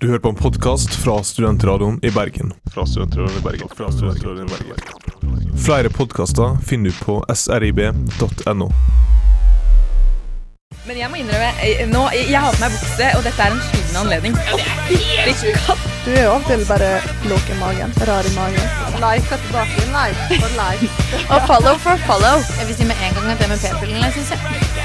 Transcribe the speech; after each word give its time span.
Du 0.00 0.06
hører 0.08 0.18
på 0.18 0.28
en 0.28 0.34
podkast 0.34 0.94
fra 0.96 1.18
Studentradioen 1.22 1.98
i 2.02 2.10
Bergen. 2.10 2.54
Fra 2.72 2.86
Studentradioen 2.86 3.38
i 3.38 3.42
Bergen. 3.44 3.68
Fra 3.76 3.90
Studentradioen 3.92 4.48
i 4.48 4.50
Bergen. 4.50 5.58
Flere 5.64 5.90
podkaster 5.92 6.56
finner 6.64 6.88
du 6.88 6.96
på 7.04 7.18
srib.no. 7.34 8.70
Men 10.88 11.02
jeg 11.02 11.10
må 11.12 11.20
innrømme, 11.20 11.50
jeg, 11.60 11.90
nå, 11.92 12.06
jeg, 12.16 12.32
har 12.32 12.56
på 12.56 12.64
meg 12.64 12.78
bukse, 12.78 13.10
og 13.18 13.28
dette 13.28 13.44
er 13.44 13.52
en 13.52 13.62
skyldende 13.66 14.00
anledning. 14.06 14.40
Ja, 14.48 14.56
det 14.88 14.98
er 15.04 15.38
helt 15.44 15.64
katt. 15.68 15.86
Du 16.06 16.10
er 16.14 16.24
jo 16.24 16.32
av 16.32 16.38
og 16.38 16.48
til 16.48 16.64
bare 16.70 16.90
låg 17.28 17.52
i 17.52 17.60
magen. 17.60 17.92
Rar 18.08 18.24
i 18.24 18.36
magen. 18.38 18.76
Like 19.04 19.42
tilbake. 19.44 19.84
Like 19.92 20.40
for 20.40 20.56
like. 20.56 20.94
Og 21.34 21.44
follow 21.44 21.76
for 21.84 22.00
follow. 22.08 22.40
Jeg 22.56 22.72
vil 22.72 22.80
si 22.80 22.88
med 22.88 23.04
en 23.04 23.20
gang 23.20 23.34
at 23.34 23.44
det 23.44 23.52
med 23.52 23.60
p-pillene 23.68 24.14
syns 24.16 24.32
jeg 24.32 24.40
er. 24.48 24.79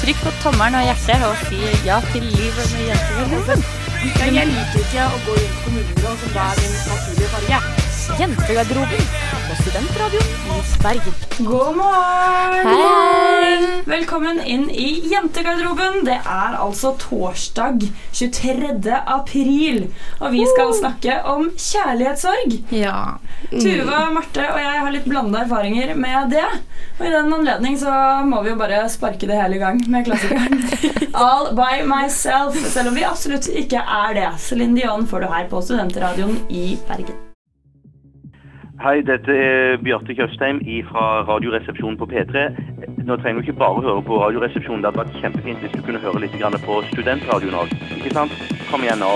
Trykk 0.00 0.22
på 0.24 0.32
tommelen 0.42 0.78
og 0.80 0.86
hjertet 0.88 1.26
og 1.28 1.36
si 1.44 1.60
ja 1.84 2.00
til 2.12 2.24
livet 2.24 2.72
med 2.74 2.88
jenter 2.88 3.20
i 3.20 4.10
Ja, 4.20 4.30
jeg 4.32 4.48
liker 4.48 4.80
ikke 4.80 5.04
å 5.04 5.20
gå 5.26 5.36
inn 5.36 5.52
på 5.52 5.62
kommunebyråen 5.66 6.18
som 6.24 6.34
det 6.34 6.48
er 6.48 6.60
min 6.64 6.76
naturlige 6.88 7.32
farge. 7.36 7.89
Jentegarderoben 8.18 9.02
på 9.48 9.62
Studentradioen 9.62 10.24
i 10.46 10.82
Bergen. 10.82 11.14
God 11.38 11.76
morgen! 11.76 12.66
Hei! 12.66 13.82
Velkommen 13.84 14.40
inn 14.44 14.70
i 14.70 14.88
jentegarderoben. 15.12 16.00
Det 16.04 16.16
er 16.18 16.56
altså 16.58 16.92
torsdag 17.00 17.86
23. 18.12 18.96
april, 19.06 19.86
og 20.18 20.34
vi 20.34 20.42
skal 20.50 20.74
snakke 20.80 21.20
om 21.28 21.48
kjærlighetssorg. 21.54 22.58
Ja. 22.74 22.96
Tuva, 23.52 24.02
Marte 24.14 24.44
og 24.48 24.60
jeg 24.60 24.82
har 24.84 24.92
litt 24.94 25.08
blanda 25.08 25.44
erfaringer 25.44 25.94
med 25.94 26.34
det. 26.34 26.46
Og 26.98 27.06
i 27.06 27.14
den 27.14 27.32
anledning 27.38 27.78
så 27.80 27.94
må 28.26 28.42
vi 28.44 28.52
jo 28.52 28.58
bare 28.60 28.84
sparke 28.92 29.30
det 29.30 29.38
hele 29.40 29.60
i 29.60 29.62
gang 29.62 29.80
med 29.88 30.08
klassikeren 30.08 30.60
All 31.28 31.50
by 31.56 31.82
myself. 31.88 32.58
Selv 32.74 32.92
om 32.92 33.00
vi 33.00 33.06
absolutt 33.08 33.48
ikke 33.50 33.80
er 33.80 34.14
det. 34.18 34.28
Céline 34.42 34.78
Dion 34.78 35.08
får 35.10 35.26
du 35.26 35.32
her 35.32 35.50
på 35.50 35.64
Studentradioen 35.64 36.40
i 36.48 36.78
Bergen. 36.88 37.29
Hei, 38.80 39.02
dette 39.04 39.34
er 39.36 39.76
Bjarte 39.84 40.14
Tjøstheim 40.16 40.62
fra 40.88 41.02
Radioresepsjonen 41.28 41.98
på 42.00 42.06
P3. 42.08 42.46
Nå 43.04 43.18
trenger 43.20 43.42
du 43.42 43.44
ikke 43.44 43.58
bare 43.60 43.82
høre 43.84 44.00
på 44.08 44.16
Radioresepsjonen. 44.22 44.80
Det 44.80 44.88
hadde 44.88 45.02
vært 45.02 45.20
kjempefint 45.20 45.60
hvis 45.60 45.76
du 45.76 45.84
kunne 45.84 46.00
høre 46.00 46.24
litt 46.24 46.40
på 46.64 46.80
Studentradioen 46.94 47.60
òg. 47.60 47.76
Ikke 47.98 48.16
sant? 48.16 48.32
Kom 48.72 48.88
igjen 48.88 49.04
nå. 49.04 49.12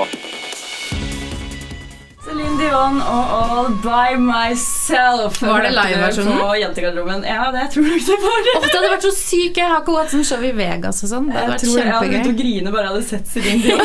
Dion 2.64 2.96
og 3.02 3.32
All 3.34 3.68
by 3.84 4.14
myself. 4.20 5.40
Var 5.42 5.62
det 5.66 5.72
liveversjonen? 5.76 6.38
På 6.40 6.54
jentegarderoben. 6.56 7.24
Ja, 7.28 7.50
det 7.52 7.66
tror 7.74 7.88
jeg 7.90 8.00
det 8.06 8.16
var. 8.22 8.48
Oh, 8.54 8.64
det 8.64 8.72
hadde 8.74 8.90
vært 8.94 9.04
så 9.06 9.12
sykt. 9.16 9.58
Jeg 9.60 9.68
har 9.70 9.82
ikke 9.82 9.96
hatt 9.98 10.14
sånn 10.14 10.24
show 10.26 10.44
i 10.44 10.52
Vegas 10.56 11.02
og 11.04 11.10
sånn. 11.12 11.28
Det 11.28 11.36
hadde 11.36 11.44
Jeg 11.44 11.52
vært 11.52 11.64
tror 11.64 11.78
jeg 11.82 11.92
hadde 11.94 12.10
begynt 12.14 12.30
å 12.30 12.36
grine 12.40 12.72
bare 12.74 12.84
jeg 12.84 12.92
hadde 12.94 13.06
sett 13.10 13.26
Céline 13.34 13.60
Dion. 13.64 13.80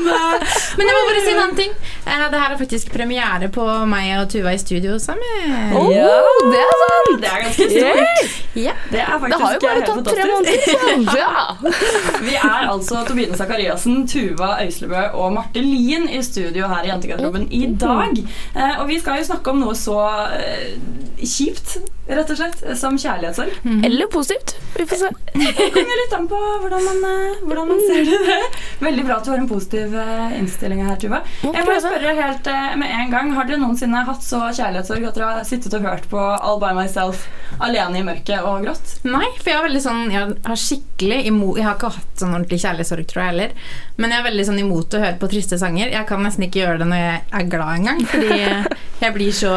Men 0.80 0.90
jeg 0.90 0.96
må 0.96 1.02
bare 1.10 1.22
si 1.24 1.32
en 1.34 1.40
annen 1.44 1.58
ting. 1.60 1.72
Eh, 2.04 2.26
Det 2.30 2.40
her 2.42 2.54
er 2.54 2.58
faktisk 2.60 2.92
premiere 2.94 3.48
på 3.54 3.64
meg 3.90 4.10
og 4.20 4.26
Tuva 4.32 4.54
i 4.56 4.60
studio 4.62 4.98
sammen. 5.02 5.54
Ja, 5.94 6.18
det 6.50 6.60
er 6.64 6.74
sant! 6.82 7.14
Det 7.20 7.30
er 7.30 7.44
ganske 7.46 7.68
stort. 7.70 8.38
Ja. 8.60 8.74
Det 8.90 9.00
er 9.00 9.26
Det 9.30 9.40
har 9.40 9.54
jo 9.54 9.60
bare 9.62 9.82
tatt 9.86 10.04
tre 10.10 10.22
måneder. 10.34 10.58
Ja. 11.20 11.32
Vi 12.24 12.34
er 12.36 12.68
altså 12.70 13.02
Tobine 13.08 13.36
Sakariassen, 13.38 14.02
Tuva 14.10 14.48
Øyslebø 14.64 15.02
og 15.20 15.32
Marte 15.36 15.60
Lien 15.64 16.08
i 16.10 16.20
studio 16.24 16.68
her 16.70 16.86
i 16.86 16.90
Jentegarderoben 16.90 17.46
i 17.52 17.62
dag. 17.80 17.99
Eh, 18.54 18.80
og 18.80 18.88
vi 18.88 18.98
skal 19.00 19.20
jo 19.20 19.28
snakke 19.30 19.52
om 19.52 19.60
noe 19.62 19.76
så 19.78 19.98
eh, 20.36 20.76
kjipt, 21.20 21.78
rett 22.10 22.30
og 22.32 22.38
slett, 22.40 22.62
som 22.78 22.98
kjærlighetssorg. 22.98 23.60
Eller 23.86 24.10
positivt. 24.10 24.56
Vi 24.76 24.86
får 24.86 24.96
se. 24.96 25.10
Det 25.34 25.70
kommer 25.74 25.98
litt 26.00 26.14
an 26.16 26.26
på 26.30 26.38
hvordan 26.62 26.84
man, 26.86 27.04
eh, 27.10 27.42
hvordan 27.46 27.68
man 27.70 27.80
ser 27.86 28.04
det. 28.08 28.38
Veldig 28.80 29.04
bra 29.06 29.16
at 29.18 29.26
du 29.26 29.30
har 29.32 29.42
en 29.42 29.48
positiv 29.50 29.94
eh, 29.98 30.38
innstilling 30.38 30.82
her, 30.86 30.96
Tuva. 31.00 31.20
Jeg 31.44 31.66
må 31.66 31.76
spørre 31.82 32.14
helt 32.18 32.50
eh, 32.50 32.76
med 32.80 32.94
en 32.96 33.12
gang 33.12 33.32
Har 33.36 33.48
dere 33.48 33.60
noensinne 33.62 34.02
hatt 34.06 34.24
så 34.24 34.40
kjærlighetssorg 34.48 35.06
at 35.08 35.18
dere 35.18 35.30
har 35.30 35.48
sittet 35.48 35.74
og 35.78 35.86
hørt 35.86 36.06
på 36.10 36.20
All 36.20 36.60
by 36.62 36.72
myself 36.76 37.26
alene 37.62 38.00
i 38.00 38.04
mørket 38.06 38.46
og 38.46 38.66
grått? 38.66 38.94
Nei, 39.06 39.26
for 39.40 39.52
jeg 39.52 39.58
er 39.58 39.66
veldig 39.68 39.82
sånn 39.84 40.04
Jeg 40.12 40.36
har 40.46 40.60
skikkelig 40.64 41.20
imot 41.30 41.58
Jeg 41.60 41.68
har 41.68 41.78
ikke 41.78 41.92
hatt 41.96 42.22
sånn 42.22 42.36
ordentlig 42.36 42.60
kjærlighetssorg, 42.64 43.08
tror 43.10 43.24
jeg 43.24 43.32
heller. 43.32 43.58
Men 44.00 44.14
jeg 44.14 44.22
er 44.22 44.28
veldig 44.30 44.46
sånn 44.50 44.62
imot 44.62 44.96
å 44.96 45.02
høre 45.02 45.18
på 45.20 45.30
triste 45.32 45.58
sanger. 45.60 45.92
Jeg 45.92 46.08
kan 46.08 46.24
nesten 46.24 46.46
ikke 46.46 46.62
gjøre 46.62 46.80
det 46.82 46.88
når 46.90 47.04
jeg 47.04 47.20
er 47.40 47.50
glad 47.52 47.74
engang, 47.80 48.00
fordi 48.10 48.40
jeg 49.04 49.14
blir 49.16 49.36
så 49.36 49.52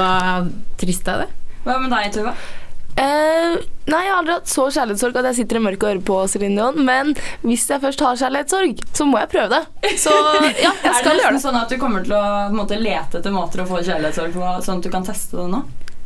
trist 0.81 1.09
av 1.11 1.23
det. 1.25 1.31
Hva 1.63 1.79
med 1.79 1.93
deg, 1.93 2.11
Tuva? 2.15 2.35
Uh, 2.93 3.57
nei, 3.89 3.99
jeg 4.05 4.11
har 4.11 4.19
aldri 4.19 4.35
hatt 4.35 4.51
så 4.51 4.67
kjærlighetssorg 4.69 5.15
at 5.17 5.27
jeg 5.31 5.37
sitter 5.39 5.57
i 5.57 5.61
mørket 5.65 5.85
og 5.85 5.89
hører 5.89 6.01
på 6.05 6.17
Céline 6.29 6.59
Dion. 6.59 6.83
Men 6.85 7.13
hvis 7.41 7.65
jeg 7.71 7.81
først 7.81 8.03
har 8.05 8.19
kjærlighetssorg, 8.21 8.83
så 8.93 9.07
må 9.09 9.21
jeg 9.21 9.31
prøve 9.31 9.55
det. 9.55 9.93
Så 10.01 10.13
ja, 10.13 10.43
jeg 10.65 10.67
Er 10.69 10.83
det 10.83 10.99
skal 10.99 11.23
gjøre 11.23 11.33
nesten 11.33 11.39
det. 11.39 11.45
sånn 11.47 11.61
at 11.63 11.73
du 11.73 11.79
kommer 11.81 12.05
til 12.05 12.13
å 12.17 12.25
måte, 12.53 12.77
lete 12.81 13.21
etter 13.21 13.33
måter 13.33 13.63
å 13.63 13.69
få 13.69 13.81
kjærlighetssorg 13.81 14.37
på, 14.37 14.51
sånn 14.67 14.83
at 14.83 14.85
du 14.85 14.93
kan 14.93 15.07
teste 15.07 15.39
det 15.39 15.47
nå? 15.55 15.63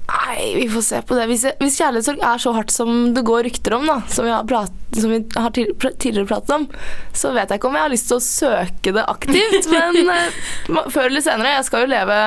Nei, 0.08 0.54
vi 0.56 0.70
får 0.72 0.84
se 0.88 1.02
på 1.04 1.16
det. 1.18 1.26
Hvis, 1.28 1.44
jeg, 1.44 1.58
hvis 1.60 1.78
kjærlighetssorg 1.82 2.22
er 2.24 2.40
så 2.40 2.54
hardt 2.56 2.72
som 2.72 2.92
det 3.16 3.26
går 3.28 3.44
rykter 3.50 3.76
om, 3.76 3.84
da, 3.90 3.98
som 4.08 4.24
vi 4.24 4.32
har, 4.32 4.46
prat, 4.48 4.72
som 4.96 5.12
vi 5.12 5.20
har 5.36 5.52
tidligere 5.52 6.30
pratet 6.30 6.54
om, 6.56 6.70
så 7.12 7.34
vet 7.36 7.52
jeg 7.52 7.60
ikke 7.60 7.68
om 7.68 7.76
jeg 7.76 7.84
har 7.84 7.92
lyst 7.92 8.08
til 8.08 8.22
å 8.22 8.24
søke 8.24 8.94
det 8.96 9.04
aktivt. 9.12 9.68
men 9.74 10.08
uh, 10.08 10.88
før 10.88 11.10
eller 11.10 11.26
senere. 11.26 11.58
Jeg 11.58 11.68
skal 11.68 11.84
jo 11.84 11.92
leve 11.92 12.22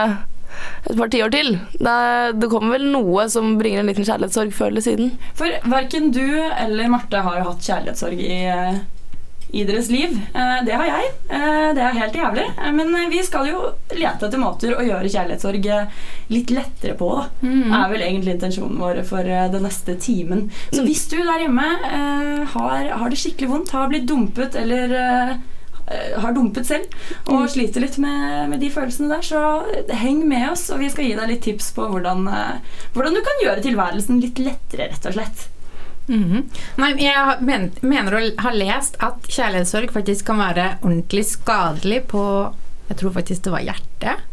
et 0.91 0.97
par 0.97 1.09
tiår 1.12 1.31
til. 1.34 1.53
Det, 1.78 1.97
det 2.41 2.49
kommer 2.53 2.77
vel 2.78 2.88
noe 2.93 3.27
som 3.33 3.56
bringer 3.61 3.81
en 3.83 3.91
liten 3.91 4.06
kjærlighetssorg 4.06 4.53
før 4.56 4.72
eller 4.72 4.84
siden. 4.87 5.12
For 5.38 5.59
verken 5.71 6.11
du 6.15 6.25
eller 6.25 6.88
Marte 6.93 7.21
har 7.27 7.38
jo 7.41 7.50
hatt 7.50 7.69
kjærlighetssorg 7.69 8.21
i, 8.25 8.41
eh, 8.50 8.81
i 9.50 9.65
deres 9.66 9.88
liv. 9.91 10.12
Eh, 10.34 10.59
Det 10.66 10.75
har 10.78 10.87
jeg. 10.87 11.11
Eh, 11.31 11.72
Det 11.75 11.83
er 11.83 11.99
helt 11.99 12.15
jævlig. 12.21 12.47
Men 12.75 13.11
vi 13.11 13.22
skal 13.27 13.47
jo 13.50 13.62
lete 13.97 14.27
etter 14.28 14.38
måter 14.38 14.75
å 14.78 14.84
gjøre 14.87 15.11
kjærlighetssorg 15.11 15.66
litt 16.31 16.50
lettere 16.55 16.94
på. 16.99 17.11
da. 17.43 17.84
er 17.84 17.91
vel 17.91 18.00
egentlig 18.06 18.34
intensjonen 18.38 18.78
vår 18.78 19.03
for 19.05 19.22
den 19.25 19.62
neste 19.62 19.97
timen. 19.99 20.50
Så 20.72 20.84
hvis 20.87 21.09
du 21.11 21.17
der 21.19 21.41
hjemme 21.47 21.67
har, 22.47 22.84
har 22.99 23.09
det 23.11 23.19
skikkelig 23.19 23.49
vondt, 23.49 23.71
har 23.75 23.88
blitt 23.88 24.06
dumpet 24.06 24.55
eller 24.55 25.37
har 26.23 26.34
dumpet 26.37 26.69
selv 26.69 27.31
og 27.31 27.49
sliter 27.51 27.84
litt 27.84 27.99
med, 28.03 28.51
med 28.53 28.62
de 28.62 28.71
følelsene 28.73 29.11
der, 29.11 29.25
så 29.27 29.43
eh, 29.75 29.95
heng 30.01 30.23
med 30.28 30.53
oss, 30.53 30.69
og 30.71 30.83
vi 30.83 30.91
skal 30.93 31.09
gi 31.09 31.17
deg 31.19 31.33
litt 31.33 31.43
tips 31.47 31.73
på 31.77 31.89
hvordan, 31.91 32.27
eh, 32.31 32.77
hvordan 32.95 33.17
du 33.17 33.23
kan 33.27 33.43
gjøre 33.45 33.65
tilværelsen 33.67 34.21
litt 34.23 34.43
lettere, 34.43 34.91
rett 34.93 35.11
og 35.11 35.17
slett. 35.19 35.47
Mhm. 36.11 36.47
Nei, 36.83 36.91
jeg 36.99 37.37
men, 37.47 37.69
mener 37.87 38.17
å 38.17 38.23
ha 38.43 38.50
lest 38.55 38.97
at 39.05 39.29
kjærlighetssorg 39.31 39.93
faktisk 39.95 40.27
kan 40.31 40.41
være 40.43 40.73
ordentlig 40.81 41.29
skadelig 41.37 42.05
på 42.11 42.25
Jeg 42.91 42.99
tror 42.99 43.12
faktisk 43.15 43.45
det 43.45 43.50
var 43.55 43.62
hjertet. 43.62 44.30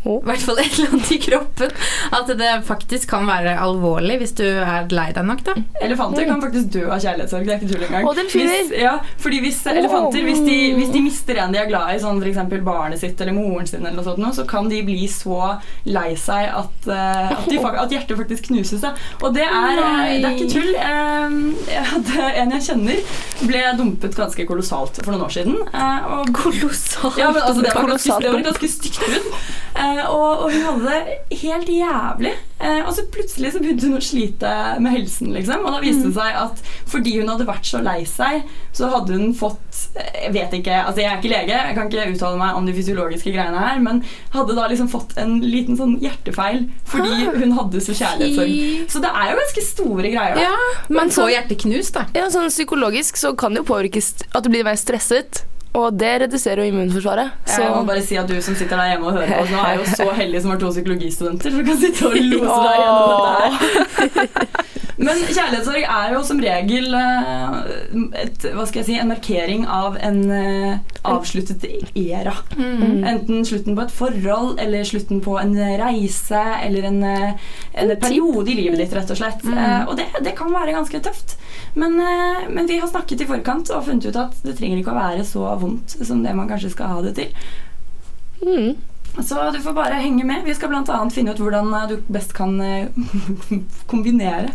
Å. 0.00 0.14
I 0.16 0.28
hvert 0.30 0.44
fall 0.48 0.58
et 0.62 0.78
eller 0.78 0.94
annet 0.94 1.10
i 1.12 1.18
kroppen. 1.20 1.72
At 2.16 2.30
det 2.40 2.50
faktisk 2.64 3.10
kan 3.10 3.26
være 3.28 3.52
alvorlig 3.60 4.16
hvis 4.22 4.32
du 4.38 4.44
er 4.46 4.86
lei 4.94 5.10
deg 5.16 5.26
nok, 5.28 5.42
da. 5.44 5.54
Elefanter 5.84 6.24
kan 6.28 6.40
faktisk 6.40 6.70
dø 6.72 6.86
av 6.88 7.02
kjærlighetssorg. 7.04 7.44
Det 7.44 7.52
er 7.52 7.60
ikke 7.60 7.72
tull 7.74 7.84
engang. 7.84 8.08
Og. 8.08 8.20
Hvis, 8.30 8.72
ja, 8.80 8.94
fordi 9.20 9.40
hvis 9.44 9.58
elefanter 9.68 10.24
hvis 10.24 10.40
de, 10.46 10.56
hvis 10.78 10.92
de 10.94 11.02
mister 11.04 11.40
en 11.42 11.52
de 11.52 11.60
er 11.60 11.68
glad 11.68 11.92
i, 11.94 11.98
sånn 12.00 12.20
f.eks. 12.24 12.40
barnet 12.64 13.00
sitt 13.02 13.20
eller 13.20 13.36
moren 13.36 13.68
sin, 13.68 13.82
eller 13.84 13.98
noe 14.00 14.06
sånt, 14.06 14.24
så 14.40 14.46
kan 14.48 14.70
de 14.72 14.80
bli 14.86 15.04
så 15.10 15.36
lei 15.90 16.14
seg 16.20 16.48
at, 16.48 16.88
eh, 16.88 17.30
at, 17.36 17.46
de, 17.50 17.60
at 17.60 17.92
hjertet 17.94 18.16
faktisk 18.22 18.48
knuses. 18.50 18.80
Da. 18.80 18.94
Og 19.20 19.34
det 19.36 19.44
er, 19.44 19.82
eh, 19.84 20.16
det 20.22 20.30
er 20.30 20.38
ikke 20.38 20.50
tull. 20.54 20.72
Jeg 21.70 21.84
hadde 21.92 22.30
en 22.42 22.54
jeg 22.56 22.66
kjenner, 22.70 23.04
ble 23.44 23.62
dumpet 23.78 24.16
ganske 24.16 24.46
kolossalt 24.48 25.00
for 25.04 25.12
noen 25.12 25.26
år 25.28 25.34
siden. 25.36 25.60
eh, 25.70 26.10
og 26.16 26.32
Kolossalt. 26.36 27.18
ja, 27.20 27.30
men 27.34 27.42
altså, 27.42 27.60
det, 27.64 27.74
var 27.74 27.88
ganske, 27.92 28.16
det 28.22 28.32
var 28.32 28.40
et 28.40 28.48
ganske 28.50 28.72
stygt 28.78 29.00
brudd. 29.04 29.32
Eh, 29.98 30.04
og, 30.10 30.44
og 30.44 30.52
hun 30.52 30.62
hadde 30.68 30.94
det 30.94 31.38
helt 31.42 31.68
jævlig. 31.72 32.32
Eh, 32.60 32.80
og 32.84 32.92
så 32.92 33.04
plutselig 33.12 33.52
så 33.54 33.60
begynte 33.62 33.88
hun 33.88 33.96
å 33.96 34.02
slite 34.04 34.50
med 34.84 34.92
helsen, 34.92 35.30
liksom. 35.32 35.62
Og 35.64 35.72
da 35.72 35.80
viste 35.82 36.08
det 36.10 36.14
seg 36.16 36.36
at 36.42 36.60
fordi 36.90 37.14
hun 37.20 37.30
hadde 37.32 37.46
vært 37.48 37.64
så 37.70 37.80
lei 37.82 38.02
seg, 38.08 38.42
så 38.76 38.90
hadde 38.92 39.16
hun 39.16 39.30
fått 39.36 39.78
eh, 39.96 40.26
Jeg 40.26 40.32
vet 40.36 40.56
ikke, 40.60 40.76
altså 40.84 41.00
jeg 41.02 41.08
er 41.10 41.18
ikke 41.22 41.32
lege, 41.32 41.56
jeg 41.56 41.76
kan 41.78 41.88
ikke 41.90 42.08
uttale 42.14 42.40
meg 42.40 42.58
om 42.58 42.68
de 42.68 42.74
fysiologiske 42.76 43.32
greiene 43.34 43.62
her, 43.64 43.80
men 43.84 44.02
hadde 44.34 44.56
da 44.58 44.66
liksom 44.70 44.90
fått 44.92 45.16
en 45.20 45.38
liten 45.44 45.78
sånn 45.80 45.96
hjertefeil 46.02 46.66
fordi 46.90 47.30
hun 47.40 47.56
hadde 47.56 47.80
så 47.84 47.96
kjærlighetssorg. 47.96 48.90
Så 48.92 49.02
det 49.04 49.10
er 49.14 49.32
jo 49.32 49.38
ganske 49.40 49.64
store 49.70 50.10
greier. 50.12 50.36
da. 50.36 50.48
Ja, 50.50 50.56
Men 50.88 51.00
men 51.00 51.14
så- 51.16 51.30
hjerteknust, 51.30 51.94
da. 51.96 52.06
Ja, 52.14 52.28
sånn 52.30 52.50
Psykologisk 52.50 53.16
så 53.16 53.32
kan 53.38 53.54
det 53.54 53.62
jo 53.64 53.68
påvirke 53.72 54.02
at 54.34 54.42
du 54.44 54.50
blir 54.52 54.64
mer 54.66 54.76
stresset, 54.76 55.44
og 55.78 55.98
det 56.00 56.12
reduserer 56.24 56.64
jo 56.64 56.72
immunforsvaret. 56.72 57.30
Så 57.46 57.62
Jeg 57.62 57.70
må 57.76 57.84
bare 57.86 58.02
si 58.02 58.16
at 58.18 58.28
Du 58.28 58.40
som 58.42 58.56
sitter 58.58 58.76
der 58.76 58.88
hjemme 58.94 59.06
og 59.06 59.12
hører 59.12 59.30
på 59.30 59.42
oss 59.44 59.52
nå, 59.54 59.60
er 59.62 59.74
jo 59.78 59.84
så 59.94 60.08
heldig 60.18 60.42
som 60.42 60.50
har 60.50 60.58
to 60.58 60.70
psykologistudenter 60.74 61.54
som 61.54 61.64
kan 61.68 61.78
sitte 61.84 62.06
og 62.10 62.16
lose 62.16 62.56
deg 62.66 62.80
gjennom 62.82 63.06
dette 63.14 64.46
her. 64.48 64.86
Men 65.00 65.16
kjærlighetssorg 65.32 65.84
er 65.88 66.12
jo 66.12 66.18
som 66.28 66.40
regel 66.44 66.92
eh, 66.92 67.54
et, 68.20 68.44
hva 68.52 68.66
skal 68.68 68.82
jeg 68.82 68.86
si, 68.90 68.96
en 69.00 69.08
markering 69.08 69.62
av 69.72 69.96
en 70.04 70.18
eh, 70.36 70.74
avsluttet 71.08 71.64
era. 71.96 72.34
Enten 72.58 73.46
slutten 73.48 73.78
på 73.78 73.86
et 73.86 73.94
forhold, 73.96 74.58
eller 74.60 74.84
slutten 74.84 75.22
på 75.24 75.38
en 75.40 75.54
reise, 75.80 76.42
eller 76.66 76.90
en, 76.90 77.00
eh, 77.08 77.48
en 77.80 77.94
periode 78.02 78.52
i 78.52 78.58
livet 78.60 78.82
ditt, 78.82 78.92
rett 78.98 79.10
og 79.14 79.20
slett. 79.22 79.46
Eh, 79.48 79.88
Og 79.88 79.96
det, 79.96 80.10
det 80.26 80.36
kan 80.36 80.52
være 80.52 80.76
ganske 80.76 81.00
tøft. 81.08 81.38
Men, 81.74 81.96
men 82.50 82.66
vi 82.66 82.80
har 82.82 82.88
snakket 82.90 83.22
i 83.22 83.28
forkant 83.30 83.70
og 83.70 83.84
funnet 83.86 84.10
ut 84.10 84.16
at 84.18 84.36
det 84.44 84.56
trenger 84.58 84.80
ikke 84.82 84.92
å 84.92 85.00
være 85.00 85.24
så 85.24 85.48
vondt 85.60 85.96
som 86.04 86.20
det 86.24 86.32
man 86.34 86.48
kanskje 86.50 86.72
skal 86.74 86.92
ha 86.96 87.02
det 87.06 87.14
til. 87.16 87.34
Mm. 88.44 88.72
Så 89.18 89.50
du 89.50 89.60
får 89.60 89.72
bare 89.72 89.94
henge 89.94 90.24
med. 90.24 90.44
Vi 90.44 90.54
skal 90.54 90.70
bl.a. 90.70 90.98
finne 91.12 91.34
ut 91.34 91.40
hvordan 91.42 91.72
eh, 91.74 91.88
du 91.90 92.12
best 92.12 92.32
kan 92.36 92.60
eh, 92.62 92.88
kombinere 93.90 94.52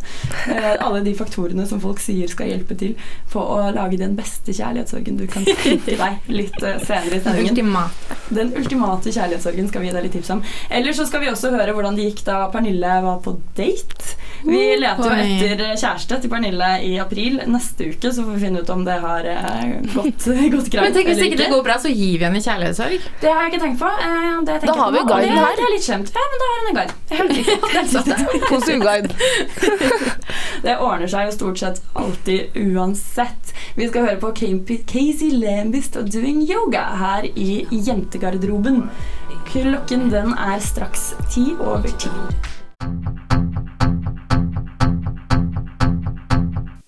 eh, 0.50 0.74
alle 0.80 1.04
de 1.06 1.16
faktorene 1.18 1.68
som 1.68 1.82
folk 1.84 2.00
sier 2.04 2.32
skal 2.32 2.50
hjelpe 2.52 2.78
til 2.80 2.96
på 3.32 3.42
å 3.42 3.60
lage 3.76 4.00
den 4.02 4.16
beste 4.18 4.56
kjærlighetssorgen 4.56 5.20
du 5.20 5.26
kan 5.32 5.46
tenke 5.66 5.98
deg 6.00 6.32
litt 6.32 6.58
senere 6.60 7.20
i 7.20 7.24
sendingen. 7.24 7.76
Den 8.30 8.54
ultimate 8.58 9.12
kjærlighetssorgen 9.12 9.70
skal 9.70 9.84
vi 9.84 9.92
gi 9.92 9.98
deg 9.98 10.08
litt 10.08 10.18
tips 10.18 10.34
om. 10.38 10.44
Eller 10.70 10.96
så 10.98 11.08
skal 11.10 11.26
vi 11.26 11.32
også 11.34 11.54
høre 11.56 11.76
hvordan 11.76 12.00
det 12.00 12.10
gikk 12.10 12.26
da 12.28 12.46
Pernille 12.54 13.00
var 13.06 13.22
på 13.26 13.38
date. 13.58 14.16
Vi 14.46 14.62
leter 14.78 15.04
jo 15.04 15.16
etter 15.26 15.62
kjæreste 15.74 16.20
til 16.22 16.32
Pernille 16.32 16.70
i 16.86 16.92
april. 17.02 17.40
Neste 17.50 17.90
uke 17.92 18.12
så 18.14 18.26
får 18.26 18.36
vi 18.36 18.44
finne 18.46 18.62
ut 18.62 18.72
om 18.74 18.84
det 18.86 18.98
har 19.02 19.28
eh, 19.32 19.76
gått, 19.94 20.28
gått 20.56 20.70
greit 20.74 20.86
Men 20.86 20.96
tenk 20.98 21.10
hvis 21.12 21.24
ikke 21.28 21.40
det 21.42 21.50
går 21.54 21.64
bra, 21.66 21.78
så 21.82 21.92
gir 21.92 22.20
vi 22.20 22.28
henne 22.28 22.42
kjærlighetssorg. 22.44 23.08
Det 23.22 23.32
har 23.32 23.46
jeg 23.46 23.54
ikke 23.54 23.64
tenkt 23.66 23.82
på. 23.82 23.90
Eh, 23.90 24.38
det 24.48 24.60
Da 24.66 24.78
har 24.80 24.94
vi 24.94 25.02
på 25.02 25.10
guiden 25.10 25.42
her. 25.42 25.58
Det 25.60 25.68
er 25.68 25.74
litt 25.76 25.88
skjemt. 25.88 26.14
Ja, 26.16 26.26
men 26.32 26.44
da 26.44 26.52
har 26.52 26.62
hun 26.62 26.70
en 26.72 26.80
guide. 26.80 26.98
Helt 27.16 27.36
riktig. 27.40 27.58
Helt 27.76 27.98
riktig. 28.00 28.42
Positiv 28.50 28.86
guide. 28.86 29.14
Det 30.66 30.78
ordner 30.82 31.10
seg 31.12 31.28
jo 31.28 31.34
stort 31.36 31.60
sett 31.62 31.82
alltid 32.00 32.56
uansett. 32.58 33.52
Vi 33.76 33.90
skal 33.90 34.08
høre 34.08 34.22
på 34.22 34.32
Casey 34.90 35.30
Lambist 35.36 35.98
og 36.00 36.10
Doing 36.14 36.42
Yoga 36.48 36.88
her 37.02 37.28
i 37.36 37.66
Jentegarderoben. 37.70 38.86
Klokken 39.52 40.10
den 40.10 40.34
er 40.34 40.60
straks 40.64 41.12
ti 41.30 41.52
over 41.60 41.92
ti. 42.02 42.14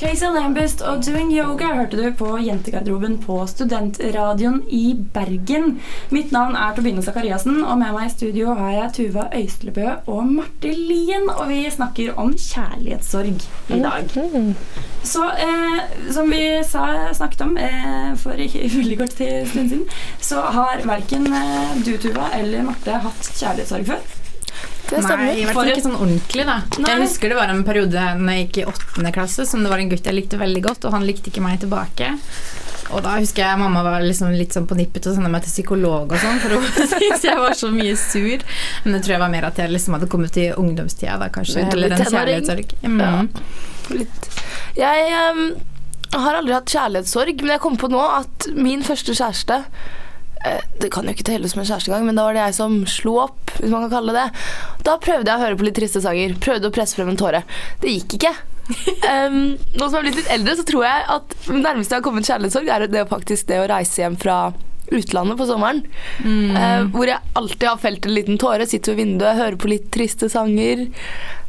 Casey 0.00 0.30
Lambist 0.32 0.80
og 0.80 1.02
Doing 1.04 1.28
Yoga 1.34 1.74
hørte 1.76 1.98
du 2.00 2.06
på 2.16 2.30
Jentegarderoben 2.40 3.18
på 3.20 3.34
Studentradioen 3.50 4.62
i 4.72 4.94
Bergen. 5.12 5.74
Mitt 6.08 6.30
navn 6.32 6.54
er 6.56 6.72
Tobine 6.72 7.02
Sakariassen, 7.04 7.58
og 7.60 7.76
med 7.82 7.92
meg 7.92 8.06
i 8.08 8.12
studio 8.14 8.54
har 8.56 8.70
jeg 8.72 8.94
Tuva 8.96 9.26
Øystlebø 9.36 9.90
og 10.08 10.22
Marte 10.30 10.72
Lien. 10.72 11.28
Og 11.34 11.50
vi 11.50 11.58
snakker 11.74 12.16
om 12.16 12.32
kjærlighetssorg 12.32 13.44
i 13.76 13.82
dag. 13.82 14.08
Så 15.04 15.26
eh, 15.44 15.76
som 16.16 16.32
vi 16.32 16.46
sa, 16.64 16.86
snakket 17.20 17.44
om 17.44 17.52
eh, 17.60 18.14
for 18.22 18.40
ikke 18.40 18.70
veldig 18.78 18.98
kort 19.02 19.18
tid 19.20 19.52
stund 19.52 19.68
siden, 19.74 19.84
så 20.16 20.46
har 20.56 20.80
verken 20.88 21.28
eh, 21.28 21.76
du, 21.84 21.92
Tuva, 22.00 22.32
eller 22.40 22.64
Marte 22.72 23.02
hatt 23.04 23.30
kjærlighetssorg 23.34 23.92
før. 23.92 24.19
Det 24.90 25.02
stemmer. 25.04 25.28
Nei, 25.28 25.34
i 25.38 25.44
hvert 25.44 25.54
For 25.54 25.62
fall 25.62 25.72
ikke 25.72 25.84
sånn 25.84 25.98
ordentlig, 25.98 26.46
da. 26.48 26.56
Nei. 26.82 26.88
Jeg 26.90 27.02
husker 27.04 27.30
det 27.30 27.38
var 27.38 27.52
en 27.52 27.62
periode 27.66 28.06
når 28.18 28.36
jeg 28.36 28.46
gikk 28.46 28.58
i 28.62 28.64
åttende 28.72 29.12
klasse 29.14 29.46
som 29.46 29.62
det 29.62 29.70
var 29.70 29.82
en 29.82 29.92
gutt 29.92 30.10
jeg 30.10 30.16
likte 30.16 30.40
veldig 30.40 30.64
godt, 30.66 30.88
og 30.88 30.96
han 30.96 31.06
likte 31.06 31.30
ikke 31.30 31.44
meg 31.44 31.60
tilbake. 31.62 32.10
Og 32.90 33.04
da 33.04 33.14
husker 33.20 33.44
jeg 33.44 33.58
mamma 33.60 33.84
var 33.86 34.02
liksom 34.02 34.32
litt 34.34 34.56
sånn 34.56 34.66
på 34.66 34.74
nippet 34.78 35.04
til 35.04 35.12
å 35.12 35.16
sende 35.16 35.30
meg 35.30 35.44
til 35.46 35.52
psykolog 35.54 36.10
og 36.10 36.18
sånn, 36.18 36.40
for 36.42 36.56
hun 36.56 36.66
syntes 36.92 37.26
jeg 37.28 37.38
var 37.38 37.54
så 37.58 37.70
mye 37.74 37.94
sur. 38.00 38.44
Men 38.84 38.96
det 38.96 39.02
tror 39.04 39.14
jeg 39.14 39.22
var 39.22 39.32
mer 39.36 39.46
at 39.50 39.62
jeg 39.62 39.70
liksom 39.70 39.96
hadde 39.96 40.10
kommet 40.10 40.34
til 40.34 40.58
ungdomstida 40.58 41.18
da, 41.22 41.30
kanskje. 41.32 41.68
Eller 41.70 41.94
en 41.94 42.02
kjærlighetssorg. 42.02 42.74
Mm. 42.82 43.00
Ja. 43.04 43.14
Litt. 43.94 44.28
Jeg 44.78 45.22
um, 45.30 45.46
har 46.18 46.40
aldri 46.40 46.56
hatt 46.56 46.74
kjærlighetssorg, 46.74 47.44
men 47.44 47.54
jeg 47.54 47.62
kom 47.62 47.78
på 47.78 47.90
nå 47.92 48.02
at 48.02 48.50
min 48.58 48.82
første 48.86 49.14
kjæreste 49.14 49.62
Det 50.80 50.88
kan 50.92 51.04
jo 51.04 51.12
ikke 51.12 51.26
telle 51.28 51.48
som 51.50 51.60
en 51.60 51.68
kjæreste 51.68 51.90
engang, 51.90 52.06
men 52.08 52.16
da 52.18 52.24
var 52.26 52.36
det 52.36 52.44
jeg 52.46 52.56
som 52.56 52.78
slo 52.88 53.18
opp, 53.26 53.52
hvis 53.58 53.72
man 53.72 53.84
kan 53.86 53.92
kalle 53.98 54.14
det 54.16 54.20
det. 54.20 54.46
Da 54.86 54.96
prøvde 55.02 55.28
jeg 55.28 55.36
å 55.36 55.44
høre 55.44 55.58
på 55.60 55.66
litt 55.66 55.76
triste 55.76 56.02
sanger. 56.04 56.38
Prøvde 56.40 56.70
å 56.70 56.74
presse 56.74 56.96
frem 56.96 57.12
en 57.12 57.20
tåre. 57.20 57.42
Det 57.82 57.92
gikk 57.92 58.16
ikke. 58.20 58.32
um, 59.26 59.38
nå 59.58 59.84
som 59.84 59.96
jeg 59.96 59.98
har 59.98 60.06
blitt 60.06 60.18
litt 60.22 60.32
eldre, 60.38 60.56
så 60.56 60.66
tror 60.68 60.86
jeg 60.86 61.06
at 61.16 61.38
nærmeste 61.50 61.94
jeg 61.94 61.98
har 61.98 62.06
kommet 62.06 62.28
kjærlighetssorg, 62.28 62.72
er 62.72 62.86
det 62.90 63.06
faktisk 63.10 63.48
det 63.50 63.62
å 63.62 63.70
reise 63.70 64.04
hjem 64.04 64.18
fra 64.20 64.40
utlandet 64.90 65.38
på 65.38 65.46
sommeren. 65.46 65.84
Eh, 66.24 66.80
hvor 66.90 67.06
jeg 67.06 67.34
alltid 67.38 67.68
har 67.68 67.82
felt 67.82 68.06
en 68.06 68.14
liten 68.16 68.40
tåre, 68.42 68.66
sitter 68.66 68.96
ved 68.96 69.04
vinduet, 69.04 69.38
hører 69.38 69.58
på 69.60 69.70
litt 69.70 69.86
triste 69.94 70.30
sanger. 70.32 70.88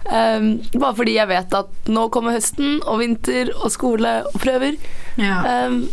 Um, 0.02 0.56
bare 0.74 0.96
fordi 0.98 1.16
jeg 1.16 1.30
vet 1.30 1.54
at 1.54 1.90
nå 1.94 2.08
kommer 2.14 2.34
høsten 2.34 2.80
og 2.90 3.02
vinter 3.04 3.52
og 3.56 3.70
skole 3.74 4.14
og 4.30 4.38
prøver. 4.42 4.78
Ja. 5.22 5.42
Em, 5.46 5.84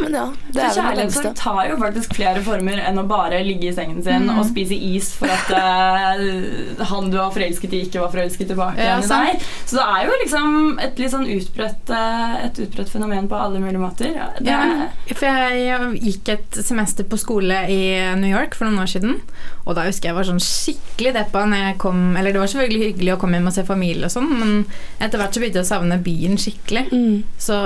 men 0.00 0.14
ja, 0.16 0.24
det 0.54 0.62
er 0.64 0.76
kjærlighetssorg 0.76 1.34
tar 1.36 1.60
jo 1.68 1.76
faktisk 1.80 2.14
flere 2.16 2.40
former 2.44 2.80
enn 2.80 3.00
å 3.00 3.04
bare 3.08 3.42
ligge 3.44 3.68
i 3.68 3.74
sengen 3.76 4.00
sin 4.04 4.30
og 4.32 4.46
spise 4.48 4.76
is 4.76 5.10
for 5.18 5.30
at 5.32 5.50
uh, 5.52 6.84
han 6.88 7.10
du 7.12 7.18
var 7.18 7.34
forelsket 7.34 7.76
i, 7.76 7.82
ikke 7.86 8.00
var 8.00 8.14
forelsket 8.14 8.52
tilbake 8.52 8.80
Ja, 8.80 8.96
i 9.02 9.10
deg. 9.10 9.44
Så 9.68 9.76
det 9.78 9.84
er 9.84 10.08
jo 10.08 10.16
liksom 10.22 10.56
et 10.82 11.02
litt 11.02 11.12
sånn 11.12 11.28
utbredt, 11.28 11.92
eh, 11.92 12.34
et 12.46 12.60
utbredt 12.64 12.92
fenomen 12.92 13.28
på 13.28 13.38
alle 13.38 13.60
mulige 13.62 13.82
måter. 13.82 14.16
Ja, 14.16 14.30
Ja, 14.42 14.88
for 15.12 15.28
jeg 15.28 16.00
gikk 16.02 16.32
et 16.32 16.60
semester 16.64 17.06
på 17.08 17.18
skole 17.20 17.62
i 17.70 17.82
New 18.18 18.30
York 18.30 18.56
for 18.56 18.68
noen 18.68 18.84
år 18.84 18.90
siden. 18.94 19.20
Og 19.66 19.76
da 19.76 19.86
husker 19.86 20.10
jeg 20.10 20.18
var 20.18 20.26
sånn 20.26 20.42
skikkelig 20.42 21.14
deppa 21.16 21.44
når 21.46 21.60
jeg 21.66 21.78
kom 21.82 22.16
Eller 22.18 22.34
det 22.34 22.40
var 22.42 22.50
selvfølgelig 22.50 22.88
hyggelig 22.88 23.14
å 23.14 23.20
komme 23.20 23.38
hjem 23.38 23.50
og 23.50 23.54
se 23.54 23.64
familie 23.68 24.08
og 24.08 24.14
sånn, 24.14 24.30
men 24.40 24.52
etter 24.98 25.20
hvert 25.20 25.34
så 25.34 25.42
begynte 25.42 25.62
jeg 25.62 25.68
å 25.68 25.72
savne 25.74 26.02
byen 26.02 26.38
skikkelig. 26.40 26.88
Mm. 26.92 27.16
Så 27.40 27.58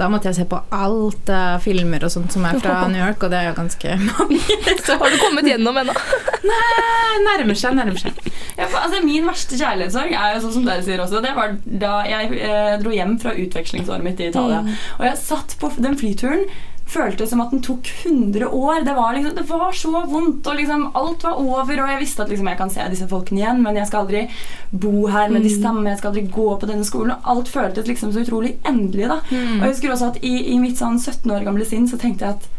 da 0.00 0.08
måtte 0.12 0.30
jeg 0.30 0.38
se 0.40 0.46
på 0.48 0.58
alt 0.74 1.30
av 1.32 1.62
filmer 1.64 2.04
og 2.06 2.12
sånt 2.14 2.34
som 2.34 2.46
er 2.48 2.58
fra 2.62 2.80
New 2.92 3.00
York, 3.00 3.22
og 3.22 3.32
det 3.32 3.40
er 3.40 3.50
jo 3.50 3.56
ganske 3.58 3.96
mange. 4.06 4.40
Så 4.86 4.96
Har 4.98 5.12
du 5.12 5.18
kommet 5.22 5.48
gjennom 5.50 5.78
ennå? 5.82 5.94
Nei, 6.52 7.20
nærmer 7.26 7.58
seg, 7.58 7.76
nærmer 7.78 8.00
seg. 8.00 8.18
ja, 8.56 8.66
for, 8.66 8.80
altså, 8.80 9.02
min 9.04 9.28
verste 9.28 9.58
kjærlighetssorg 9.60 10.16
er 10.16 10.34
jo 10.36 10.42
sånn 10.46 10.56
som 10.58 10.66
dere 10.66 10.86
sier 10.86 11.04
også. 11.04 11.22
Det 11.24 11.36
var 11.36 11.54
da 11.64 11.94
jeg 12.08 12.32
eh, 12.40 12.74
dro 12.82 12.94
hjem 12.94 13.16
fra 13.22 13.36
utvekslingsåret 13.38 14.04
mitt 14.06 14.20
i 14.22 14.30
Italia. 14.32 14.64
Og 14.98 15.06
jeg 15.06 15.20
satt 15.22 15.56
på 15.60 15.70
den 15.78 15.98
flyturen. 16.00 16.46
Føltes 16.92 17.30
som 17.32 17.40
at 17.44 17.52
den 17.54 17.62
tok 17.64 17.88
100 18.04 18.48
år. 18.48 18.82
Det 18.84 18.94
var, 18.96 19.14
liksom, 19.16 19.34
det 19.38 19.46
var 19.48 19.76
så 19.76 19.92
vondt. 20.10 20.46
Og 20.46 20.58
liksom, 20.58 20.86
alt 20.98 21.24
var 21.24 21.40
over, 21.40 21.82
og 21.84 21.92
jeg 21.94 22.00
visste 22.02 22.24
at 22.24 22.32
liksom, 22.32 22.50
jeg 22.52 22.60
kan 22.60 22.72
se 22.72 22.88
disse 22.92 23.08
folkene 23.10 23.40
igjen, 23.42 23.62
men 23.64 23.78
jeg 23.80 23.88
skal 23.88 24.04
aldri 24.04 24.24
bo 24.70 25.06
her 25.12 25.32
med 25.32 25.46
de 25.46 25.52
samme. 25.54 25.88
Jeg 25.90 26.02
skal 26.02 26.12
aldri 26.12 26.26
gå 26.32 26.48
på 26.60 26.68
denne 26.70 26.88
skolen. 26.88 27.14
Og 27.16 27.30
alt 27.34 27.52
føltes 27.52 27.88
liksom 27.88 28.12
så 28.12 28.24
utrolig 28.26 28.56
endelig. 28.68 29.08
da. 29.08 29.20
Og 29.32 29.64
jeg 29.64 29.70
husker 29.74 29.94
også 29.94 30.12
at 30.12 30.20
i, 30.22 30.34
i 30.54 30.58
mitt 30.62 30.80
sånn 30.80 31.00
17 31.00 31.30
år 31.32 31.46
gamle 31.48 31.68
sinn 31.68 31.88
så 31.88 32.00
tenkte 32.00 32.28
jeg 32.28 32.38
at 32.38 32.50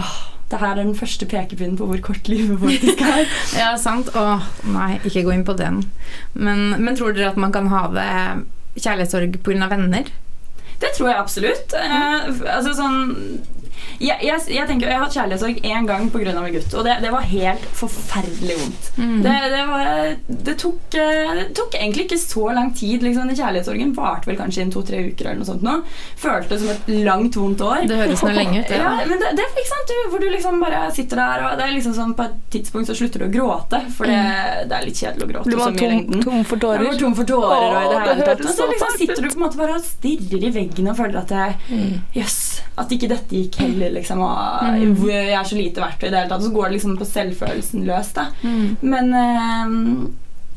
åh, 0.00 0.14
det 0.50 0.60
her 0.60 0.74
er 0.74 0.82
den 0.82 0.96
første 0.96 1.26
pekepinnen 1.26 1.78
på 1.80 1.86
hvor 1.88 2.00
kort 2.04 2.28
livet 2.28 2.60
faktisk 2.60 3.00
er. 3.04 3.24
Ja, 3.58 3.70
sant. 3.80 4.10
Åh, 4.16 4.44
nei, 4.70 4.98
ikke 5.04 5.24
gå 5.26 5.32
inn 5.34 5.46
på 5.46 5.56
den. 5.58 5.84
Men, 6.32 6.74
men 6.78 6.98
tror 6.98 7.14
dere 7.16 7.32
at 7.32 7.40
man 7.40 7.54
kan 7.54 7.70
ha 7.72 7.86
det 7.94 8.10
kjærlighetssorg 8.80 9.40
pga. 9.46 9.68
venner? 9.70 10.10
Det 10.82 10.90
tror 10.96 11.10
jeg 11.10 11.18
absolutt. 11.20 11.74
Eh, 11.78 12.30
altså 12.50 12.74
sånn 12.76 12.98
jeg, 14.00 14.18
jeg, 14.26 14.40
jeg 14.54 14.68
tenker, 14.68 14.88
jeg 14.90 14.98
har 14.98 15.04
hatt 15.06 15.16
kjærlighetssorg 15.16 15.60
én 15.64 15.88
gang 15.88 16.10
pga. 16.12 16.32
en 16.34 16.52
gutt, 16.54 16.74
og 16.74 16.84
det, 16.86 16.96
det 17.04 17.10
var 17.12 17.26
helt 17.30 17.64
forferdelig 17.78 18.56
vondt. 18.60 18.90
Det, 19.24 19.34
det, 19.54 19.62
var, 19.68 19.90
det, 20.28 20.56
tok, 20.60 20.96
eh, 21.00 21.32
det 21.40 21.46
tok 21.56 21.76
egentlig 21.78 22.06
ikke 22.08 22.18
så 22.22 22.48
lang 22.54 22.72
tid. 22.76 23.02
Liksom. 23.04 23.28
Den 23.30 23.38
Kjærlighetssorgen 23.38 23.94
varte 23.96 24.30
vel 24.30 24.38
kanskje 24.40 24.62
i 24.62 24.64
en 24.66 24.72
to-tre 24.74 25.02
uker. 25.10 25.28
eller 25.30 25.40
noe 25.42 25.48
sånt 25.48 25.64
nå. 25.66 25.76
Føltes 26.20 26.62
som 26.62 26.72
et 26.74 26.90
langt, 27.06 27.36
vondt 27.38 27.64
år. 27.64 27.84
Det 27.88 27.98
høres 28.00 28.22
noe 28.24 28.34
lenge 28.36 28.62
ut, 28.64 28.70
Ja. 28.74 28.82
Ja, 28.84 29.06
men 29.08 29.20
det, 29.20 29.30
det 29.38 29.44
er 29.44 29.68
sant, 29.68 29.88
du, 29.90 30.10
hvor 30.12 30.20
du 30.22 30.28
liksom 30.30 30.60
bare 30.62 30.84
sitter 30.94 31.20
der, 31.20 31.44
og 31.48 31.58
det 31.58 31.66
er 31.66 31.74
liksom 31.76 31.94
sånn 31.96 32.14
på 32.18 32.26
et 32.28 32.36
tidspunkt 32.52 32.88
så 32.90 32.96
slutter 32.96 33.24
du 33.24 33.26
å 33.28 33.32
gråte, 33.32 33.80
for 33.96 34.08
det, 34.10 34.18
det 34.70 34.76
er 34.76 34.86
litt 34.86 34.98
kjedelig 35.00 35.24
å 35.26 35.30
gråte 35.32 35.50
Blir 35.50 35.60
så 35.60 35.68
man 35.70 35.74
mye 35.74 35.78
i 35.78 35.84
tom, 35.84 35.94
lengden. 35.94 36.24
tom 36.24 36.44
for 36.48 36.62
tårer? 36.64 36.84
går 36.88 36.98
tom 37.00 37.16
for 37.18 37.28
tårer 37.28 37.64
og 37.74 37.80
i 37.80 37.88
det 37.90 37.98
Åh, 37.98 38.06
hele 38.10 38.26
tatt. 38.28 38.44
Og 38.44 38.50
så 38.50 38.54
så 38.64 38.68
liksom 38.70 38.94
sitter 38.98 39.20
du 39.22 39.28
på 39.30 39.38
en 39.38 39.44
måte 39.44 39.60
bare 39.60 39.76
og 39.78 39.84
stirrer 39.84 40.46
i 40.48 40.52
veggen 40.54 40.88
og 40.90 40.96
føler 40.98 41.20
at 41.20 41.32
det 41.34 41.80
yes, 42.16 42.38
at 42.80 42.90
ikke 42.94 43.08
dette 43.12 43.36
gikk 43.36 43.58
heller, 43.60 43.83
liksom. 43.92 44.24
Og 44.24 44.74
mm. 44.80 45.06
jeg 45.10 45.38
er 45.38 45.48
så 45.48 45.58
lite 45.58 45.84
verdt 45.84 46.04
i 46.04 46.10
det 46.10 46.20
hele 46.20 46.32
tatt. 46.32 46.44
Så 46.44 46.52
går 46.54 46.68
det 46.68 46.76
liksom 46.78 46.98
på 47.00 47.08
selvfølelsen 47.08 47.88
løs, 47.88 48.12
da. 48.16 48.28
Men 48.80 49.16
eh, 49.20 50.12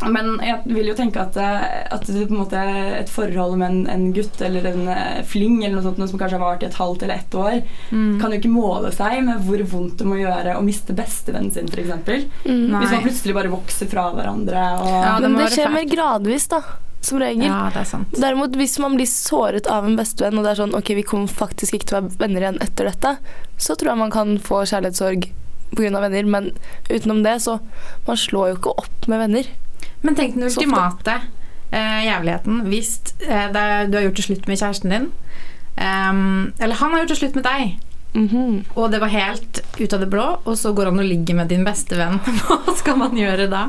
men 0.06 0.36
jeg 0.46 0.62
vil 0.70 0.92
jo 0.92 0.96
tenke 0.98 1.22
at, 1.24 1.38
eh, 1.42 1.64
at 1.90 2.04
det 2.06 2.28
på 2.28 2.36
en 2.36 2.42
måte 2.44 2.62
et 3.00 3.10
forhold 3.10 3.56
med 3.58 3.72
en, 3.72 3.80
en 3.90 4.04
gutt 4.14 4.42
eller 4.46 4.68
en 4.70 4.92
eh, 4.94 5.24
fling 5.26 5.56
eller 5.64 5.80
noe 5.80 5.86
sånt, 5.88 5.98
noe 5.98 6.10
som 6.12 6.22
kanskje 6.22 6.38
har 6.38 6.44
vart 6.44 6.66
i 6.66 6.68
et 6.70 6.78
halvt 6.78 7.06
eller 7.08 7.18
ett 7.18 7.38
år, 7.38 7.58
kan 7.90 8.30
jo 8.30 8.38
ikke 8.38 8.54
måle 8.54 8.92
seg 8.94 9.24
med 9.26 9.42
hvor 9.48 9.64
vondt 9.72 9.98
det 9.98 10.10
må 10.10 10.20
gjøre 10.20 10.54
å 10.60 10.66
miste 10.66 10.94
bestevennen 10.98 11.50
sin, 11.54 11.72
f.eks. 11.72 12.28
Mm. 12.46 12.78
Hvis 12.78 12.94
man 12.94 13.08
plutselig 13.08 13.38
bare 13.40 13.54
vokser 13.54 13.90
fra 13.90 14.12
hverandre. 14.14 14.68
Og, 14.84 14.92
Ja, 14.94 15.16
det 15.18 15.32
Men 15.32 15.42
det 15.42 15.56
skjer 15.56 15.74
mer 15.74 15.90
gradvis, 15.90 16.46
da. 16.54 16.62
Som 17.02 17.20
regel. 17.22 17.46
Ja, 17.46 17.70
det 17.74 17.84
er 17.84 17.88
sant. 17.88 18.16
Derimot, 18.18 18.56
hvis 18.58 18.80
man 18.82 18.96
blir 18.98 19.08
såret 19.08 19.68
av 19.72 19.86
en 19.86 19.96
bestevenn, 20.00 20.38
og 20.40 20.44
det 20.44 20.52
er 20.56 20.62
sånn 20.64 20.76
ok, 20.76 20.90
vi 20.98 21.04
kommer 21.08 21.28
faktisk 21.32 21.78
ikke 21.78 21.88
til 21.92 21.98
å 21.98 22.02
være 22.02 22.18
venner 22.24 22.44
igjen 22.46 22.62
etter 22.66 22.90
dette, 22.90 23.12
så 23.58 23.76
tror 23.78 23.94
jeg 23.94 24.02
man 24.02 24.12
kan 24.14 24.38
få 24.44 24.64
kjærlighetssorg 24.66 25.30
pga. 25.78 26.02
venner, 26.02 26.24
men 26.26 26.52
utenom 26.90 27.24
det, 27.24 27.42
så 27.44 27.60
Man 28.08 28.18
slår 28.18 28.50
jo 28.50 28.56
ikke 28.58 28.76
opp 28.84 29.08
med 29.08 29.20
venner. 29.20 29.48
Men 30.02 30.16
tenk 30.16 30.36
den 30.36 30.44
ultimate 30.48 31.22
eh, 31.72 32.06
jævligheten. 32.08 32.62
Hvis 32.72 33.00
eh, 33.28 33.50
er, 33.52 33.88
du 33.88 33.98
har 33.98 34.06
gjort 34.08 34.16
det 34.16 34.26
slutt 34.26 34.48
med 34.48 34.58
kjæresten 34.60 34.94
din, 34.94 35.12
um, 35.78 36.54
eller 36.60 36.76
han 36.80 36.92
har 36.94 37.04
gjort 37.04 37.14
det 37.14 37.22
slutt 37.22 37.36
med 37.36 37.44
deg, 37.44 37.76
Mhm. 38.18 38.64
og 38.76 38.92
det 38.92 39.00
var 39.00 39.12
helt 39.14 39.60
ut 39.78 39.94
av 39.94 40.00
det 40.00 40.10
blå, 40.10 40.40
og 40.46 40.56
så 40.58 40.72
går 40.74 40.86
han 40.90 41.00
og 41.00 41.06
ligger 41.06 41.36
med 41.36 41.50
din 41.52 41.64
beste 41.68 41.98
venn. 42.00 42.18
Hva 42.48 42.74
skal 42.80 42.98
man 42.98 43.12
gjøre 43.18 43.46
da? 43.52 43.68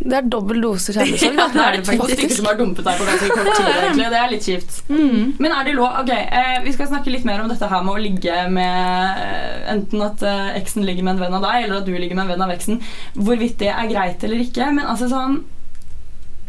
Det 0.00 0.16
er 0.16 0.28
dobbel 0.32 0.62
dose 0.64 0.94
kjærlighetssorg. 0.96 1.34
Ja, 1.40 1.46
det 1.52 1.64
er 1.64 1.74
det 1.76 1.96
to 1.98 2.06
stykker 2.08 2.30
som 2.32 2.46
har 2.48 2.56
dumpet 2.56 2.86
deg 2.86 3.00
på 3.00 3.04
ganske 3.08 3.28
kort 3.34 3.48
tid. 3.52 3.66
egentlig. 3.74 4.06
Det 4.14 4.20
er 4.20 4.30
litt 4.32 4.46
kjipt. 4.48 4.72
Men 4.88 5.52
er 5.52 5.62
det 5.68 5.74
lov 5.76 5.98
Ok, 6.00 6.10
eh, 6.16 6.56
Vi 6.64 6.72
skal 6.76 6.88
snakke 6.88 7.12
litt 7.12 7.26
mer 7.28 7.42
om 7.44 7.48
dette 7.52 7.68
her 7.68 7.82
med 7.84 7.94
å 7.94 8.00
ligge 8.00 8.36
med 8.54 9.20
eh, 9.20 9.72
Enten 9.74 9.98
at 10.06 10.22
eh, 10.24 10.56
eksen 10.60 10.86
ligger 10.88 11.04
med 11.06 11.12
en 11.18 11.22
venn 11.26 11.36
av 11.36 11.42
deg, 11.44 11.56
eller 11.66 11.76
at 11.82 11.88
du 11.88 11.92
ligger 11.92 12.16
med 12.16 12.24
en 12.24 12.32
venn 12.34 12.46
av 12.46 12.52
eksen. 12.54 12.76
Hvorvidt 13.18 13.56
det 13.60 13.70
er 13.74 13.90
greit 13.92 14.20
eller 14.24 14.40
ikke. 14.46 14.64
Men 14.72 14.84
altså 14.88 15.06
sånn 15.12 15.34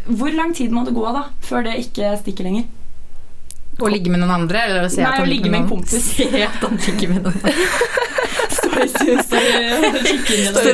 Hvor 0.08 0.32
lang 0.38 0.52
tid 0.58 0.72
må 0.74 0.86
det 0.88 0.96
gå 0.96 1.06
da 1.12 1.24
før 1.44 1.62
det 1.68 1.76
ikke 1.84 2.06
stikker 2.24 2.44
lenger? 2.48 2.66
Å 3.82 3.88
ligge 3.92 4.10
med 4.14 4.20
noen 4.24 4.36
andre? 4.44 4.58
Eller 4.68 4.82
å 4.88 4.90
se 4.92 5.02
Nei, 5.04 5.10
at 5.12 5.16
han 5.20 5.28
å 5.28 5.32
ligge 5.32 5.50
med 5.52 5.60
en 5.64 5.70
kompis. 5.70 6.06
Se 6.16 6.28
at 6.48 6.62
han 6.64 6.76
ligger 6.88 7.08
med 7.16 7.22
noen 7.28 7.40
andre. 7.44 7.68
Står 8.52 8.72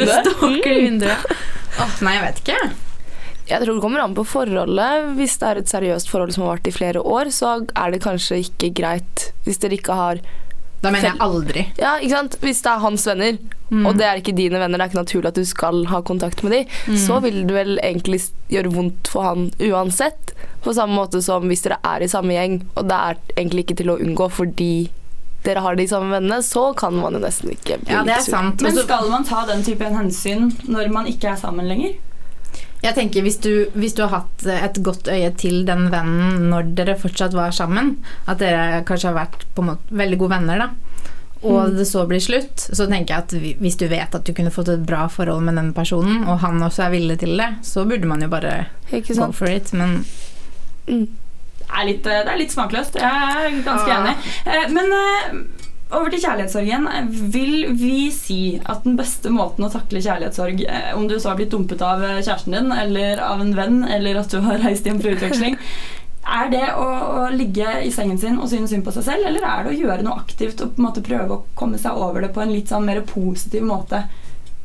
og 0.06 0.10
stalker 0.14 0.74
i 0.74 0.76
vinduet. 0.86 1.22
Åh, 1.78 1.98
nei, 2.06 2.18
jeg 2.18 2.26
vet 2.26 2.44
ikke. 2.44 2.60
Jeg 3.48 3.64
tror 3.64 3.78
det 3.78 3.84
kommer 3.84 4.04
an 4.04 4.16
på 4.18 4.26
forholdet. 4.28 5.14
Hvis 5.16 5.38
det 5.40 5.48
er 5.48 5.62
et 5.62 5.72
seriøst 5.72 6.10
forhold 6.12 6.34
som 6.36 6.44
har 6.44 6.58
vart 6.58 6.68
i 6.68 6.74
flere 6.76 7.00
år, 7.00 7.30
så 7.32 7.54
er 7.64 7.94
det 7.94 8.04
kanskje 8.04 8.42
ikke 8.44 8.74
greit 8.76 9.30
hvis 9.46 9.62
dere 9.64 9.78
ikke 9.80 9.96
har 9.96 10.20
Da 10.84 10.92
mener 10.94 11.08
jeg 11.14 11.22
aldri. 11.24 11.64
Ja, 11.80 11.96
ikke 11.98 12.14
sant? 12.14 12.36
Hvis 12.44 12.60
det 12.66 12.70
er 12.74 12.84
hans 12.84 13.08
venner, 13.08 13.40
og 13.88 13.96
det 13.98 14.06
er 14.06 14.20
ikke 14.20 14.36
dine 14.38 14.60
venner, 14.62 14.78
det 14.78 14.84
er 14.86 14.92
ikke 14.92 15.00
naturlig 15.00 15.32
at 15.32 15.40
du 15.40 15.48
skal 15.48 15.86
ha 15.90 16.02
kontakt 16.06 16.44
med 16.46 16.54
dem, 16.54 16.98
så 17.02 17.18
vil 17.24 17.40
det 17.48 17.56
vel 17.56 17.80
egentlig 17.82 18.20
gjøre 18.54 18.74
vondt 18.76 19.10
for 19.10 19.26
han 19.26 19.48
uansett. 19.64 20.36
På 20.62 20.76
samme 20.78 20.94
måte 21.00 21.24
som 21.24 21.48
hvis 21.50 21.64
dere 21.66 21.80
er 21.88 22.04
i 22.06 22.12
samme 22.12 22.36
gjeng, 22.36 22.60
og 22.76 22.86
det 22.92 23.00
er 23.10 23.18
egentlig 23.40 23.66
ikke 23.66 23.80
til 23.82 23.94
å 23.96 23.98
unngå 24.04 24.30
fordi 24.38 24.72
dere 25.48 25.64
har 25.66 25.78
de 25.80 25.86
samme 25.90 26.12
vennene, 26.14 26.42
så 26.46 26.68
kan 26.78 26.96
man 27.00 27.16
jo 27.18 27.22
nesten 27.24 27.54
ikke 27.56 27.80
bli 27.84 27.94
Ja, 27.96 28.04
det 28.08 28.18
er 28.18 28.26
sur. 28.26 28.36
sant. 28.36 28.62
Men 28.66 28.76
skal 28.78 29.08
man 29.12 29.26
ta 29.28 29.46
den 29.50 29.64
typen 29.66 29.96
hensyn 29.98 30.52
når 30.68 30.92
man 30.94 31.08
ikke 31.10 31.32
er 31.34 31.40
sammen 31.40 31.70
lenger? 31.72 31.96
Jeg 32.84 32.94
tenker 32.94 33.24
hvis 33.26 33.40
du, 33.42 33.52
hvis 33.74 33.96
du 33.98 34.04
har 34.06 34.12
hatt 34.22 34.44
et 34.54 34.76
godt 34.86 35.08
øye 35.10 35.32
til 35.40 35.64
den 35.66 35.88
vennen 35.90 36.44
når 36.52 36.68
dere 36.78 36.94
fortsatt 37.00 37.34
var 37.34 37.56
sammen, 37.56 37.96
at 38.30 38.38
dere 38.44 38.84
kanskje 38.86 39.10
har 39.10 39.18
vært 39.24 39.48
på 39.58 39.64
en 39.64 39.72
måte 39.72 39.98
veldig 39.98 40.20
gode 40.22 40.36
venner, 40.36 40.62
da, 40.62 40.70
og 41.48 41.74
det 41.78 41.86
så 41.90 42.04
blir 42.10 42.22
slutt, 42.22 42.68
så 42.74 42.88
tenker 42.90 43.14
jeg 43.14 43.24
at 43.26 43.58
hvis 43.62 43.78
du 43.82 43.88
vet 43.90 44.14
at 44.18 44.24
du 44.26 44.32
kunne 44.38 44.54
fått 44.54 44.70
et 44.74 44.86
bra 44.86 45.04
forhold 45.10 45.44
med 45.46 45.58
den 45.58 45.74
personen, 45.74 46.24
og 46.30 46.40
han 46.46 46.62
også 46.66 46.86
er 46.88 46.94
villig 46.96 47.20
til 47.22 47.34
det, 47.38 47.50
så 47.66 47.86
burde 47.86 48.10
man 48.10 48.22
jo 48.26 48.30
bare 48.32 48.68
go 48.92 49.32
for 49.32 49.50
it. 49.50 49.74
Men 49.74 50.04
Det 50.88 51.08
er 51.68 51.88
litt, 51.90 52.04
det 52.08 52.24
er 52.32 52.40
litt 52.40 52.54
smakløst. 52.54 52.98
Jeg 53.00 53.06
er 53.46 53.62
ganske 53.66 53.94
enig. 54.00 54.16
Eh, 54.48 54.68
Men 54.74 54.94
eh, 54.98 55.40
over 55.96 56.12
til 56.12 56.20
kjærlighetssorgen. 56.24 56.88
Vil 57.34 57.68
vi 57.80 58.10
si 58.12 58.40
at 58.60 58.84
den 58.88 58.98
beste 59.00 59.32
måten 59.34 59.68
å 59.68 59.72
takle 59.72 60.02
kjærlighetssorg, 60.04 60.64
eh, 60.68 60.90
om 60.98 61.08
du 61.08 61.16
så 61.20 61.32
har 61.32 61.40
blitt 61.40 61.54
dumpet 61.54 61.84
av 61.86 62.04
eh, 62.04 62.20
kjæresten 62.20 62.58
din 62.58 62.74
eller 62.76 63.22
av 63.24 63.44
en 63.44 63.56
venn, 63.56 63.84
eller 63.86 64.20
at 64.20 64.34
du 64.34 64.42
har 64.44 64.60
reist 64.66 64.88
hjem 64.88 65.00
fra 65.04 65.16
utveksling, 65.16 65.56
er 66.38 66.50
det 66.52 66.66
å, 66.76 66.88
å 67.22 67.22
ligge 67.32 67.78
i 67.88 67.92
sengen 67.96 68.20
sin 68.20 68.40
og 68.42 68.50
synes 68.52 68.74
synd 68.74 68.84
på 68.84 68.92
seg 68.98 69.06
selv, 69.08 69.30
eller 69.30 69.46
er 69.48 69.64
det 69.64 69.76
å 69.76 69.80
gjøre 69.86 70.04
noe 70.04 70.20
aktivt 70.20 70.60
og 70.60 70.74
på 70.76 70.82
en 70.84 70.90
måte 70.90 71.06
prøve 71.06 71.38
å 71.38 71.44
komme 71.56 71.80
seg 71.80 71.96
over 71.96 72.26
det 72.26 72.34
på 72.36 72.44
en 72.44 72.52
litt 72.52 72.74
sånn 72.74 72.88
mer 72.88 73.00
positiv 73.08 73.64
måte? 73.64 74.04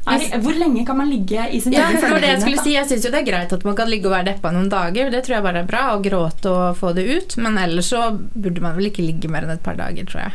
Er, 0.07 0.39
hvor 0.43 0.57
lenge 0.59 0.83
kan 0.87 0.97
man 0.99 1.11
ligge 1.13 1.45
i 1.55 1.61
sin 1.63 1.73
Ja, 1.73 1.85
egen 1.89 2.01
følelse? 2.03 2.21
det 2.25 2.29
jeg 2.33 2.41
skulle 2.43 2.63
si. 2.65 2.73
Jeg 2.75 2.89
syns 2.91 3.05
jo 3.07 3.11
det 3.15 3.21
er 3.21 3.27
greit 3.29 3.53
at 3.55 3.65
man 3.65 3.77
kan 3.79 3.89
ligge 3.89 4.09
og 4.11 4.15
være 4.17 4.33
deppa 4.33 4.51
noen 4.51 4.69
dager. 4.73 5.11
Det 5.15 5.21
tror 5.25 5.37
jeg 5.37 5.45
bare 5.47 5.61
er 5.63 5.69
bra. 5.69 5.83
Å 5.95 6.01
gråte 6.03 6.51
og 6.51 6.77
få 6.81 6.91
det 6.97 7.05
ut. 7.07 7.37
Men 7.39 7.59
ellers 7.63 7.93
så 7.95 8.09
burde 8.35 8.65
man 8.65 8.75
vel 8.79 8.91
ikke 8.91 9.05
ligge 9.07 9.31
mer 9.31 9.47
enn 9.47 9.55
et 9.55 9.63
par 9.63 9.79
dager, 9.79 10.09
tror 10.11 10.25
jeg. 10.25 10.33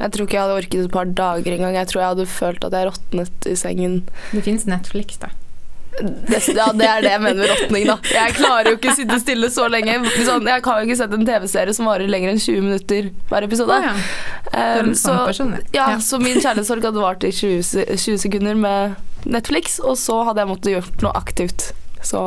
Jeg 0.00 0.12
tror 0.14 0.24
ikke 0.24 0.38
jeg 0.38 0.44
hadde 0.46 0.56
orket 0.62 0.80
et 0.86 0.92
par 0.94 1.04
dager 1.18 1.52
engang. 1.58 1.74
Jeg 1.76 1.90
tror 1.90 2.00
jeg 2.00 2.12
hadde 2.14 2.26
følt 2.32 2.64
at 2.64 2.72
jeg 2.78 2.88
råtnet 2.88 3.50
i 3.50 3.56
sengen. 3.58 3.98
Det 4.32 4.44
fins 4.46 4.64
Netflix, 4.70 5.18
da. 5.20 5.28
Det, 6.00 6.38
ja, 6.54 6.68
det 6.72 6.86
er 6.86 7.02
det 7.04 7.10
jeg 7.10 7.20
mener 7.20 7.42
med 7.42 7.50
råtning, 7.50 7.86
da. 7.90 7.96
Jeg 8.14 8.34
klarer 8.38 8.70
jo 8.70 8.78
ikke 8.78 8.92
å 8.92 8.96
sitte 8.96 9.18
stille 9.20 9.50
så 9.52 9.66
lenge. 9.68 9.98
Sånn, 10.24 10.46
jeg 10.48 10.62
har 10.64 10.80
jo 10.80 10.86
ikke 10.86 10.96
sett 11.00 11.16
en 11.16 11.26
TV-serie 11.28 11.74
som 11.76 11.90
varer 11.90 12.08
lenger 12.08 12.32
enn 12.32 12.40
20 12.40 12.64
minutter 12.68 13.10
hver 13.28 13.46
episode. 13.48 13.76
Å, 13.76 13.90
ja. 13.90 13.94
er 14.54 14.80
Um, 14.86 14.94
sånn 14.94 15.18
så, 15.18 15.26
person, 15.26 15.52
ja. 15.58 15.62
ja, 15.74 15.88
Ja. 15.96 15.98
så 16.04 16.20
min 16.22 16.38
kjærlighetssorg 16.40 16.86
hadde 16.88 17.04
vart 17.04 17.26
i 17.26 17.32
20, 17.34 17.84
20 17.98 18.22
sekunder 18.24 18.56
med 18.58 18.96
Netflix, 19.28 19.76
og 19.82 19.98
så 20.00 20.22
hadde 20.30 20.44
jeg 20.44 20.52
måttet 20.54 20.72
gjort 20.78 21.04
noe 21.04 21.12
aktivt. 21.18 21.70
Så 22.06 22.22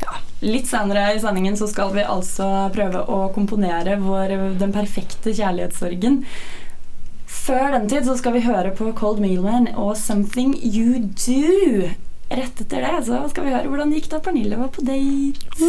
ja. 0.00 0.16
Litt 0.46 0.70
senere 0.70 1.10
i 1.16 1.20
sendingen 1.20 1.58
så 1.58 1.66
skal 1.68 1.92
vi 1.96 2.06
altså 2.06 2.46
prøve 2.74 3.02
å 3.10 3.26
komponere 3.34 3.98
vår, 4.00 4.36
den 4.62 4.72
perfekte 4.72 5.34
kjærlighetssorgen. 5.34 6.22
Før 7.28 7.72
den 7.74 7.88
tid 7.90 8.06
så 8.08 8.14
skal 8.16 8.38
vi 8.38 8.44
høre 8.46 8.72
på 8.76 8.92
Cold 8.96 9.20
Mealman 9.20 9.68
og 9.74 9.96
'Something 9.96 10.54
You 10.62 11.02
Do'. 11.12 11.90
Rett 12.28 12.60
etter 12.60 12.80
det 12.80 13.04
så 13.06 13.22
skal 13.32 13.46
vi 13.46 13.52
høre 13.54 13.68
hvordan 13.70 13.88
det 13.88 14.02
gikk 14.02 14.10
da 14.12 14.18
Pernille 14.20 14.58
var 14.60 14.68
på 14.68 14.82
date. 14.84 15.68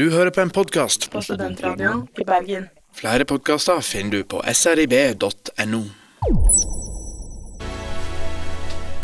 Du 0.00 0.06
hører 0.10 0.30
på 0.32 0.40
en 0.40 0.50
podkast. 0.50 1.10
på 1.12 1.20
studentradioen 1.20 2.06
i 2.16 2.24
Bergen. 2.24 2.70
Flere 2.96 3.24
podkaster 3.28 3.80
finner 3.84 4.10
du 4.10 4.24
på 4.24 4.40
srib.no. 4.48 5.82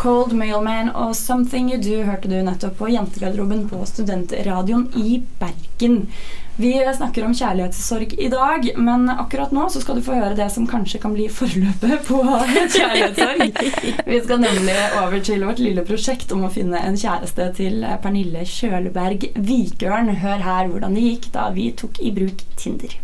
Cold 0.01 0.33
Mailman 0.33 0.89
og 0.95 1.13
'Something 1.15 1.71
You 1.73 1.81
Do' 1.83 2.05
hørte 2.05 2.29
du 2.29 2.41
nettopp 2.43 2.79
på 2.79 2.89
Jentegarderoben 2.89 3.69
på 3.69 3.85
Studentradioen 3.87 4.89
i 4.97 5.23
Bergen. 5.41 6.09
Vi 6.57 6.73
snakker 6.97 7.25
om 7.25 7.35
kjærlighetssorg 7.37 8.15
i 8.17 8.29
dag, 8.33 8.71
men 8.81 9.11
akkurat 9.13 9.51
nå 9.53 9.67
så 9.69 9.83
skal 9.83 9.99
du 9.99 10.05
få 10.07 10.15
høre 10.17 10.37
det 10.39 10.47
som 10.55 10.65
kanskje 10.69 11.03
kan 11.03 11.13
bli 11.13 11.27
forløpet 11.29 12.07
på 12.09 12.21
kjærlighetssorg. 12.77 13.59
Vi 14.07 14.21
skal 14.25 14.41
nemlig 14.41 14.77
over 15.03 15.21
til 15.21 15.45
vårt 15.45 15.61
lille 15.61 15.85
prosjekt 15.85 16.33
om 16.33 16.47
å 16.49 16.53
finne 16.55 16.81
en 16.81 16.97
kjæreste 16.97 17.51
til 17.59 17.85
Pernille 18.01 18.47
Kjøleberg 18.49 19.27
Vikørn. 19.37 20.09
Hør 20.23 20.47
her 20.47 20.71
hvordan 20.73 20.97
det 20.97 21.05
gikk 21.05 21.29
da 21.37 21.51
vi 21.53 21.69
tok 21.77 22.01
i 22.01 22.15
bruk 22.17 22.47
Tinder. 22.57 22.97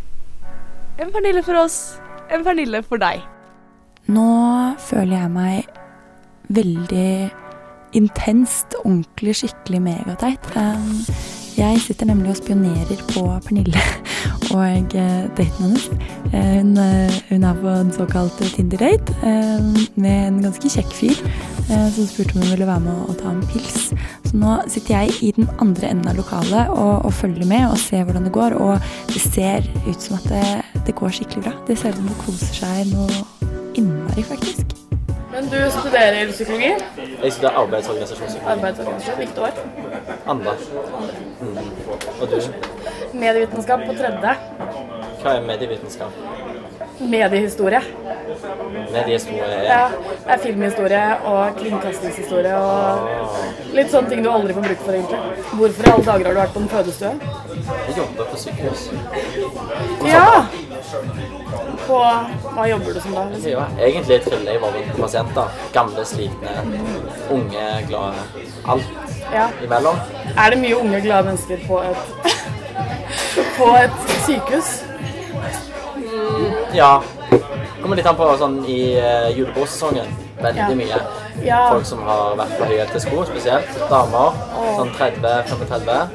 En 0.96 1.12
Pernille 1.12 1.44
for 1.44 1.60
oss, 1.60 1.78
en 2.32 2.48
Pernille 2.48 2.80
for 2.88 3.04
deg. 3.04 3.20
Nå 4.08 4.26
føler 4.80 5.18
jeg 5.18 5.34
meg 5.36 5.68
veldig 6.56 7.12
intenst, 8.00 8.80
ordentlig, 8.80 9.36
skikkelig 9.42 9.84
megateit. 9.84 10.52
Um, 10.56 11.04
Jeg 11.56 11.80
sitter 11.84 12.08
nemlig 12.08 12.30
og 12.32 12.38
spionerer 12.38 13.00
på 13.12 13.22
Pernille 13.44 13.80
og 14.56 14.94
eh, 14.96 15.24
daten 15.36 15.58
hennes. 15.58 15.88
Eh, 16.32 16.52
Hun, 16.56 16.76
eh, 16.80 17.16
hun 17.28 17.44
er 17.44 17.58
på 17.60 17.68
en 17.68 17.92
såkalt 17.92 18.38
Tinder-date 18.54 19.14
med 19.94 20.26
en 20.26 20.40
ganske 20.42 20.70
kjekk 20.72 20.94
fyr 20.96 21.18
som 21.68 22.06
spurte 22.08 22.34
om 22.36 22.42
hun 22.42 22.50
ville 22.50 22.66
være 22.68 22.82
med 22.84 23.04
å 23.08 23.14
ta 23.16 23.30
en 23.30 23.44
pils. 23.52 23.92
Så 24.26 24.36
nå 24.36 24.58
sitter 24.68 25.02
jeg 25.02 25.16
i 25.22 25.32
den 25.36 25.48
andre 25.62 25.92
enden 25.92 26.10
av 26.10 26.18
lokalet 26.18 26.72
og, 26.74 27.06
og 27.06 27.14
følger 27.16 27.48
med 27.48 27.68
og 27.70 27.78
ser 27.80 28.04
hvordan 28.04 28.28
det 28.28 28.34
går. 28.34 28.58
Og 28.60 28.92
det 29.12 29.22
ser 29.22 29.68
ut 29.86 30.02
som 30.02 30.18
at 30.18 30.28
det, 30.32 30.44
det 30.88 30.96
går 30.98 31.16
skikkelig 31.16 31.46
bra. 31.46 31.56
Det 31.68 31.78
ser 31.78 31.94
ut 31.94 32.02
som 32.02 32.12
det 32.12 32.22
koser 32.26 32.62
seg 32.62 32.92
noe 32.92 33.22
innmari, 33.78 34.26
faktisk. 34.26 34.91
Men 35.32 35.44
du 35.44 35.70
studerer 35.70 36.32
psykologi? 36.32 36.72
Jeg 37.22 37.32
studerer 37.32 37.56
arbeidsorganisasjonspsykologi. 37.62 38.52
Arbeidsorganisasjon. 38.52 39.16
Hvilket 39.16 39.38
år? 39.38 39.50
Andre. 40.26 40.52
Mm. 41.40 41.56
Og 42.20 42.28
du? 42.30 42.40
Medievitenskap 43.12 43.80
på 43.86 43.92
tredje. 43.92 44.34
Hva 45.22 45.36
er 45.36 45.46
medievitenskap? 45.46 46.20
Mediehistorie. 47.10 47.80
Mediehistorie 48.92 49.64
Ja, 49.66 49.88
det 50.24 50.32
er 50.34 50.38
filmhistorie 50.42 51.02
og 51.28 51.56
kringkastingshistorie 51.58 52.54
og 52.56 53.72
litt 53.76 53.90
sånne 53.92 54.10
ting 54.12 54.22
du 54.24 54.30
aldri 54.30 54.54
får 54.56 54.66
bruk 54.68 54.82
for, 54.84 54.96
egentlig. 54.98 55.20
Hvorfor 55.58 55.88
i 55.88 55.92
alle 55.92 56.04
dager 56.08 56.26
har 56.28 56.34
du 56.36 56.40
vært 56.40 56.54
på 56.56 56.62
en 56.62 56.68
fødestue? 56.72 57.12
Jeg 57.88 57.96
jobber 57.96 58.30
på 58.32 58.40
sykehus. 58.42 58.84
Ja! 60.06 60.46
På 61.86 61.98
Hva 62.52 62.66
jobber 62.68 62.94
du 62.94 63.00
som 63.00 63.14
da? 63.16 63.24
liksom? 63.32 63.50
Ja, 63.50 63.66
egentlig 63.80 64.20
triller 64.26 64.52
jeg 64.52 64.60
bare 64.62 64.78
rundt 64.78 65.00
pasienter. 65.00 65.58
Gamle, 65.74 66.04
slitne, 66.06 66.54
unge, 67.30 67.66
glade. 67.88 68.26
Alt 68.68 68.84
Ja. 69.32 69.48
imellom. 69.64 69.96
Er 70.36 70.50
det 70.50 70.58
mye 70.60 70.76
unge, 70.76 71.00
glade 71.00 71.26
mennesker 71.26 71.58
på 71.66 71.80
et 71.82 71.96
På 73.58 73.74
et 73.76 73.90
sykehus? 74.26 74.82
Ja. 76.74 77.02
Kommer 77.82 77.96
litt 77.98 78.06
an 78.06 78.16
på 78.16 78.28
sånn 78.38 78.60
i 78.70 78.94
uh, 79.00 79.28
julebordsesongen. 79.34 80.06
Veldig 80.42 80.62
Ja. 80.62 80.68
mye. 80.78 81.00
Ja. 81.44 81.60
Folk 81.72 81.86
som 81.86 82.02
har 82.06 82.36
vært 82.38 82.54
på 82.58 82.68
høyhælte 82.70 83.00
sko, 83.02 83.24
spesielt. 83.28 83.68
Damer. 83.90 84.38
Sånn 84.78 84.92
30-35. 84.98 86.08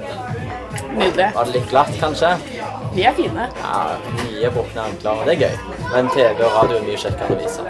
Nydelig. 0.97 1.27
Var 1.35 1.45
det 1.45 1.53
litt 1.53 1.69
glatt, 1.69 1.93
kanskje? 2.01 2.31
Vi 2.95 3.03
er 3.05 3.13
fine. 3.13 3.43
Ja, 3.61 3.81
mye 4.17 4.49
brukne 4.55 4.87
ankler, 4.87 5.19
det 5.27 5.35
er 5.35 5.43
gøy. 5.43 5.75
Men 5.93 6.09
TV 6.15 6.41
og 6.47 6.55
radio 6.55 6.77
er 6.79 6.85
mye 6.87 6.97
kjekkere 7.03 7.35
å 7.35 7.37
aviser. 7.37 7.67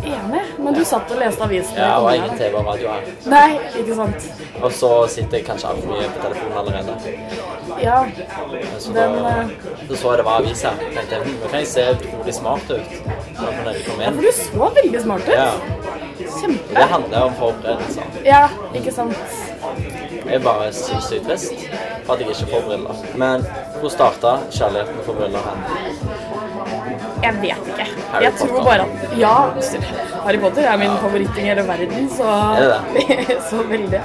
Enig. 0.00 0.42
Men 0.60 0.76
du 0.76 0.80
satt 0.86 1.10
og 1.12 1.18
leste 1.20 1.44
avisen. 1.44 1.76
Ja, 1.80 1.90
og 1.98 2.12
ingen 2.14 2.36
TV 2.38 2.54
og 2.60 2.68
radio 2.70 2.92
her. 2.94 3.08
Nei, 3.32 3.48
ikke 3.80 3.96
sant. 3.98 4.28
Og 4.60 4.70
så 4.76 4.90
sitter 5.12 5.40
jeg 5.40 5.46
kanskje 5.48 5.72
altfor 5.72 5.96
mye 5.96 6.08
på 6.14 6.22
telefonen 6.22 6.60
allerede. 6.62 6.94
Ja, 7.80 7.98
Så 8.78 8.92
den 8.92 9.18
da, 9.18 9.34
eh, 9.40 9.50
så 9.88 9.96
så 9.96 10.14
jeg 10.14 10.18
det 10.22 10.24
var 10.30 10.40
avis 10.40 10.62
her. 10.62 10.80
Tenkte 10.94 11.16
jeg, 11.16 11.22
hm, 11.26 11.36
nå 11.42 11.50
kan 11.50 11.60
jeg 11.60 11.70
se 11.74 11.86
utrolig 11.96 12.34
smart 12.34 12.70
ut. 12.70 12.96
Ja, 13.40 14.10
for 14.10 14.20
du 14.22 14.32
så 14.32 14.70
veldig 14.80 15.02
smart 15.02 15.28
ut. 15.28 15.34
Ja, 15.34 15.52
Kjempe. 16.20 16.74
det 16.74 16.88
handler 16.94 17.22
om 17.22 17.34
forberedelser. 17.34 18.02
Ja, 18.24 18.48
ikke 18.74 18.92
sant. 18.92 19.16
Er 20.30 20.38
bare 20.44 20.68
sinnssykt 20.72 21.26
trist 21.26 21.64
for 22.06 22.14
at 22.14 22.20
jeg 22.22 22.30
ikke 22.30 22.50
får 22.52 22.66
briller. 22.68 23.00
Men 23.18 23.46
hvor 23.80 23.90
starta 23.90 24.36
kjærligheten 24.54 25.00
for 25.06 25.18
briller 25.18 25.42
hen? 25.48 25.64
Jeg 27.24 27.34
vet 27.42 27.70
ikke. 27.72 27.86
Harry 28.12 28.24
Jeg 28.24 28.32
tror 28.38 28.62
bare 28.64 28.86
at 28.86 29.18
Ja, 29.18 29.34
Harry 30.24 30.38
Potter 30.40 30.68
er 30.70 30.76
min 30.78 30.94
favoritting 31.02 31.44
i 31.44 31.48
hele 31.50 31.66
verden, 31.68 32.10
så 32.16 32.28
Er 32.58 33.40
Så 33.50 33.62
veldig. 33.72 34.00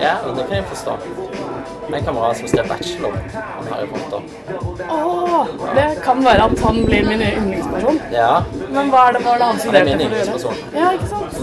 Ja, 0.00 0.14
men 0.26 0.36
det 0.36 0.46
kan 0.48 0.56
jeg 0.56 0.64
forstå. 0.68 0.98
En 1.94 2.04
kamerat 2.04 2.36
som 2.38 2.48
skrev 2.48 2.68
bachelor 2.68 3.16
om 3.58 3.66
Harry 3.72 3.86
Potter. 3.86 4.20
Åh, 4.90 5.46
det 5.74 5.88
kan 6.04 6.24
være 6.24 6.44
at 6.44 6.58
han 6.64 6.84
blir 6.86 7.08
min 7.08 7.22
yndlingsperson. 7.22 8.00
Ja, 8.12 8.42
Men 8.70 8.92
hva 8.92 9.08
er 9.08 9.16
det, 9.16 9.24
hva 9.24 9.34
er 9.34 9.38
det 9.42 9.48
han 9.50 9.58
det 9.74 9.80
er 9.80 9.84
min 9.90 10.00
yndlingsperson. 10.06 10.54
Ja, 10.76 10.92
ikke 10.92 11.08
sant? 11.10 11.40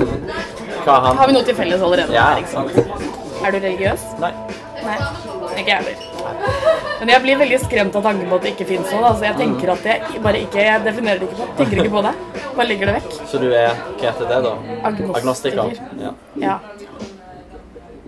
Han 0.87 1.17
Har 1.17 1.27
vi 1.27 1.33
noe 1.35 1.43
til 1.43 1.55
felles 1.55 1.81
allerede? 1.81 2.13
Ja. 2.15 2.29
her, 2.31 2.37
ikke 2.37 2.51
sant? 2.51 3.16
Er 3.47 3.53
du 3.53 3.61
religiøs? 3.63 4.01
Nei. 4.19 4.29
Nei, 4.83 4.95
ikke 5.61 5.69
jeg 5.69 5.77
heller. 5.77 6.01
Men 6.99 7.11
jeg 7.13 7.23
blir 7.23 7.37
veldig 7.39 7.59
skremt 7.63 7.95
av 7.95 8.03
tanken 8.03 8.27
på 8.27 8.39
at 8.39 8.43
det 8.43 8.51
ikke 8.51 8.67
fins 8.73 8.89
noe. 8.91 9.05
Altså, 9.07 9.23
jeg 9.23 9.37
tenker 9.39 9.71
at 9.71 9.85
jeg 9.87 10.21
bare 10.25 10.41
ikke 10.43 10.65
Jeg 10.65 10.81
definerer 10.83 11.21
det 11.21 11.29
ikke 11.29 11.37
på. 11.39 11.47
Tenker 11.61 11.81
ikke 11.83 11.93
på 11.93 12.03
det. 12.03 12.13
Bare 12.57 12.67
legger 12.67 12.91
det 12.91 12.95
vekk. 12.97 13.15
Så 13.31 13.39
du 13.39 13.47
er 13.47 13.71
Hva 13.71 14.09
heter 14.09 14.31
det, 14.33 14.39
da? 14.43 14.53
Agnostiker. 14.91 15.21
Agnostiker. 15.21 15.79
Ja. 16.03 16.11
Ja. 16.43 16.57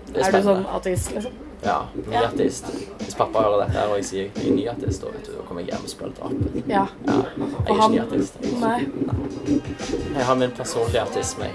Er 0.09 0.25
Er 0.27 0.35
du 0.35 0.41
sånn 0.49 0.65
ateist, 0.75 1.13
liksom? 1.15 1.48
Ja, 1.63 1.77
nyateist. 2.07 2.65
Hvis 3.01 3.15
pappa 3.19 3.41
hører 3.43 3.65
dette 3.65 3.81
og 3.89 3.97
jeg 3.99 4.05
sier 4.07 4.27
jeg 4.39 4.45
er 4.47 4.53
nyateist, 4.55 5.01
da 5.03 5.11
vet 5.11 5.25
du, 5.27 5.31
da 5.35 5.45
kommer 5.47 5.63
jeg 5.65 5.73
hjem 5.73 5.87
og 5.87 5.91
spiller 5.91 6.13
drap. 6.15 6.31
Ja. 6.71 6.83
Ja, 7.07 7.15
jeg 7.15 7.47
er 7.49 7.73
ikke 7.73 7.79
han 7.81 7.95
nyateist. 7.97 8.37
Nei. 8.61 8.77
Jeg 10.15 10.27
har 10.29 10.39
min 10.39 10.53
personlige 10.55 11.01
artisme. 11.03 11.49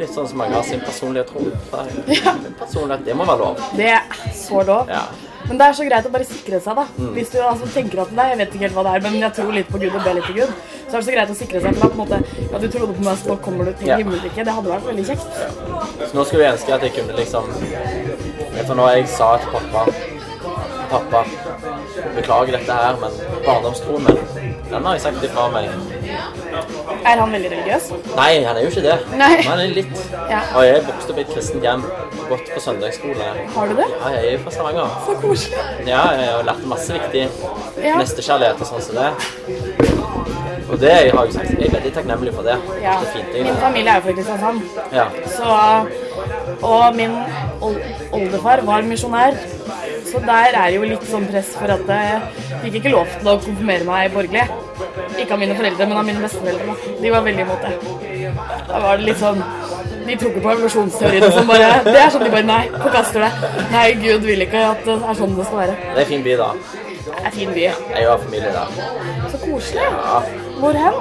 Litt 0.00 0.10
sånn 0.16 0.26
som 0.32 0.42
mange 0.42 0.58
har 0.58 0.66
sin 0.66 0.82
personlige 0.82 1.28
tro. 1.30 1.44
Ja. 2.24 2.34
Personlighet, 2.58 3.04
det 3.06 3.14
må 3.18 3.26
være 3.28 3.40
lov. 3.44 3.62
Det 3.78 3.88
er 3.94 4.18
så 4.34 4.62
lov. 4.66 4.90
Ja. 4.90 5.04
Men 5.44 5.58
det 5.60 5.66
er 5.66 5.74
så 5.76 5.84
greit 5.84 6.06
å 6.08 6.10
bare 6.12 6.24
sikre 6.24 6.58
seg, 6.64 6.78
da. 6.78 6.84
Mm. 6.96 7.08
Hvis 7.18 7.30
du 7.34 7.36
altså, 7.44 7.66
tenker 7.74 8.00
at 8.06 8.12
nei, 8.16 8.30
jeg 8.32 8.38
vet 8.40 8.54
ikke 8.54 8.64
helt 8.64 8.76
hva 8.78 8.84
det 8.86 8.92
er, 8.96 9.02
men 9.04 9.18
jeg 9.20 9.34
tror 9.36 9.50
litt 9.52 9.68
på 9.68 9.80
Gud 9.82 9.92
og 9.98 10.06
ber 10.06 10.16
litt 10.16 10.28
til 10.30 10.38
Gud, 10.38 10.54
så 10.88 10.94
er 10.96 11.02
det 11.02 11.04
så 11.08 11.14
greit 11.16 11.32
å 11.34 11.36
sikre 11.36 11.60
seg. 11.60 11.76
For 11.76 11.84
da 11.84 11.90
på 11.92 11.98
en 11.98 12.00
måte, 12.00 12.20
ja, 12.48 12.60
du 12.62 12.66
trodde 12.72 12.96
på 12.96 13.04
meg, 13.04 13.18
så 13.20 13.28
nå 13.28 13.36
kommer 13.44 13.68
du 13.68 13.74
til 13.76 13.90
Ja. 13.92 13.98
himmelriket. 14.00 14.40
Det 14.48 14.54
hadde 14.56 14.72
vært 14.72 14.88
veldig 14.88 15.04
kjekt. 15.10 15.28
Så 16.08 16.12
nå 16.16 16.24
skulle 16.24 16.46
jeg 16.46 16.56
ønske 16.56 16.74
at 16.78 16.86
jeg 16.88 16.94
kunne 16.96 17.18
liksom 17.20 17.52
For 18.62 18.74
når 18.78 18.88
jeg 18.94 19.08
sa 19.08 19.36
til 19.42 19.50
pappa 19.54 19.86
Pappa, 20.90 21.20
beklager 22.14 22.52
dette 22.54 22.72
her, 22.76 22.96
men 23.00 23.14
barndomstroen 23.46 24.04
min, 24.04 24.18
den 24.70 24.84
har 24.86 24.92
jeg 24.94 25.00
sagt 25.02 25.24
ifra 25.26 25.46
meg. 25.50 25.64
Er 27.08 27.18
han 27.18 27.32
veldig 27.34 27.50
religiøs? 27.50 27.88
Nei, 28.14 28.28
han 28.44 28.60
er 28.60 28.62
jo 28.62 28.70
ikke 28.70 28.84
det. 28.84 28.98
Nei. 29.18 29.30
Men 29.40 29.48
han 29.48 29.62
er 29.64 29.72
litt. 29.80 29.96
Ja. 30.30 30.42
Og 30.54 30.66
jeg 30.68 30.76
er 30.76 30.86
vokst 30.86 31.10
opp 31.10 31.18
i 31.18 31.24
et 31.24 31.32
kristent 31.34 31.66
hjem, 31.66 31.82
gått 32.28 32.52
på 32.54 32.62
søndagsskole. 32.68 33.30
Har 33.56 33.72
du 33.72 33.74
det? 33.80 33.88
Ja, 33.96 34.12
jeg 34.20 34.36
er 34.36 34.44
fra 34.44 34.54
Stavanger. 34.54 34.94
Så 35.08 35.16
koselig. 35.24 35.64
Ja, 35.88 36.04
jeg 36.20 36.30
har 36.36 36.46
lært 36.52 36.62
masse 36.76 36.94
viktig. 37.00 37.26
Ja. 37.82 37.98
Nestekjærlighet 37.98 38.62
og 38.62 38.70
sånn 38.70 38.86
som 38.86 39.00
det. 39.00 39.10
Og 40.70 40.78
det 40.80 40.92
har 40.94 41.24
jeg 41.26 41.34
sagt. 41.40 41.50
Jeg 41.58 41.66
er 41.72 41.74
veldig 41.80 41.94
takknemlig 41.98 42.36
for 42.36 42.46
det. 42.46 42.54
Ja. 42.84 43.00
Det 43.02 43.10
fint. 43.16 43.34
Min 43.48 43.58
familie 43.64 43.96
er 43.96 43.98
jo 43.98 44.06
fra 44.06 44.14
Kristiansand. 44.20 44.62
ja. 44.94 45.08
Så, 45.34 45.58
og 46.62 46.96
min 46.96 47.14
ol 47.64 47.76
oldefar 48.12 48.62
var 48.66 48.86
misjonær. 48.86 49.36
Så 50.04 50.20
der 50.22 50.54
er 50.60 50.70
jo 50.76 50.84
litt 50.86 51.04
sånn 51.10 51.26
press 51.26 51.54
for 51.58 51.70
at 51.74 51.88
jeg 51.90 52.20
fikk 52.62 52.76
ikke 52.80 52.92
lov 52.92 53.10
til 53.18 53.30
å 53.32 53.38
konfirmere 53.42 53.86
meg 53.88 54.12
borgerlig. 54.14 54.44
Ikke 55.18 55.34
av 55.34 55.40
mine 55.42 55.56
foreldre, 55.58 55.88
men 55.88 55.98
av 55.98 56.06
mine 56.06 56.22
besteforeldre. 56.22 56.76
De 57.00 57.10
var 57.14 57.24
veldig 57.26 57.46
imot 57.46 57.66
det. 57.66 57.74
Da 58.68 58.80
var 58.84 58.98
det 58.98 59.08
litt 59.08 59.20
sånn 59.20 59.42
De 60.04 60.16
tror 60.20 60.30
ikke 60.30 60.42
på 60.44 60.50
evolusjonsteoriene 60.52 61.28
som 61.32 61.46
bare 61.48 61.68
Det 61.86 61.94
er 61.96 62.10
sånn 62.12 62.24
de 62.26 62.30
bare 62.32 62.46
Nei, 62.48 62.62
forkaster 62.72 63.24
det. 63.24 63.50
Nei, 63.72 63.84
Gud 64.02 64.26
vil 64.28 64.44
ikke 64.44 64.64
at 64.70 64.82
det 64.86 64.96
er 65.00 65.18
sånn 65.20 65.36
det 65.38 65.46
skal 65.48 65.60
være. 65.62 65.76
Det 65.84 65.94
er 65.94 66.02
en 66.04 66.10
fin 66.10 66.24
by, 66.26 66.34
da. 66.40 66.48
Det 67.04 67.14
er 67.14 67.28
en 67.30 67.36
fin 67.38 67.54
by. 67.54 67.64
Jeg 67.68 68.08
har 68.08 68.24
familie 68.24 68.52
der. 68.54 69.30
Så 69.32 69.40
koselig. 69.44 69.86
Ja. 69.86 70.20
Hvor 70.60 70.80
hen? 70.84 71.00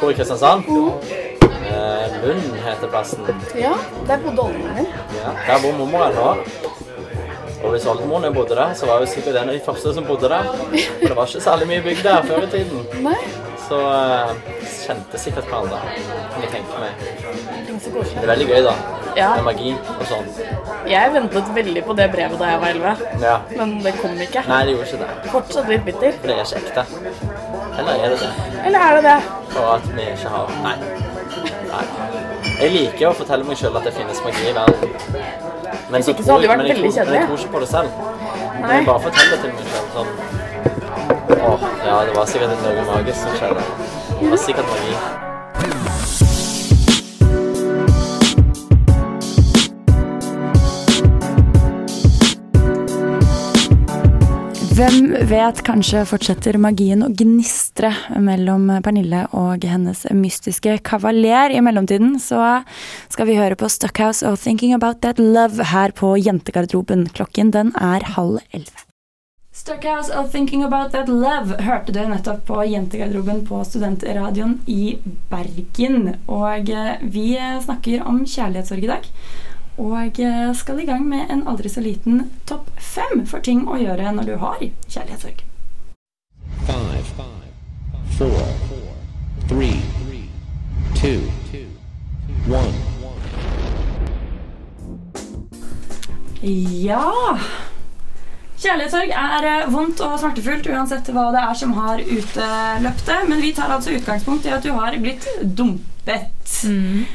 Hvor 0.00 0.12
i 0.12 0.18
Kristiansand? 0.20 0.70
Eh, 0.70 1.29
Lund 2.24 2.56
heter 2.66 2.88
plassen. 2.92 3.24
Ja, 3.56 3.72
der 4.08 4.18
bodde 4.24 4.42
oldemoren 4.48 4.74
min. 4.76 4.86
Ja. 5.20 5.32
Der 5.46 5.62
bor 5.62 5.72
mormor 5.78 6.12
nå. 6.16 6.28
Og 7.64 7.70
hvis 7.74 7.86
oldemoren 7.86 8.34
bodde 8.34 8.56
der, 8.56 8.72
så 8.74 8.86
var 8.88 9.00
jo 9.02 9.06
sikkert 9.06 9.36
en 9.42 9.48
av 9.52 9.54
de 9.54 9.60
første 9.64 9.94
som 9.94 10.04
bodde 10.08 10.28
der. 10.32 10.48
For 10.54 11.06
det 11.08 11.16
var 11.16 11.26
ikke 11.28 11.42
særlig 11.44 11.68
mye 11.68 11.82
bygd 11.84 12.02
der 12.06 12.22
før 12.28 12.46
i 12.46 12.50
tiden. 12.54 12.86
Nei. 13.04 13.18
Så 13.70 13.76
uh, 13.78 14.30
kjente 14.66 15.18
sikkert 15.20 15.46
hverandre, 15.46 15.76
kan 16.32 16.42
jeg 16.42 16.50
tenke 16.56 16.80
meg. 16.80 17.04
Det 17.84 18.22
er 18.24 18.26
veldig 18.32 18.46
gøy, 18.48 18.62
da. 18.66 18.72
Ja. 19.18 19.28
Med 19.36 19.44
magi 19.46 19.74
og 19.98 20.02
sånn. 20.08 20.26
Jeg 20.90 21.12
ventet 21.14 21.50
veldig 21.54 21.82
på 21.86 21.94
det 21.98 22.08
brevet 22.12 22.40
da 22.40 22.48
jeg 22.50 22.60
var 22.64 22.74
11, 22.74 23.04
Ja. 23.22 23.36
men 23.58 23.76
det 23.84 23.94
kom 24.00 24.16
ikke. 24.26 24.42
Nei, 24.48 24.60
det 24.66 24.74
gjorde 24.74 24.88
ikke 24.88 25.02
det. 25.04 25.30
Fortsatt 25.34 25.70
litt 25.70 25.84
bitter. 25.86 26.18
For 26.18 26.32
det 26.32 26.36
er 26.36 26.42
ikke 26.46 26.62
ekte. 26.64 26.84
Eller 27.78 27.92
er 27.94 28.14
det 28.14 28.18
det? 28.24 28.32
Eller 28.66 28.86
er 28.88 28.98
det 28.98 29.04
det? 29.06 29.18
For 29.54 29.72
at 29.76 29.88
vi 29.94 30.08
ikke 30.14 30.34
har 30.34 30.56
Nei. 30.66 30.76
Nei. 31.70 31.84
Jeg 32.60 32.72
liker 32.74 33.06
å 33.08 33.12
fortelle 33.16 33.44
meg 33.48 33.56
sjøl 33.56 33.76
at 33.80 33.86
det 33.88 33.92
finnes 33.96 34.20
magi 34.24 34.42
i 34.50 34.52
verden. 34.56 34.90
Men 35.90 36.02
ikke 36.02 36.22
så 36.22 36.36
men 36.36 36.42
jeg 36.42 36.50
veldig 36.50 36.92
tror- 36.92 37.04
Men 37.06 37.14
jeg 37.14 37.26
tror 37.26 37.38
ikke 37.38 37.52
på 37.54 37.60
det 37.60 37.68
selv. 37.68 37.90
Nei. 38.60 38.74
Jeg 38.76 38.86
bare 38.86 39.00
forteller 39.06 39.30
det 39.30 39.40
til 39.40 39.50
meg 39.56 39.64
sjøl 39.72 39.86
sånn 39.94 40.10
Åh, 41.40 41.60
ja, 41.86 42.04
det 42.04 42.14
var 42.16 42.26
sikkert 42.26 42.62
noe 42.62 42.84
magisk 42.90 43.18
som 43.22 43.32
skjedde. 43.38 43.62
Det 44.20 44.30
var 44.30 44.36
sikkert 44.36 44.66
magi. 44.74 45.29
Hvem 54.80 55.10
vet, 55.28 55.58
kanskje 55.60 56.06
fortsetter 56.08 56.56
magien 56.56 57.02
å 57.04 57.10
gnistre 57.12 57.90
mellom 58.16 58.62
Pernille 58.80 59.26
og 59.36 59.66
hennes 59.68 60.06
mystiske 60.16 60.78
kavaler. 60.88 61.52
I 61.52 61.60
mellomtiden 61.60 62.14
så 62.16 62.62
skal 63.12 63.28
vi 63.28 63.34
høre 63.36 63.58
på 63.60 63.68
Stuckhouse 63.68 64.24
og 64.24 64.38
Thinking 64.40 64.72
About 64.72 65.02
That 65.04 65.20
Love 65.20 65.66
her 65.74 65.92
på 65.92 66.14
Jentegarderoben. 66.16 67.10
Klokken 67.12 67.52
den 67.52 67.74
er 67.76 68.08
halv 68.14 68.40
elleve. 68.56 68.86
Stuckhouse 69.52 70.16
og 70.16 70.32
Thinking 70.32 70.64
About 70.64 70.94
That 70.96 71.12
Love 71.12 71.60
hørte 71.60 71.92
du 71.92 72.00
nettopp 72.08 72.46
på 72.48 72.64
Jentegarderoben 72.64 73.44
på 73.52 73.60
Studentradioen 73.68 74.62
i 74.64 74.94
Bergen. 75.28 76.14
Og 76.24 76.72
eh, 76.72 77.04
vi 77.04 77.34
snakker 77.36 78.08
om 78.08 78.24
kjærlighetssorg 78.24 78.88
i 78.88 78.92
dag. 78.94 79.12
Og 79.80 80.20
eh, 80.20 80.54
skal 80.54 80.80
i 80.82 80.84
gang 80.84 81.06
med 81.08 81.30
en 81.32 81.46
aldri 81.48 81.70
så 81.72 81.80
liten 81.80 82.26
topp 82.48 82.68
fem 82.76 83.24
for 83.26 83.40
ting 83.40 83.64
å 83.64 83.78
gjøre 83.80 84.12
når 84.12 84.28
du 84.28 84.34
har 84.42 84.60
kjærlighetssorg. 84.60 85.40
Five, 86.68 87.04
four, 88.18 88.42
three, 89.48 89.80
two, 91.00 91.24
one. 92.52 92.76
Ja 96.42 97.38
Kjærlighetssorg 98.60 99.12
er 99.16 99.46
eh, 99.48 99.68
vondt 99.72 100.00
og 100.04 100.18
smertefullt 100.20 100.68
uansett 100.68 101.08
hva 101.16 101.30
det 101.32 101.40
er 101.40 101.56
som 101.56 101.72
har 101.78 102.00
utløpt 102.04 103.06
det. 103.08 103.18
Men 103.32 103.40
vi 103.40 103.54
tar 103.56 103.72
altså 103.72 103.96
utgangspunkt 103.96 104.44
i 104.44 104.52
at 104.52 104.64
du 104.64 104.74
har 104.76 104.96
blitt 105.00 105.24
dumpet. 106.06 106.50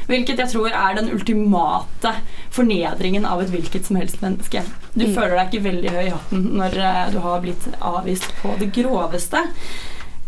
Hvilket 0.08 0.38
jeg 0.38 0.48
tror 0.52 0.68
er 0.70 0.94
den 0.98 1.10
ultimate 1.12 2.12
fornedringen 2.54 3.26
av 3.26 3.42
et 3.42 3.50
hvilket 3.52 3.84
som 3.86 3.96
helst 3.96 4.20
menneske. 4.22 4.62
Du 4.94 5.04
Mm. 5.06 5.14
føler 5.14 5.36
deg 5.36 5.50
ikke 5.52 5.64
veldig 5.64 5.90
høy 5.90 6.06
i 6.06 6.10
hatten 6.14 6.42
når 6.56 6.76
eh, 6.78 7.10
du 7.12 7.18
har 7.20 7.40
blitt 7.40 7.66
avvist 7.80 8.28
på 8.42 8.56
det 8.58 8.72
groveste. 8.72 9.42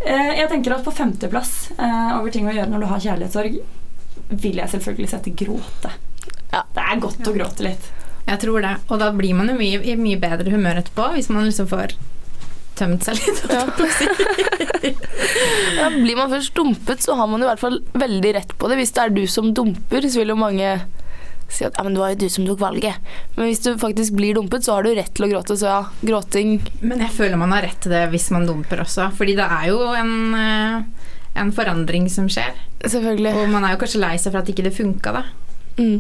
Eh, 0.05 0.35
Jeg 0.39 0.49
tenker 0.51 0.75
at 0.77 0.85
på 0.85 0.93
femteplass 0.93 1.71
eh, 1.79 2.19
over 2.19 2.31
ting 2.31 2.47
å 2.49 2.53
gjøre 2.55 2.69
når 2.71 2.81
du 2.81 2.87
har 2.87 3.01
kjærlighetssorg, 3.01 3.59
vil 4.31 4.57
jeg 4.57 4.69
selvfølgelig 4.69 5.09
sette 5.09 5.31
gråte. 5.35 5.91
Det 6.51 6.83
er 6.83 7.01
godt 7.01 7.27
å 7.27 7.33
gråte 7.35 7.63
litt. 7.65 7.91
Jeg 8.29 8.39
tror 8.41 8.61
det. 8.61 8.77
Og 8.91 8.99
da 9.01 9.11
blir 9.13 9.35
man 9.35 9.49
jo 9.49 9.55
mye, 9.57 9.81
i 9.83 9.97
mye 9.97 10.19
bedre 10.21 10.51
humør 10.53 10.83
etterpå, 10.83 11.13
hvis 11.15 11.31
man 11.31 11.45
liksom 11.49 11.67
får 11.71 11.95
tømt 12.77 13.03
seg 13.05 13.15
litt. 13.17 13.43
Ja. 13.51 13.65
Ja, 15.79 15.89
blir 15.93 16.17
man 16.19 16.31
først 16.33 16.55
dumpet, 16.57 17.03
så 17.05 17.17
har 17.19 17.29
man 17.31 17.43
i 17.43 17.49
hvert 17.49 17.61
fall 17.63 17.81
veldig 17.99 18.33
rett 18.37 18.55
på 18.59 18.71
det. 18.71 18.79
Hvis 18.81 18.95
det 18.97 19.05
er 19.05 19.15
du 19.15 19.25
som 19.31 19.53
dumper, 19.55 20.07
så 20.09 20.23
vil 20.23 20.33
jo 20.35 20.39
mange 20.39 20.73
si 21.49 21.65
at 21.65 21.77
ja, 21.79 21.85
men 21.85 21.95
det 21.97 22.03
var 22.03 22.13
jo 22.13 22.21
du 22.21 22.29
som 22.33 22.47
tok 22.47 22.61
valget. 22.61 22.99
Men 23.37 23.49
hvis 23.49 23.63
du 23.65 23.71
faktisk 23.81 24.17
blir 24.19 24.37
dumpet, 24.37 24.65
så 24.65 24.77
har 24.77 24.85
du 24.85 24.93
rett 24.97 25.15
til 25.17 25.27
å 25.27 25.31
gråte. 25.31 25.57
Så 25.59 25.71
ja, 25.71 25.81
gråting 26.05 26.59
Men 26.83 27.05
jeg 27.07 27.15
føler 27.17 27.41
man 27.41 27.55
har 27.57 27.65
rett 27.65 27.81
til 27.85 27.95
det 27.95 28.05
hvis 28.13 28.29
man 28.35 28.47
dumper 28.49 28.85
også. 28.85 29.09
Fordi 29.17 29.37
det 29.39 29.49
er 29.49 29.71
jo 29.71 29.81
en, 29.97 30.13
eh, 30.37 31.09
en 31.41 31.55
forandring 31.57 32.11
som 32.13 32.29
skjer. 32.33 32.53
Selvfølgelig. 32.85 33.35
Og 33.35 33.51
man 33.55 33.65
er 33.65 33.75
jo 33.75 33.83
kanskje 33.83 34.05
lei 34.05 34.15
seg 34.21 34.35
for 34.35 34.43
at 34.43 34.53
ikke 34.53 34.69
det 34.69 34.77
funka, 34.77 35.17
da. 35.21 35.27
mm. 35.81 35.99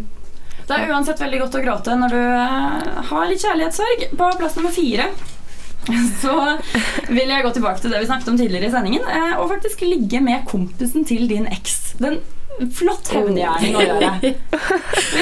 Det 0.68 0.76
er 0.76 0.90
uansett 0.92 1.20
veldig 1.22 1.38
godt 1.40 1.54
å 1.56 1.60
gråte 1.64 1.94
når 1.96 2.12
du 2.12 2.20
eh, 2.20 3.02
har 3.08 3.28
litt 3.30 3.40
kjærlighetssorg. 3.40 4.08
På 4.20 4.28
plass 4.36 4.58
nummer 4.58 4.74
fire 4.74 5.08
så 6.22 6.34
vil 7.08 7.28
jeg 7.28 7.44
gå 7.44 7.52
tilbake 7.56 7.82
til 7.82 7.94
det 7.94 8.02
vi 8.02 8.08
snakket 8.10 8.32
om 8.32 8.40
tidligere 8.40 8.70
i 8.70 8.74
sendingen, 8.74 9.06
eh, 9.06 9.36
og 9.38 9.52
faktisk 9.52 9.84
ligge 9.86 10.20
med 10.24 10.44
kompisen 10.48 11.06
til 11.08 11.28
din 11.30 11.48
eks. 11.52 11.78
Den 11.98 12.20
flott 12.74 13.10
hevngjerning 13.14 13.76
å 13.78 13.84
gjøre. 13.86 14.10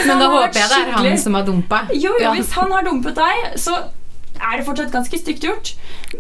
Men 0.06 0.22
da 0.22 0.28
håper 0.32 0.56
jeg 0.56 0.70
det 0.70 0.78
er 0.78 0.92
han 0.94 1.18
som 1.20 1.36
har 1.36 1.44
dumpa. 1.46 1.82
Jo, 1.92 2.14
jo, 2.22 2.32
hvis 2.38 2.54
han 2.56 2.72
har 2.72 2.86
dumpet 2.86 3.18
deg, 3.18 3.58
så 3.60 3.76
er 4.36 4.60
det 4.60 4.66
fortsatt 4.66 4.92
ganske 4.94 5.18
stygt 5.20 5.44
gjort. 5.46 5.72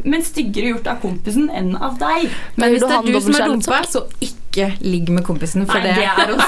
Men 0.04 0.24
styggere 0.24 0.74
gjort 0.74 0.90
av 0.90 0.98
kompisen 1.04 1.48
enn 1.50 1.74
av 1.76 1.96
deg. 2.00 2.26
Men 2.56 2.74
hvis 2.74 2.84
det 2.84 2.96
er 2.96 3.06
du 3.06 3.20
som 3.20 3.38
er 3.38 3.48
dumpa, 3.52 3.80
så 3.90 4.04
ikke 4.20 4.70
ligg 4.80 5.10
med 5.12 5.24
kompisen. 5.26 5.66
For 5.68 5.84
Nei, 5.84 5.92
det 5.98 6.06
er 6.08 6.32
å 6.32 6.38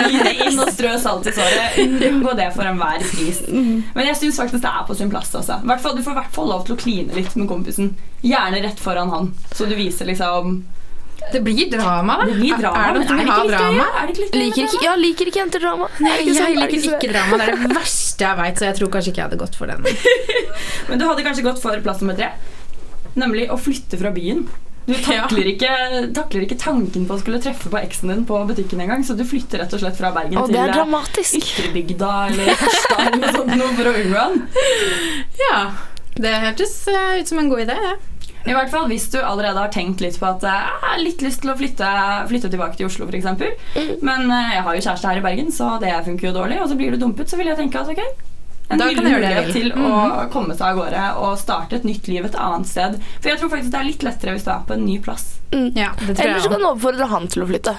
det 0.00 0.34
inn 0.46 0.60
og 0.60 0.72
strø 0.74 0.92
salt 1.00 1.30
i 1.30 1.34
såret. 1.36 1.78
Unngå 2.10 2.34
det 2.38 2.50
for 2.56 2.68
enhver 2.68 3.04
pris. 3.12 3.40
Men 3.48 4.10
jeg 4.10 4.18
syns 4.20 4.42
faktisk 4.42 4.64
det 4.66 4.74
er 4.74 4.84
på 4.88 4.98
sin 4.98 5.12
plass. 5.12 5.32
Altså. 5.38 5.60
Hvert 5.64 5.84
fall, 5.84 5.96
du 5.96 6.04
får 6.04 6.16
i 6.16 6.20
hvert 6.20 6.36
fall 6.36 6.52
lov 6.52 6.66
til 6.66 6.76
å 6.76 6.80
kline 6.80 7.16
litt 7.16 7.36
med 7.40 7.48
kompisen. 7.50 7.94
Gjerne 8.20 8.60
rett 8.66 8.82
foran 8.82 9.12
han, 9.14 9.32
så 9.56 9.68
du 9.68 9.74
viser 9.78 10.10
liksom 10.10 10.60
Det 11.32 11.40
blir 11.46 11.70
drama, 11.72 12.16
da. 12.20 12.28
Det 12.30 12.38
blir 12.40 12.56
drama, 12.60 12.84
Er 12.84 12.92
det 12.92 13.00
men 13.00 13.00
noen 13.00 13.08
som 13.08 13.18
er 13.18 13.24
vil 13.24 13.30
det 13.30 13.34
ha 13.34 13.48
drama? 13.50 13.84
gøy? 13.84 14.00
Er 14.00 14.06
det 14.06 14.14
ikke 14.14 14.22
litt 14.24 14.34
gøy 14.34 14.40
liker 14.44 14.68
ikke, 14.68 14.84
ja, 14.84 14.94
liker 15.04 15.30
ikke 15.32 15.42
jenter 15.42 15.64
drama. 15.66 15.90
Nei, 16.00 16.14
Ikke 16.20 16.36
jeg 16.36 16.40
Er 16.40 16.56
liker 16.60 16.88
ikke 16.94 17.12
drama. 17.12 17.38
Det 17.40 17.48
er 17.48 17.60
det 17.64 17.76
verste 17.76 18.26
jeg 18.26 18.40
veit, 18.40 18.58
så 18.58 18.68
jeg 18.70 18.78
tror 18.80 18.90
kanskje 18.96 19.12
ikke 19.12 19.22
jeg 19.22 19.28
hadde 19.30 19.42
gått 19.44 19.60
for 19.60 19.70
den. 19.70 19.84
Men 20.88 20.98
du 21.02 21.06
hadde 21.08 21.26
kanskje 21.26 21.46
gått 21.46 21.62
for 21.62 21.84
plass 21.84 22.02
nummer 22.02 22.18
tre. 22.18 22.32
Nemlig 23.20 23.46
å 23.50 23.58
flytte 23.60 23.98
fra 24.00 24.12
byen. 24.14 24.44
Du 24.90 24.94
takler, 25.06 25.46
ikke, 25.52 25.70
takler 26.16 26.46
ikke 26.46 26.58
tanken 26.58 27.06
på 27.06 27.14
å 27.14 27.20
skulle 27.20 27.40
treffe 27.42 27.70
på 27.70 27.78
eksen 27.80 28.10
din 28.10 28.24
på 28.26 28.38
butikken 28.48 28.80
engang, 28.82 29.04
så 29.06 29.14
du 29.18 29.22
flytter 29.28 29.62
rett 29.62 29.74
og 29.76 29.82
slett 29.82 29.98
fra 29.98 30.10
Bergen 30.16 30.40
og 30.40 30.48
til 30.50 30.56
det 30.56 30.64
er 30.64 30.72
eh. 30.74 31.34
Ytrebygda 31.40 32.12
eller 32.30 32.54
Harstad 32.58 33.02
eller 33.06 33.20
noe 33.22 33.34
sånt 33.36 33.54
noe 33.60 33.72
for 33.76 33.90
å 33.90 33.96
unngå 34.00 34.24
han. 34.24 34.40
Ja, 35.44 35.60
det 36.20 36.32
hørtes 36.46 36.74
eh, 36.90 37.20
ut 37.20 37.30
som 37.30 37.42
en 37.42 37.52
god 37.52 37.66
idé, 37.68 37.76
det. 37.76 38.09
I 38.46 38.54
hvert 38.56 38.70
fall 38.72 38.86
hvis 38.88 39.04
du 39.12 39.18
allerede 39.20 39.58
har 39.60 39.68
tenkt 39.74 40.00
litt 40.00 40.16
på 40.20 40.26
at 40.30 40.42
eh, 40.48 40.62
jeg 40.64 40.80
har 40.88 40.98
litt 41.04 41.20
lyst 41.22 41.42
til 41.42 41.50
å 41.52 41.56
flytte, 41.58 41.90
flytte 42.30 42.48
tilbake 42.50 42.76
til 42.78 42.86
Oslo 42.88 43.06
f.eks. 43.10 43.26
Mm. 43.26 43.90
Men 44.06 44.30
eh, 44.32 44.54
jeg 44.56 44.62
har 44.64 44.74
jo 44.78 44.84
kjæreste 44.86 45.10
her 45.10 45.20
i 45.20 45.24
Bergen, 45.26 45.52
så 45.52 45.74
det 45.82 45.92
funker 46.06 46.30
jo 46.30 46.34
dårlig. 46.38 46.60
Og 46.62 46.68
så 46.72 46.78
blir 46.80 46.90
du 46.96 47.00
dumpet, 47.02 47.28
så 47.28 47.36
vil 47.36 47.50
jeg 47.52 47.58
tenke 47.60 47.82
at 47.82 47.90
ok, 47.92 48.00
en 48.70 48.78
Da 48.78 48.86
kan 48.94 49.02
gjøre 49.10 49.20
det 49.20 49.30
mulighet 49.34 49.52
til 49.52 49.72
å 49.74 49.90
Mm. 49.90 50.30
komme 50.30 50.54
seg 50.54 50.66
av 50.70 50.76
gårde 50.78 51.04
og 51.26 51.38
starte 51.40 51.76
et 51.80 51.84
nytt 51.84 52.06
liv 52.08 52.24
et 52.24 52.36
annet 52.38 52.68
sted. 52.70 52.96
For 53.20 53.28
jeg 53.32 53.40
tror 53.40 53.50
faktisk 53.50 53.72
det 53.74 53.80
er 53.80 53.88
litt 53.90 54.02
lettere 54.06 54.34
hvis 54.36 54.44
du 54.46 54.50
er 54.54 54.60
på 54.68 54.76
en 54.78 54.84
ny 54.86 54.98
plass. 55.02 55.24
Ja, 55.50 55.90
det 55.98 56.14
tror 56.14 56.22
Eller 56.22 56.36
jeg 56.38 56.42
så 56.44 56.50
kan 56.54 56.60
du 56.62 56.68
overfordre 56.70 57.08
han 57.10 57.26
til 57.28 57.42
å 57.42 57.48
flytte. 57.50 57.74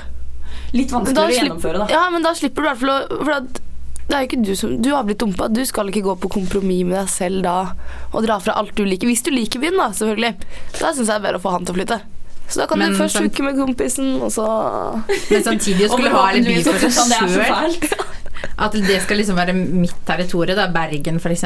Litt 0.75 0.91
vanskeligere 0.91 1.31
å 1.31 1.37
gjennomføre, 1.39 1.77
da. 1.79 1.87
Ja, 1.95 2.09
men 2.11 2.23
da 2.27 2.33
slipper 2.35 2.61
du 2.61 2.67
i 2.67 2.71
hvert 2.73 2.81
fall 2.83 2.91
å 2.91 3.23
For 3.23 3.31
at 3.37 3.61
det 4.07 4.15
er 4.17 4.23
jo 4.23 4.27
ikke 4.29 4.41
du 4.43 4.55
som 4.59 4.73
Du 4.81 4.89
har 4.95 5.03
blitt 5.07 5.19
dumpa. 5.21 5.47
Du 5.51 5.61
skal 5.65 5.87
ikke 5.91 6.03
gå 6.03 6.15
på 6.19 6.31
kompromiss 6.33 6.83
med 6.87 6.97
deg 6.97 7.09
selv 7.13 7.43
da 7.45 7.57
og 8.11 8.25
dra 8.25 8.39
fra 8.43 8.57
alt 8.59 8.73
du 8.75 8.83
liker. 8.87 9.07
Hvis 9.07 9.23
du 9.23 9.31
liker 9.31 9.61
byen, 9.63 9.77
da, 9.79 9.91
selvfølgelig. 9.95 10.33
Da 10.79 10.91
syns 10.91 11.05
jeg 11.05 11.11
det 11.11 11.19
er 11.19 11.25
bedre 11.27 11.39
å 11.39 11.45
få 11.45 11.53
han 11.55 11.65
til 11.67 11.75
å 11.75 11.79
flytte. 11.79 11.99
Så 12.51 12.59
da 12.59 12.65
kan 12.67 12.81
Men 12.81 12.91
du 12.91 12.97
først 12.99 13.15
sånn- 13.15 13.29
hooke 13.29 13.43
med 13.47 13.55
kompisen, 13.55 14.09
og 14.21 14.31
så 14.35 14.45
Men 15.31 15.43
samtidig 15.45 15.87
å 15.87 15.93
skulle 15.93 16.09
ha 16.11 16.31
litt 16.35 16.49
by 16.49 16.57
for 16.65 16.73
deg 16.73 16.91
seg 16.91 17.37
sjøl. 17.37 17.77
At 18.61 18.73
det 18.73 18.97
skal 19.03 19.17
liksom 19.21 19.37
være 19.37 19.53
mitt 19.55 19.93
territorium, 20.05 20.57
da. 20.57 20.67
Bergen 20.73 21.19
f.eks. 21.21 21.43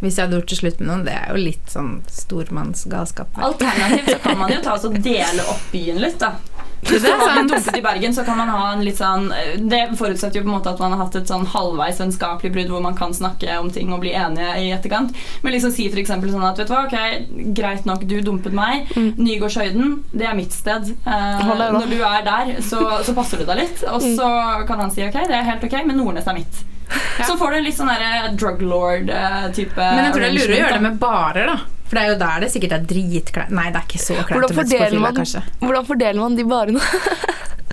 Hvis 0.00 0.16
jeg 0.16 0.22
hadde 0.22 0.38
gjort 0.38 0.48
til 0.52 0.60
slutt 0.60 0.78
med 0.80 0.88
noen. 0.88 1.04
Det 1.08 1.14
er 1.16 1.32
jo 1.32 1.40
litt 1.42 1.72
sånn 1.72 2.02
stormannsgalskap. 2.12 3.34
Alternativt 3.48 4.10
så 4.14 4.18
kan 4.22 4.38
man 4.38 4.52
jo 4.52 4.60
ta 4.64 4.76
oss 4.76 4.84
og 4.88 4.96
dele 5.02 5.44
opp 5.50 5.66
byen 5.72 5.98
litt, 6.04 6.18
da. 6.22 6.34
Hvis 6.82 7.02
Det 7.02 7.10
er 7.10 7.16
man 7.16 7.28
har 7.28 7.36
sant. 7.36 7.50
dumpet 7.50 7.76
i 7.78 7.82
Bergen, 7.82 8.14
så 8.14 8.24
kan 8.24 8.36
man 8.38 8.48
ha 8.52 8.72
en 8.72 8.84
litt 8.84 8.98
sånn 9.00 9.24
Det 9.68 9.80
forutsetter 9.98 10.38
jo 10.38 10.44
på 10.44 10.50
en 10.50 10.54
måte 10.58 10.70
at 10.70 10.78
man 10.82 10.92
har 10.94 11.04
hatt 11.04 11.16
et 11.18 11.30
sånn 11.30 11.46
halvveis 11.50 11.98
vennskapelig 12.02 12.52
brudd 12.52 12.70
hvor 12.70 12.84
man 12.84 12.94
kan 12.98 13.14
snakke 13.16 13.58
om 13.58 13.70
ting 13.74 13.90
og 13.94 14.04
bli 14.04 14.12
enige 14.12 14.52
i 14.60 14.70
etterkant. 14.76 15.16
Men 15.42 15.56
liksom 15.56 15.72
si 15.74 15.88
eksempel 15.90 16.30
sånn 16.30 16.44
at 16.46 16.60
vet 16.60 16.68
du 16.68 16.74
hva, 16.74 16.84
ok, 16.86 17.50
greit 17.56 17.88
nok, 17.88 18.04
du 18.06 18.20
dumpet 18.20 18.54
meg. 18.54 18.92
Nygårdshøyden, 19.16 20.04
det 20.12 20.28
er 20.28 20.38
mitt 20.38 20.52
sted. 20.52 20.92
Eh, 21.06 21.42
når 21.72 21.90
du 21.90 21.98
er 22.04 22.22
der, 22.26 22.54
så, 22.62 22.84
så 23.02 23.16
passer 23.16 23.40
du 23.42 23.48
deg 23.48 23.64
litt. 23.64 23.84
Og 23.90 24.02
så 24.04 24.30
kan 24.68 24.84
han 24.84 24.92
si 24.94 25.02
ok, 25.06 25.22
det 25.26 25.40
er 25.40 25.48
helt 25.50 25.64
ok, 25.66 25.80
men 25.86 25.96
Nordnes 26.02 26.28
er 26.28 26.38
mitt. 26.38 26.64
Så 27.26 27.36
får 27.40 27.50
du 27.50 27.56
en 27.58 27.64
litt 27.66 27.76
sånn 27.78 27.88
der 27.90 28.34
drug 28.38 28.60
lord-type 28.62 29.76
Men 29.80 30.04
jeg 30.04 30.12
tror 30.14 30.24
det 30.24 30.28
er 30.28 30.36
lurere 30.36 30.52
å 30.52 30.60
gjøre 30.60 30.76
det 30.76 30.84
med 30.84 31.00
barer, 31.02 31.50
da. 31.52 31.56
For 31.86 31.98
det 31.98 32.02
er 32.02 32.10
jo 32.10 32.18
der 32.18 32.42
det 32.42 32.50
sikkert 32.50 32.72
er 32.74 32.86
dritkleint. 32.90 33.52
Nei, 33.54 33.68
det 33.70 33.80
er 33.80 33.86
ikke 33.86 34.02
så 34.02 34.16
kleint 34.18 34.32
hvordan 34.34 34.56
hvordan 35.62 35.86
fordeler 35.86 36.22
man 36.22 36.38
de 36.38 36.46
barene? 36.50 36.82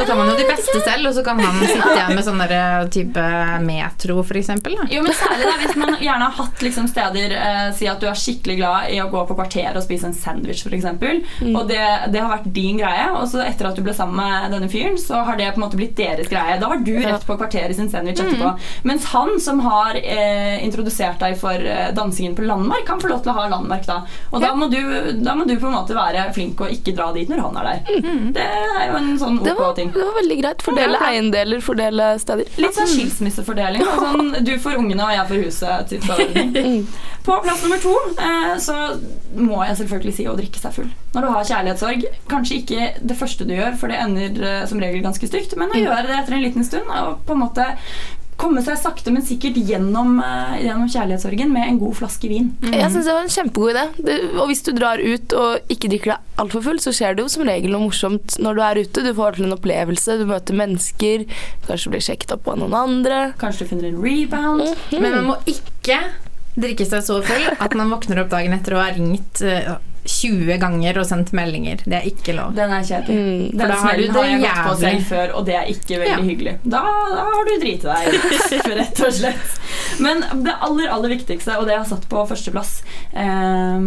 Da 0.00 0.06
tar 0.06 0.16
man 0.16 0.30
jo 0.32 0.36
de 0.38 0.46
beste 0.48 0.80
selv, 0.80 1.10
og 1.10 1.14
så 1.14 1.24
kan 1.24 1.40
han 1.44 1.58
sitte 1.60 1.90
igjen 1.92 2.14
med 2.16 2.24
sånn 2.24 2.44
type 2.92 3.24
metro, 3.66 4.20
for 4.24 4.38
eksempel. 4.40 4.78
Da. 4.78 4.86
Jo, 4.94 5.02
men 5.04 5.16
særlig 5.16 5.48
da, 5.48 5.56
hvis 5.60 5.76
man 5.80 5.96
gjerne 6.00 6.28
har 6.28 6.36
hatt 6.38 6.64
liksom, 6.64 6.88
steder 6.90 7.34
eh, 7.36 7.58
Si 7.76 7.88
at 7.90 8.00
du 8.00 8.06
er 8.08 8.18
skikkelig 8.18 8.56
glad 8.58 8.94
i 8.94 9.00
å 9.02 9.08
gå 9.12 9.22
på 9.28 9.36
kvarteret 9.36 9.76
og 9.76 9.84
spise 9.84 10.08
en 10.08 10.16
sandwich, 10.16 10.64
f.eks. 10.64 10.86
Mm. 11.00 11.52
Og 11.52 11.68
det, 11.68 11.82
det 12.14 12.22
har 12.22 12.32
vært 12.32 12.48
din 12.56 12.80
greie. 12.80 13.10
Og 13.18 13.26
så 13.30 13.42
etter 13.44 13.68
at 13.68 13.76
du 13.76 13.84
ble 13.84 13.94
sammen 13.96 14.16
med 14.20 14.54
denne 14.56 14.70
fyren, 14.72 14.96
så 15.00 15.20
har 15.26 15.38
det 15.38 15.50
på 15.52 15.60
en 15.60 15.66
måte 15.66 15.80
blitt 15.80 15.96
deres 15.98 16.30
greie. 16.32 16.56
Da 16.60 16.70
har 16.72 16.80
du 16.86 16.94
rett 16.96 17.26
på 17.28 17.36
kvarteret 17.40 17.76
sin 17.76 17.90
sandwich 17.92 18.22
etterpå. 18.24 18.54
Mens 18.88 19.10
han 19.12 19.36
som 19.42 19.60
har 19.66 19.98
eh, 20.00 20.56
introdusert 20.64 21.20
deg 21.22 21.36
for 21.40 21.54
eh, 21.60 21.90
dansingen 21.96 22.36
på 22.38 22.46
Landmark, 22.48 22.86
kan 22.88 23.02
få 23.02 23.12
lov 23.12 23.22
til 23.24 23.34
å 23.34 23.36
ha 23.38 23.46
Landmark 23.52 23.84
da. 23.88 24.00
Og 24.32 24.40
da, 24.42 24.54
må 24.56 24.70
du, 24.72 24.80
da 25.20 25.36
må 25.36 25.46
du 25.48 25.56
på 25.60 25.68
en 25.68 25.76
måte 25.76 25.96
være 25.96 26.30
flink 26.36 26.64
og 26.64 26.72
ikke 26.72 26.96
dra 26.96 27.10
dit 27.16 27.30
når 27.30 27.44
han 27.44 27.60
er 27.60 27.70
der. 27.70 28.02
Det 28.40 28.46
er 28.46 28.90
jo 28.90 28.98
en 29.00 29.12
sånn 29.20 29.40
ok 29.44 29.62
ting. 29.76 29.89
Det 29.94 30.04
var 30.04 30.16
veldig 30.18 30.38
greit. 30.40 30.64
Fordele 30.64 31.00
eiendeler, 31.06 31.62
fordele 31.64 32.08
steder. 32.22 32.50
Litt 32.60 32.76
sånn 32.76 32.90
skilsmissefordeling. 32.90 33.84
Sånn, 34.00 34.34
du 34.46 34.52
får 34.62 34.78
ungene, 34.80 35.06
og 35.06 35.14
jeg 35.16 35.28
får 35.30 35.42
huset. 35.46 35.94
Ordning. 36.10 36.84
På 37.26 37.36
plass 37.44 37.60
nummer 37.62 37.80
to 37.82 37.92
eh, 38.16 38.54
så 38.64 38.76
må 39.36 39.58
jeg 39.66 39.76
selvfølgelig 39.82 40.14
si 40.16 40.24
å 40.30 40.36
drikke 40.38 40.62
seg 40.62 40.76
full. 40.78 40.88
Når 41.12 41.26
du 41.26 41.30
har 41.34 41.48
kjærlighetssorg. 41.50 42.06
Kanskje 42.30 42.60
ikke 42.62 42.86
det 43.10 43.18
første 43.18 43.44
du 43.48 43.52
gjør, 43.54 43.76
for 43.80 43.92
det 43.92 44.00
ender 44.00 44.40
eh, 44.40 44.62
som 44.70 44.80
regel 44.80 45.04
ganske 45.04 45.28
stygt, 45.28 45.56
men 45.60 45.74
å 45.74 45.82
gjøre 45.82 46.06
det 46.08 46.16
etter 46.22 46.38
en 46.38 46.46
liten 46.46 46.66
stund 46.66 46.88
og 46.88 47.20
på 47.28 47.36
en 47.36 47.44
måte 47.44 47.66
komme 48.40 48.62
seg 48.64 48.78
sakte, 48.80 49.12
men 49.12 49.24
sikkert 49.26 49.58
gjennom, 49.68 50.16
eh, 50.24 50.62
gjennom 50.64 50.88
kjærlighetssorgen 50.90 51.52
med 51.52 51.68
en 51.68 51.80
god 51.82 51.98
flaske 52.00 52.30
vin. 52.30 52.50
Jeg 52.64 52.90
synes 52.90 53.04
det 53.04 53.14
var 53.14 53.26
en 53.26 53.34
kjempegod 53.34 53.74
idé. 53.74 53.84
Det, 54.06 54.16
og 54.34 54.48
hvis 54.50 54.64
du 54.64 54.72
drar 54.76 55.02
ut 55.02 55.36
og 55.36 55.72
ikke 55.72 55.90
drikker 55.92 56.14
deg 56.14 56.40
altfor 56.40 56.64
full, 56.64 56.80
så 56.80 56.94
skjer 56.96 57.16
det 57.16 57.26
jo 57.26 57.32
som 57.32 57.44
regel 57.48 57.74
noe 57.74 57.88
morsomt 57.88 58.38
når 58.40 58.56
du 58.56 58.62
er 58.64 58.80
ute. 58.80 59.04
Du 59.04 59.12
får 59.14 59.36
til 59.36 59.48
en 59.48 59.56
opplevelse, 59.58 60.18
du 60.18 60.24
møter 60.30 60.56
mennesker, 60.56 61.26
kanskje 61.68 61.94
blir 61.94 62.06
sjekket 62.08 62.34
opp 62.38 62.48
av 62.48 62.58
noen 62.62 62.76
andre. 62.80 63.20
Kanskje 63.40 63.66
du 63.66 63.72
finner 63.74 63.90
en 63.92 64.02
rebound. 64.02 64.74
Men 64.96 65.12
man 65.20 65.30
må 65.34 65.38
ikke 65.50 66.00
drikke 66.60 66.86
seg 66.88 67.04
så 67.06 67.20
full 67.24 67.46
at 67.52 67.76
man 67.78 67.92
våkner 67.92 68.24
opp 68.24 68.32
dagen 68.32 68.56
etter 68.56 68.74
og 68.74 68.82
har 68.82 68.96
ringt 68.96 69.42
eh, 69.46 69.70
20 70.04 70.58
ganger 70.62 70.98
og 70.98 71.06
sendt 71.06 71.32
meldinger. 71.36 71.82
Det 71.84 71.96
er 71.98 72.06
ikke 72.08 72.32
lov. 72.36 72.54
Den 72.56 72.70
er 72.72 72.82
kjedelig. 72.88 73.16
Mm. 73.20 73.50
For 73.50 73.58
Den 73.58 73.68
da 73.68 73.76
har 73.82 73.96
du 73.96 74.02
det 74.02 74.10
har 74.16 74.24
jeg 74.30 74.40
gått 74.40 74.62
på 74.66 74.74
selv 74.80 75.04
før, 75.10 75.34
og 75.36 75.46
det 75.46 75.54
er 75.60 75.66
ikke 75.74 75.98
veldig 76.00 76.10
Ja. 76.10 76.18
hyggelig. 76.24 76.54
Da, 76.64 76.80
da 77.14 77.24
har 77.30 77.44
du 77.44 77.52
driti 77.60 77.86
deg 77.86 78.08
ut, 78.14 78.66
rett 78.80 79.02
og 79.06 79.12
slett. 79.12 79.60
Men 80.00 80.24
det 80.44 80.54
aller, 80.60 80.88
aller 80.88 81.08
viktigste, 81.16 81.58
og 81.60 81.66
det 81.68 81.74
jeg 81.76 81.82
har 81.84 81.90
satt 81.90 82.08
på 82.08 82.24
førsteplass 82.30 82.72
eh, 83.12 83.84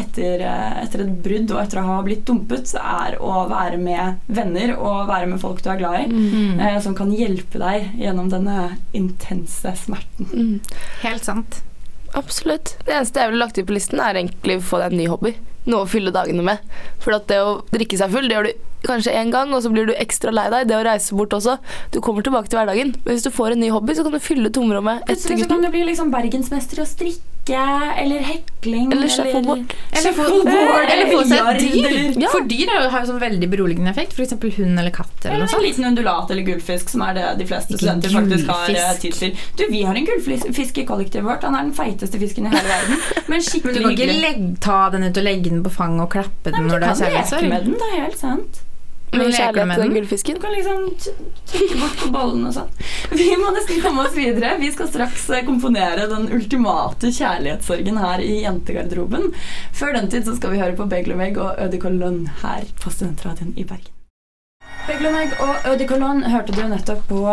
etter, 0.00 0.44
etter 0.82 1.04
et 1.04 1.14
brudd 1.24 1.52
og 1.54 1.62
etter 1.62 1.80
å 1.82 1.86
ha 1.90 1.98
blitt 2.06 2.24
dumpet, 2.28 2.72
er 2.80 3.18
å 3.20 3.44
være 3.50 3.78
med 3.80 4.20
venner 4.32 4.74
og 4.78 5.08
være 5.10 5.28
med 5.30 5.40
folk 5.42 5.62
du 5.64 5.70
er 5.74 5.80
glad 5.82 6.00
i, 6.00 6.06
Mm. 6.10 6.60
eh, 6.60 6.80
som 6.80 6.94
kan 6.94 7.10
hjelpe 7.12 7.58
deg 7.60 7.90
gjennom 8.00 8.30
denne 8.30 8.76
intense 8.96 9.72
smerten. 9.76 10.26
Mm. 10.32 10.60
Helt 11.02 11.24
sant. 11.24 11.60
Absolutt. 12.14 12.76
Det 12.84 12.94
eneste 12.96 13.20
jeg 13.20 13.30
ville 13.30 13.44
lagt 13.44 13.54
til 13.54 13.64
på 13.68 13.74
listen, 13.76 14.00
er 14.02 14.14
egentlig 14.18 14.56
å 14.58 14.64
få 14.66 14.80
deg 14.82 14.92
en 14.92 14.98
ny 14.98 15.06
hobby. 15.12 15.34
Noe 15.68 15.84
å 15.84 15.88
fylle 15.90 16.12
dagene 16.14 16.44
med. 16.46 16.62
For 17.02 17.16
at 17.16 17.26
det 17.28 17.40
å 17.44 17.60
drikke 17.72 17.98
seg 18.00 18.12
full, 18.14 18.28
det 18.30 18.36
gjør 18.38 18.48
du 18.48 18.68
kanskje 18.86 19.12
én 19.12 19.32
gang, 19.32 19.52
og 19.52 19.60
så 19.64 19.72
blir 19.72 19.90
du 19.90 19.92
ekstra 19.92 20.32
lei 20.32 20.46
deg. 20.52 20.68
Det 20.70 20.78
å 20.78 20.84
reise 20.86 21.16
bort 21.16 21.34
også. 21.36 21.58
Du 21.92 22.00
kommer 22.04 22.24
tilbake 22.24 22.48
til 22.48 22.60
hverdagen. 22.60 22.94
Men 23.04 23.16
hvis 23.16 23.26
du 23.26 23.32
får 23.34 23.56
en 23.56 23.62
ny 23.64 23.72
hobby, 23.74 23.96
så 23.96 24.06
kan 24.06 24.16
du 24.16 24.22
fylle 24.24 24.52
tomrommet 24.54 25.04
etter 25.04 25.34
gutten. 25.34 25.44
så 25.44 25.50
kan 25.52 25.66
du 25.66 25.72
bli 25.74 25.84
liksom 25.90 26.12
bergensmester 26.14 26.80
i 26.80 26.84
å 26.86 26.88
strikke 26.88 27.39
eller 27.48 28.18
hekling. 28.18 28.92
Eller 28.92 29.08
shuffleboard. 29.08 29.58
Eller 29.92 30.10
eller, 30.10 30.12
Shuffleboard, 30.12 30.90
eller 30.92 31.12
få 31.12 31.22
seg 31.28 31.48
et 31.50 31.60
dyr. 31.60 32.20
Ja. 32.22 32.28
For 32.32 32.46
dyr 32.48 32.70
har 32.90 33.00
jo 33.00 33.08
sånn 33.10 33.20
veldig 33.22 33.48
beroligende 33.50 33.90
effekt. 33.90 34.14
F.eks. 34.18 34.36
hund 34.58 34.78
eller 34.78 34.94
katt. 34.94 35.12
eller 35.24 35.36
Eller 35.36 35.56
en 35.56 35.64
liten 35.64 35.88
undulat 35.90 36.30
eller 36.30 36.46
gullfisk, 36.46 36.92
som 36.92 37.04
er 37.08 37.18
det 37.18 37.26
de 37.40 37.48
fleste 37.50 37.74
Ikke 37.74 37.82
studenter 37.82 38.14
faktisk 38.14 38.52
har 38.52 38.74
eh, 38.74 38.94
tid 39.02 39.18
til. 39.18 39.44
Du, 39.58 39.66
Vi 39.70 39.82
har 39.88 39.94
en 39.94 40.08
gullfisk 40.12 40.78
i 40.78 40.86
kollektivet 40.86 41.26
vårt. 41.26 41.46
Han 41.48 41.58
er 41.58 41.68
den 41.68 41.76
feiteste 41.76 42.20
fisken 42.22 42.48
i 42.48 42.54
hele 42.54 42.68
verden. 42.68 43.04
Men 43.26 43.46
skikkelig 43.46 43.76
hyggelig. 43.76 43.84
du 43.84 44.02
kan 44.02 44.08
ikke 44.08 44.24
legge, 44.26 44.50
ta 44.60 44.80
den 44.94 45.08
ut 45.08 45.22
og 45.22 45.30
legge 45.30 45.54
den 45.54 45.62
på 45.66 45.74
fanget 45.74 46.06
og 46.06 46.12
klappe 46.18 46.50
den 46.50 46.60
Nei, 46.60 46.66
men 46.66 46.74
når 46.74 46.82
du 46.82 46.86
det 46.86 46.90
er 46.90 46.98
kan 47.00 47.16
leke 47.20 47.54
med 47.54 47.70
den, 47.70 47.78
det 47.80 47.92
er 47.92 48.04
helt 48.04 48.20
sant. 48.20 48.66
Med 49.10 49.32
kjærlighet 49.34 49.72
til 49.74 49.82
den 49.82 49.94
gullfisken. 49.96 50.36
Du 50.38 50.42
kan 50.44 50.52
liksom 50.54 50.82
trykke 51.50 51.78
bort 51.80 51.96
på 51.98 52.10
bollen 52.14 52.44
og 52.46 52.54
sånn. 52.54 52.68
Vi 53.10 53.28
må 53.40 53.50
nesten 53.54 53.80
komme 53.82 54.04
oss 54.06 54.14
videre. 54.14 54.52
Vi 54.60 54.70
skal 54.74 54.90
straks 54.90 55.24
eh, 55.34 55.42
komponere 55.46 56.06
den 56.10 56.28
ultimate 56.36 57.10
kjærlighetssorgen 57.16 57.98
her 58.00 58.22
i 58.22 58.42
jentegarderoben. 58.44 59.32
Før 59.76 59.96
den 59.98 60.10
tid 60.12 60.28
så 60.28 60.36
skal 60.38 60.54
vi 60.54 60.62
høre 60.62 60.78
på 60.78 60.86
Beglomeg 60.90 61.40
og 61.42 61.58
Øde 61.58 61.80
Kolonn 61.82 62.28
her 62.44 62.68
på 62.82 62.92
Studentradioen 62.94 63.56
i 63.58 63.66
Bergen. 63.66 63.96
Beglomeg 64.86 65.34
og 65.42 65.66
Øde 65.72 65.90
Kolonn 65.90 66.22
hørte 66.30 66.54
du 66.54 66.62
nettopp 66.70 67.02
på 67.10 67.24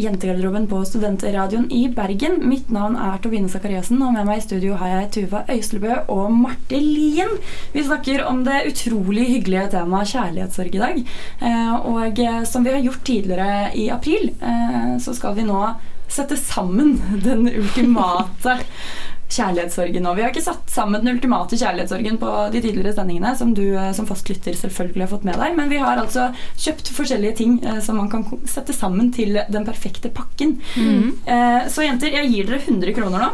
Jentegarderoben 0.00 0.64
på 0.70 0.78
Studentradioen 0.88 1.66
i 1.72 1.82
Bergen. 1.92 2.38
Mitt 2.48 2.70
navn 2.72 2.94
er 2.96 3.18
Tobine 3.20 3.50
Sakariassen, 3.52 4.00
og 4.00 4.14
med 4.14 4.24
meg 4.24 4.40
i 4.40 4.44
studio 4.46 4.78
har 4.80 4.88
jeg 4.88 5.10
Tuva 5.16 5.42
Øyslebø 5.52 5.98
og 6.14 6.32
Marte 6.32 6.80
Lien. 6.80 7.34
Vi 7.74 7.84
snakker 7.84 8.24
om 8.24 8.40
det 8.46 8.62
utrolig 8.70 9.26
hyggelige 9.34 9.68
temaet 9.74 10.14
kjærlighetssorg 10.14 10.78
i 10.78 10.82
dag. 10.82 11.02
Eh, 11.44 11.74
og 11.92 12.22
eh, 12.24 12.40
som 12.48 12.64
vi 12.64 12.72
har 12.72 12.80
gjort 12.86 13.04
tidligere 13.04 13.68
i 13.76 13.90
april, 13.92 14.30
eh, 14.40 14.94
så 15.04 15.12
skal 15.18 15.36
vi 15.36 15.44
nå 15.50 15.60
sette 16.12 16.36
sammen 16.40 16.96
den 17.24 17.46
ultimate 17.52 18.58
kjærlighetssorgen. 19.32 20.08
Og 20.08 20.16
vi 20.16 20.24
har 20.24 20.32
ikke 20.32 20.44
satt 20.44 20.72
sammen 20.72 21.02
den 21.02 21.16
ultimate 21.16 21.58
kjærlighetssorgen 21.58 22.18
på 22.22 22.32
de 22.54 22.62
tidligere 22.64 22.94
sendingene, 22.96 23.34
som 23.38 23.54
du 23.56 23.64
eh, 23.70 23.92
som 23.96 24.08
fastlytter 24.08 24.56
selvfølgelig 24.58 25.06
har 25.06 25.12
fått 25.14 25.28
med 25.28 25.38
deg, 25.40 25.56
men 25.58 25.72
vi 25.72 25.80
har 25.82 26.00
altså 26.00 26.30
kjøpt 26.60 26.92
forskjellige 26.96 27.38
ting 27.42 27.56
eh, 27.64 27.80
som 27.84 28.00
man 28.00 28.10
kan 28.12 28.26
sette 28.48 28.76
sammen 28.76 29.12
til 29.14 29.40
den 29.52 29.68
perfekte 29.68 30.12
pakken. 30.14 30.58
Mm. 30.76 31.16
Eh, 31.24 31.62
så 31.72 31.86
jenter, 31.86 32.12
jeg 32.20 32.32
gir 32.32 32.52
dere 32.52 32.62
100 32.62 32.98
kroner 32.98 33.26
nå. 33.26 33.32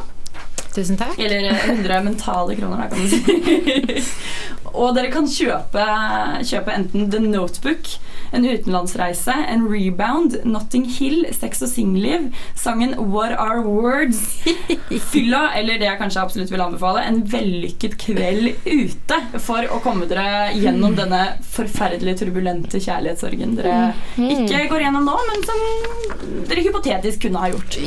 Tusen 0.75 0.99
takk. 1.01 1.17
Eller 1.19 1.51
eh, 1.51 1.71
100 1.71 2.03
mentale 2.05 2.57
kroner, 2.59 2.85
da, 2.85 2.89
kan 2.93 3.03
du 3.03 3.09
si. 3.11 4.03
og 4.81 4.95
dere 4.97 5.11
kan 5.13 5.29
kjøpe, 5.31 5.87
kjøpe 6.47 6.77
enten 6.77 7.09
The 7.11 7.23
Notebook, 7.25 7.97
en 8.33 8.45
utenlandsreise, 8.45 9.35
en 9.49 9.67
rebound, 9.71 10.39
Notting 10.49 10.87
Hill, 10.99 11.27
sex 11.35 11.63
og 11.65 11.71
singelliv, 11.73 12.29
sangen 12.59 12.95
What 13.13 13.35
Are 13.39 13.63
Words, 13.65 14.21
fylla, 15.13 15.49
eller 15.59 15.81
det 15.81 15.89
jeg 15.89 16.01
kanskje 16.01 16.25
absolutt 16.25 16.53
vil 16.53 16.65
anbefale, 16.65 17.05
en 17.09 17.23
vellykket 17.29 17.99
kveld 18.01 18.51
ute 18.67 19.21
for 19.43 19.69
å 19.73 19.81
komme 19.85 20.09
dere 20.11 20.53
gjennom 20.57 20.97
denne 20.99 21.23
forferdelig 21.49 22.19
turbulente 22.23 22.81
kjærlighetssorgen 22.83 23.57
dere 23.59 23.79
ikke 24.19 24.67
går 24.71 24.87
gjennom 24.87 25.09
nå, 25.09 25.17
men 25.31 25.47
som 25.47 26.45
dere 26.49 26.65
hypotetisk 26.67 27.27
kunne 27.27 27.43
ha 27.43 27.53
gjort. 27.53 27.81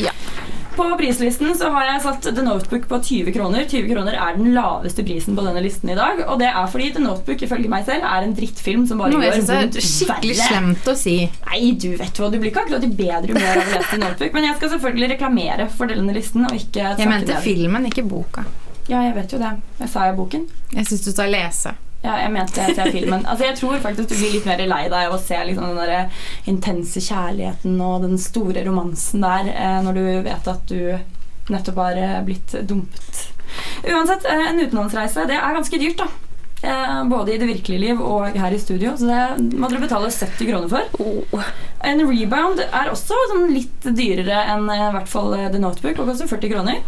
På 0.75 0.85
prislisten 0.97 1.51
så 1.57 1.67
har 1.73 1.83
jeg 1.85 2.01
satt 2.05 2.27
The 2.35 2.43
Notebook 2.45 2.85
på 2.87 2.97
20 3.03 3.33
kroner. 3.35 3.65
20 3.67 3.89
kroner 3.91 4.15
er 4.15 4.37
den 4.37 4.53
laveste 4.55 5.03
prisen 5.03 5.35
på 5.35 5.43
denne 5.43 5.61
listen 5.65 5.91
i 5.91 5.97
dag. 5.99 6.21
Og 6.31 6.39
det 6.39 6.47
er 6.47 6.69
fordi 6.71 6.87
The 6.95 7.03
Notebook 7.03 7.43
ifølge 7.43 7.69
meg 7.71 7.83
selv 7.89 8.07
er 8.07 8.23
en 8.27 8.33
drittfilm 8.37 8.85
som 8.87 9.03
bare 9.03 9.11
Nå, 9.11 9.19
går 9.19 9.35
vondt 9.49 9.77
skikkelig 9.83 10.37
verre. 10.39 10.47
slemt 10.47 10.87
å 10.87 10.95
si. 10.97 11.17
Nei, 11.51 11.61
du 11.75 11.89
vet 11.99 12.21
hva, 12.23 12.31
du 12.31 12.39
blir 12.39 12.53
ikke 12.53 12.63
akkurat 12.63 12.87
i 12.87 12.91
bedre 13.03 13.35
humør 13.35 13.51
av 13.51 13.67
å 13.67 13.75
lese 13.75 13.91
The 13.91 14.01
Notebook. 14.05 14.33
Men 14.39 14.47
jeg 14.47 14.59
skal 14.61 14.73
selvfølgelig 14.77 15.11
reklamere 15.17 15.69
for 15.75 15.91
denne 15.91 16.15
listen. 16.15 16.47
og 16.47 16.55
ikke 16.55 16.95
Jeg 17.03 17.11
mente 17.11 17.41
filmen, 17.43 17.87
ikke 17.91 18.07
boka. 18.07 18.47
Ja, 18.87 19.03
jeg 19.05 19.15
vet 19.19 19.35
jo 19.35 19.43
det. 19.43 19.53
Jeg 19.83 19.91
sa 19.91 20.07
jo 20.09 20.17
boken. 20.23 20.47
Jeg 20.71 20.87
syns 20.87 21.03
du 21.05 21.11
skal 21.11 21.35
lese. 21.35 21.75
Ja, 22.01 22.15
jeg 22.17 22.31
mente 22.33 22.63
jeg 22.65 22.75
ser 22.75 22.89
filmen. 22.89 23.25
Altså, 23.29 23.45
jeg 23.45 23.57
tror 23.59 23.81
faktisk 23.83 24.09
du 24.09 24.15
blir 24.17 24.31
litt 24.33 24.47
mer 24.49 24.63
lei 24.65 24.83
deg 24.89 25.09
av 25.09 25.13
å 25.13 25.21
se 25.21 25.37
liksom, 25.45 25.75
den 25.75 25.91
der 25.91 26.23
intense 26.49 27.03
kjærligheten 27.05 27.75
og 27.85 28.07
den 28.07 28.17
store 28.21 28.63
romansen 28.65 29.21
der 29.21 29.51
eh, 29.53 29.77
når 29.85 29.99
du 29.99 30.03
vet 30.25 30.49
at 30.49 30.65
du 30.71 31.53
nettopp 31.53 31.77
har 31.83 31.99
eh, 32.01 32.17
blitt 32.25 32.55
dumpet. 32.65 33.21
Uansett, 33.85 34.25
eh, 34.25 34.47
en 34.49 34.63
utenlandsreise 34.63 35.27
det 35.29 35.37
er 35.37 35.57
ganske 35.59 35.81
dyrt, 35.81 36.01
da. 36.01 36.09
Eh, 36.61 37.03
både 37.09 37.33
i 37.33 37.37
det 37.41 37.49
virkelige 37.49 37.81
liv 37.81 38.01
og 38.01 38.37
her 38.37 38.53
i 38.53 38.59
studio. 38.61 38.95
Så 38.97 39.05
det 39.09 39.57
må 39.57 39.69
dere 39.69 39.81
betale 39.85 40.09
70 40.13 40.49
kroner 40.49 40.69
for. 40.69 41.45
En 41.85 42.03
rebound 42.05 42.61
er 42.65 42.91
også 42.91 43.17
sånn 43.31 43.47
litt 43.53 43.87
dyrere 43.97 44.43
enn 44.55 44.67
eh, 44.69 44.87
i 44.89 44.91
hvert 44.97 45.09
fall 45.09 45.33
eh, 45.37 45.47
The 45.53 45.61
Notebook 45.61 46.01
og 46.01 46.11
koster 46.11 46.29
40 46.29 46.53
kroner. 46.55 46.81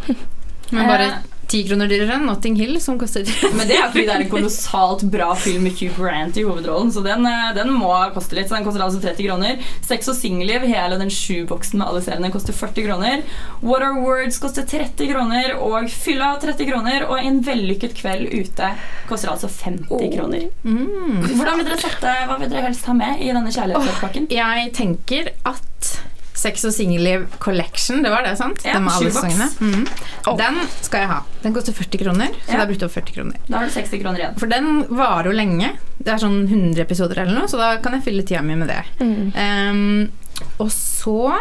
Men 0.74 0.90
bare 0.90 1.12
Eh, 1.14 1.30
ti 1.54 1.62
kroner 1.68 1.90
dyrere 1.90 2.18
enn 2.18 2.26
Notting 2.28 2.56
Hill, 2.58 2.80
som 2.82 2.98
koster 3.02 3.28
Men 3.58 3.68
det 3.70 3.78
er 3.78 3.90
fordi 3.92 4.06
det 4.08 4.16
er 4.16 4.26
en 4.26 4.32
kolossalt 4.32 5.06
bra 5.14 5.32
film 5.38 5.68
med 5.68 5.78
Hugh 5.78 5.94
Grant 5.98 6.38
i 6.40 6.46
hovedrollen, 6.48 6.92
så 6.94 7.04
den, 7.06 7.26
eh, 7.30 7.52
den 7.58 7.74
må 7.76 7.92
koste 8.16 8.38
litt. 8.38 8.50
Så 8.50 8.58
den 8.58 8.66
koster 8.66 8.86
altså 8.86 9.02
30 9.04 9.28
kroner. 9.28 9.60
Sex 9.86 10.10
og 10.12 10.18
singelliv, 10.18 10.66
hele 10.70 10.98
den 11.02 11.12
sjuboksen 11.14 11.80
med 11.80 11.88
alle 11.88 12.02
seriene, 12.06 12.32
koster 12.34 12.56
40 12.58 12.88
kroner. 12.88 13.26
What 13.62 13.86
Are 13.86 14.02
Words 14.02 14.40
koster 14.42 14.66
30 14.68 15.12
kroner, 15.12 15.54
og 15.62 15.92
Fylla 15.94 16.34
30 16.42 16.70
kroner. 16.72 17.08
Og 17.10 17.22
En 17.24 17.40
vellykket 17.46 17.94
kveld 17.96 18.34
ute 18.34 18.74
koster 19.08 19.32
altså 19.32 19.48
50 19.48 20.10
kroner. 20.16 20.50
Mm. 20.64 21.22
Hvordan 21.38 21.62
vil 21.62 21.70
dere 21.70 21.80
sette, 21.80 22.16
Hva 22.28 22.40
vil 22.42 22.52
dere 22.52 22.66
helst 22.68 22.90
ha 22.90 22.96
med 22.98 23.22
i 23.22 23.30
denne 23.32 23.54
kjærlighetspakken? 23.54 24.28
Jeg 24.34 24.74
tenker 24.76 25.32
at 25.48 25.94
Sex 26.44 26.66
og 26.68 26.74
singelliv 26.76 27.26
collection, 27.44 28.02
det 28.04 28.12
var 28.12 28.26
det, 28.28 28.34
sant? 28.40 28.64
Ja, 28.68 28.74
Den 28.78 28.90
sangene. 29.16 29.48
Mhm. 29.64 29.86
Den 30.40 30.58
skal 30.84 31.04
jeg 31.06 31.10
ha. 31.14 31.20
Den 31.44 31.54
koster 31.56 31.76
40 31.78 32.02
kroner, 32.04 32.34
så 32.44 32.52
Ja. 32.52 32.58
da 32.58 32.66
har 32.66 32.74
jeg 32.74 32.84
opp 32.84 32.92
40 32.98 33.14
kroner. 33.16 33.38
Da 33.48 33.58
har 33.62 33.66
du 33.70 33.72
60 33.72 34.02
kroner 34.04 34.20
igjen. 34.20 34.38
For 34.40 34.48
den 34.52 34.84
varer 34.90 35.32
jo 35.32 35.36
lenge. 35.38 35.70
Det 36.04 36.12
er 36.14 36.20
sånn 36.20 36.42
100 36.50 36.82
episoder 36.84 37.22
eller 37.24 37.40
noe, 37.40 37.48
så 37.48 37.58
da 37.62 37.78
kan 37.84 37.94
jeg 37.96 38.04
fylle 38.04 38.26
tida 38.28 38.42
mi 38.44 38.56
med 38.60 38.68
det. 38.68 38.82
Ehm, 39.40 40.10
og 40.60 40.70
så 40.74 41.40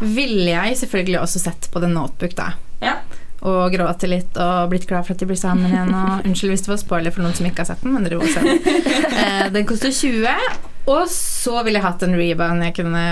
ville 0.00 0.50
jeg 0.50 0.76
selvfølgelig 0.82 1.20
også 1.22 1.40
sett 1.46 1.68
på 1.70 1.80
The 1.80 1.88
Notebook, 1.88 2.34
da. 2.34 2.48
Ja. 2.82 2.96
Og 3.44 3.72
gråte 3.74 4.08
litt 4.08 4.36
og 4.40 4.70
blitt 4.72 4.86
glad 4.88 5.04
for 5.06 5.12
at 5.14 5.20
de 5.20 5.26
blir 5.28 5.36
sammen 5.38 5.70
igjen. 5.70 5.92
Og 5.94 6.24
unnskyld 6.26 6.54
hvis 6.54 6.64
det 6.66 6.72
var 6.72 6.80
spoiler 6.82 7.12
for 7.14 7.22
noen 7.22 7.36
som 7.36 7.46
ikke 7.46 7.62
har 7.62 7.70
sett 7.70 7.82
den, 7.84 7.92
men 7.94 8.04
dere 8.06 8.18
må 8.18 8.26
se 8.32 8.40
den. 8.40 8.58
Eh, 9.24 9.48
den 9.54 9.66
koster 9.68 9.92
20. 9.94 10.26
Og 10.90 11.06
så 11.08 11.62
ville 11.64 11.78
jeg 11.78 11.84
hatt 11.86 12.02
en 12.04 12.16
rebound 12.18 12.64
jeg 12.66 12.74
kunne 12.76 13.04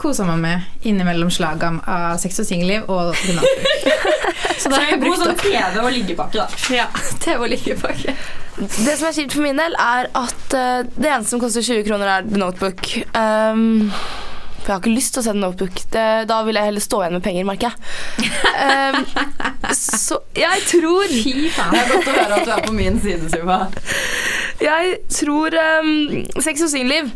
kose 0.00 0.24
meg 0.24 0.40
med 0.40 0.86
innimellom 0.88 1.30
slagene 1.32 1.82
av 1.84 2.16
sex 2.22 2.40
og 2.40 2.48
singelliv 2.48 2.88
og 2.88 3.12
Notebook. 3.36 4.08
Så 4.60 4.68
det 4.68 4.78
er 4.78 4.94
en 4.94 5.02
god 5.02 5.20
sånn 5.22 5.36
TV- 5.40 5.80
og 5.80 5.92
liggepakke, 5.94 6.40
da. 6.40 6.62
Ja, 6.74 6.88
TV 7.22 7.36
og 7.38 7.50
liggepakke. 7.52 8.16
Det 8.60 8.96
som 8.98 9.06
er 9.08 9.14
kjipt 9.16 9.36
for 9.36 9.44
min 9.44 9.60
del, 9.60 9.76
er 9.80 10.10
at 10.20 10.56
uh, 10.56 10.82
det 10.84 11.08
eneste 11.08 11.32
som 11.32 11.40
koster 11.40 11.64
20 11.64 11.86
kroner, 11.86 12.10
er 12.18 12.26
The 12.28 12.40
Notebook. 12.40 12.90
Um, 13.16 13.88
for 14.60 14.66
jeg 14.66 14.74
har 14.74 14.82
ikke 14.82 14.92
lyst 14.92 15.14
til 15.14 15.22
å 15.22 15.24
se 15.24 15.32
The 15.32 15.40
Notebook. 15.40 15.80
Det, 15.94 16.06
da 16.28 16.40
vil 16.44 16.60
jeg 16.60 16.68
heller 16.68 16.84
stå 16.84 17.00
igjen 17.00 17.16
med 17.16 17.24
penger, 17.24 17.46
merker 17.48 17.70
jeg. 17.70 17.78
Um, 18.60 19.06
så 19.76 20.18
jeg 20.36 20.64
tror 20.68 21.06
Det 21.08 21.54
er 21.62 21.88
godt 21.88 22.10
å 22.10 22.16
høre 22.18 22.40
at 22.40 22.48
du 22.48 22.52
er 22.52 22.66
på 22.66 22.74
min 22.76 23.00
side, 23.00 23.30
Suva. 23.32 23.62
Jeg 24.60 24.98
tror 25.14 25.56
um, 25.80 25.94
Sex 26.44 26.66
og 26.66 26.72
singelliv, 26.74 27.08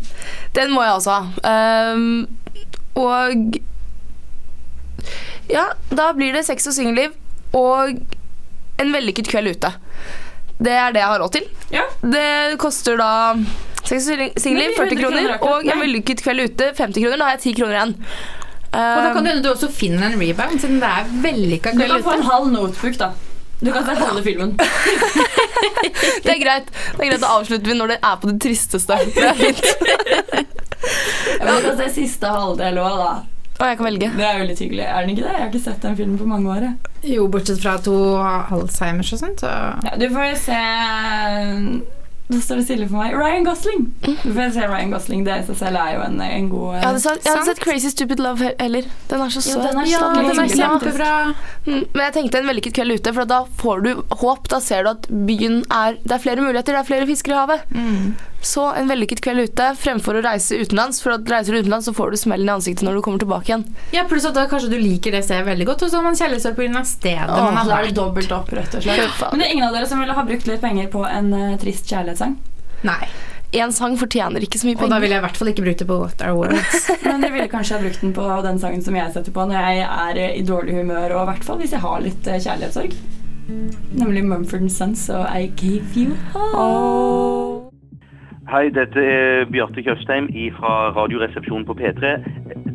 den 0.56 0.72
må 0.72 0.86
jeg 0.86 0.96
også 0.96 1.18
ha. 1.18 1.92
Um, 1.92 2.43
og 3.00 3.58
Ja, 5.50 5.66
da 5.92 6.12
blir 6.16 6.32
det 6.32 6.44
sex 6.46 6.66
og 6.70 6.76
singelliv 6.76 7.12
og 7.54 7.98
en 8.80 8.94
vellykket 8.94 9.28
kveld 9.28 9.52
ute. 9.54 9.70
Det 10.58 10.72
er 10.72 10.94
det 10.94 11.02
jeg 11.02 11.10
har 11.10 11.20
råd 11.20 11.34
til. 11.34 11.48
Det 12.14 12.56
koster 12.62 12.96
da 12.98 13.10
sex 13.84 14.08
og 14.08 14.40
singelliv 14.40 14.72
40 14.78 14.96
kroner 15.02 15.28
kroner 15.36 15.44
og 15.44 15.68
en 15.68 15.84
vellykket 15.84 16.24
kveld 16.24 16.46
ute 16.48 16.70
50 16.72 17.04
kroner. 17.04 17.20
Da 17.20 17.28
har 17.28 17.36
jeg 17.36 17.44
10 17.52 17.54
kroner 17.60 17.76
igjen. 17.76 17.94
Og 18.74 18.80
da 18.80 19.12
kan 19.12 19.18
Um, 19.18 19.22
det 19.22 19.30
hende 19.30 19.44
du 19.44 19.50
også 19.52 19.68
finner 19.70 20.08
en 20.08 20.16
rebound, 20.18 20.58
siden 20.58 20.80
det 20.82 20.88
er 20.88 21.10
vellykka 21.22 21.70
Du 21.70 21.78
kveld 21.78 21.92
kan 21.92 22.02
få 22.02 22.16
en 22.16 22.26
halv 22.26 22.48
notebook, 22.50 22.96
da. 22.98 23.12
Du 23.60 23.70
kan 23.72 23.84
se 23.86 23.94
halve 23.94 24.22
filmen. 24.24 24.56
det 26.24 26.32
er 26.32 26.40
greit. 26.42 26.72
Det 26.96 27.04
er 27.04 27.12
greit 27.12 27.22
å 27.22 27.30
avslutte 27.38 27.70
vi 27.70 27.76
når 27.78 27.94
det 27.94 27.98
er 28.02 28.16
på 28.20 28.32
det 28.32 28.40
tristeste. 28.42 28.98
Det 29.14 29.28
er 29.28 29.38
fint. 29.38 29.62
Ja, 31.40 31.54
vil 31.54 31.62
kan 31.70 31.76
se 31.82 31.88
siste 32.00 32.26
halvdel 32.34 32.78
òg, 32.82 32.98
da. 33.04 33.14
Og 33.54 33.66
jeg 33.70 33.76
kan 33.78 33.86
velge. 33.86 34.08
Det 34.18 34.24
er 34.26 34.38
jo 34.40 34.46
litt 34.48 34.58
hyggelig. 34.64 34.82
Er 34.90 35.00
den 35.04 35.10
ikke 35.14 35.22
det? 35.28 35.32
Jeg 35.32 35.40
har 35.44 35.50
ikke 35.52 35.64
sett 35.64 35.80
den 35.84 35.96
filmen 35.96 36.18
på 36.18 36.26
mange 36.26 36.50
år. 36.50 36.64
jeg. 36.66 37.12
Jo, 37.14 37.28
bortsett 37.30 37.60
fra 37.62 37.76
to 37.78 37.94
Alzheimers 38.18 39.12
og 39.14 39.20
sånt, 39.20 39.44
så 39.44 39.52
Ja, 39.84 39.94
du 40.00 40.08
får 40.10 40.34
se 40.42 40.58
Nå 42.24 42.38
står 42.40 42.56
det 42.56 42.64
stille 42.64 42.86
for 42.88 42.96
meg. 43.02 43.12
Ryan 43.20 43.44
Gosling! 43.44 43.82
Du 44.00 44.30
får 44.32 44.54
se 44.54 44.64
Ryan 44.66 44.90
Gosling. 44.94 45.24
Det 45.26 45.34
i 45.42 45.44
seg 45.44 45.58
selv 45.60 45.76
er 45.76 45.90
jo 45.98 46.04
en, 46.06 46.14
en 46.24 46.46
god 46.48 46.70
Jeg 46.78 46.84
hadde, 46.86 47.00
sett, 47.04 47.20
jeg 47.26 47.34
hadde 47.34 47.48
sett 47.50 47.60
Crazy 47.60 47.90
Stupid 47.92 48.22
Love 48.24 48.48
heller. 48.62 48.86
Den 49.10 49.20
er 49.26 49.34
så 49.34 49.42
Ja, 49.44 49.50
søt. 49.50 49.66
den 49.68 49.80
er 49.82 49.90
ja, 49.90 50.00
den 50.16 50.40
er 50.40 50.54
kjempebra. 50.54 51.10
Mm, 51.66 51.82
Men 51.92 52.02
jeg 52.06 52.14
tenkte 52.16 52.40
en 52.40 52.48
vellykket 52.48 52.78
kveld 52.80 52.96
ute, 52.96 53.12
for 53.12 53.28
da 53.28 53.42
får 53.60 53.84
du 53.84 53.90
håp. 54.24 54.48
Da 54.48 54.60
ser 54.64 54.86
du 54.88 54.94
at 54.94 55.08
byen 55.28 55.60
er 55.68 55.98
Det 56.00 56.16
er 56.16 56.24
flere 56.24 56.40
muligheter, 56.40 56.72
det 56.72 56.80
er 56.80 56.88
flere 56.88 57.06
fisker 57.12 57.36
i 57.36 57.38
havet. 57.42 57.68
Mm. 57.76 58.14
Så 58.44 58.66
en 58.76 58.90
vellykket 58.90 59.22
kveld 59.24 59.48
ute 59.48 59.70
fremfor 59.80 60.18
å 60.18 60.22
reise 60.24 60.58
utenlands. 60.60 61.00
For 61.02 61.16
at 61.16 61.30
reiser 61.32 61.56
du 61.56 61.62
utenlands, 61.64 61.88
så 61.88 61.94
får 61.96 62.12
du 62.12 62.18
smellen 62.20 62.50
i 62.50 62.52
ansiktet 62.54 62.84
når 62.84 62.98
du 62.98 63.04
kommer 63.06 63.22
tilbake 63.22 63.48
igjen. 63.50 63.64
Ja, 63.96 64.04
pluss 64.08 64.26
at 64.28 64.36
da 64.36 64.44
kanskje 64.50 64.68
du 64.74 64.78
liker 64.78 65.14
det 65.16 65.24
stedet 65.24 65.46
veldig 65.48 65.68
godt, 65.70 65.86
og 65.86 65.92
så 65.92 66.00
har 66.00 66.04
man 66.06 66.18
kjærlighetssorg 66.18 66.58
pga. 66.60 66.84
stedet 66.88 67.30
Åh, 67.30 67.44
man 67.48 67.60
har 67.62 67.70
er 67.78 67.86
det 67.88 67.92
vært. 67.92 68.00
dobbelt 68.00 68.34
opp, 68.36 68.52
rett 68.52 68.76
og 68.76 68.84
slett. 68.84 69.22
Men 69.32 69.40
det 69.40 69.48
er 69.48 69.54
ingen 69.56 69.68
av 69.68 69.78
dere 69.78 69.88
som 69.88 70.02
ville 70.04 70.18
ha 70.18 70.26
brukt 70.28 70.50
litt 70.50 70.60
penger 70.60 70.90
på 70.92 71.06
en 71.08 71.32
uh, 71.32 71.56
trist 71.62 71.88
kjærlighetssang? 71.88 72.36
Nei. 72.84 73.00
Én 73.54 73.70
sang 73.72 73.94
fortjener 73.96 74.42
ikke 74.42 74.58
så 74.58 74.66
mye 74.66 74.74
penger. 74.74 74.90
Og 74.90 74.94
da 74.96 75.00
ville 75.00 75.14
jeg 75.14 75.22
i 75.22 75.26
hvert 75.28 75.36
fall 75.40 75.50
ikke 75.52 75.64
brukt 75.64 75.82
det 75.84 75.86
på 75.88 75.98
What 76.00 76.24
Are 76.26 76.34
Words. 76.34 76.88
Men 77.06 77.22
dere 77.22 77.36
ville 77.36 77.50
kanskje 77.52 77.78
ha 77.78 77.84
brukt 77.84 78.00
den 78.02 78.14
på 78.16 78.28
den 78.44 78.58
sangen 78.60 78.82
som 78.84 78.96
jeg 78.98 79.14
setter 79.14 79.32
på 79.32 79.46
når 79.46 79.60
jeg 79.62 79.84
er 79.86 80.20
eh, 80.24 80.32
i 80.40 80.46
dårlig 80.46 80.80
humør, 80.80 81.14
og 81.14 81.22
i 81.22 81.28
hvert 81.32 81.46
fall 81.46 81.60
hvis 81.62 81.76
jeg 81.76 81.84
har 81.86 82.02
litt 82.02 82.26
uh, 82.26 82.34
kjærlighetssorg. 82.36 82.96
Nemlig 83.94 84.24
Mumford 84.24 84.70
Sons 84.72 85.06
og 85.12 85.28
I 85.30 85.46
Gave 85.54 85.94
You 85.94 86.16
All. 86.34 87.63
Hei, 88.44 88.68
dette 88.68 89.00
er 89.00 89.46
Bjarte 89.48 89.80
Tjøstheim 89.80 90.26
fra 90.58 90.90
Radioresepsjonen 90.92 91.64
på 91.64 91.72
P3. 91.78 92.10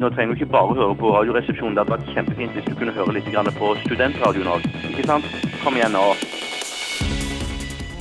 Nå 0.01 0.09
trenger 0.09 0.33
du 0.33 0.39
ikke 0.39 0.53
bare 0.55 0.73
høre 0.79 0.95
på 0.97 1.11
Radioresepsjonen. 1.13 1.75
Det 1.77 1.83
hadde 1.83 1.93
vært 1.93 2.15
kjempefint 2.15 2.57
hvis 2.57 2.65
du 2.65 2.73
kunne 2.79 2.95
høre 2.95 3.13
litt 3.13 3.29
på 3.59 3.69
studentradioen 3.83 4.49
òg. 4.49 4.65
Ikke 4.89 5.05
sant? 5.05 5.29
Kom 5.61 5.77
igjen 5.77 5.93
nå. 5.93 6.07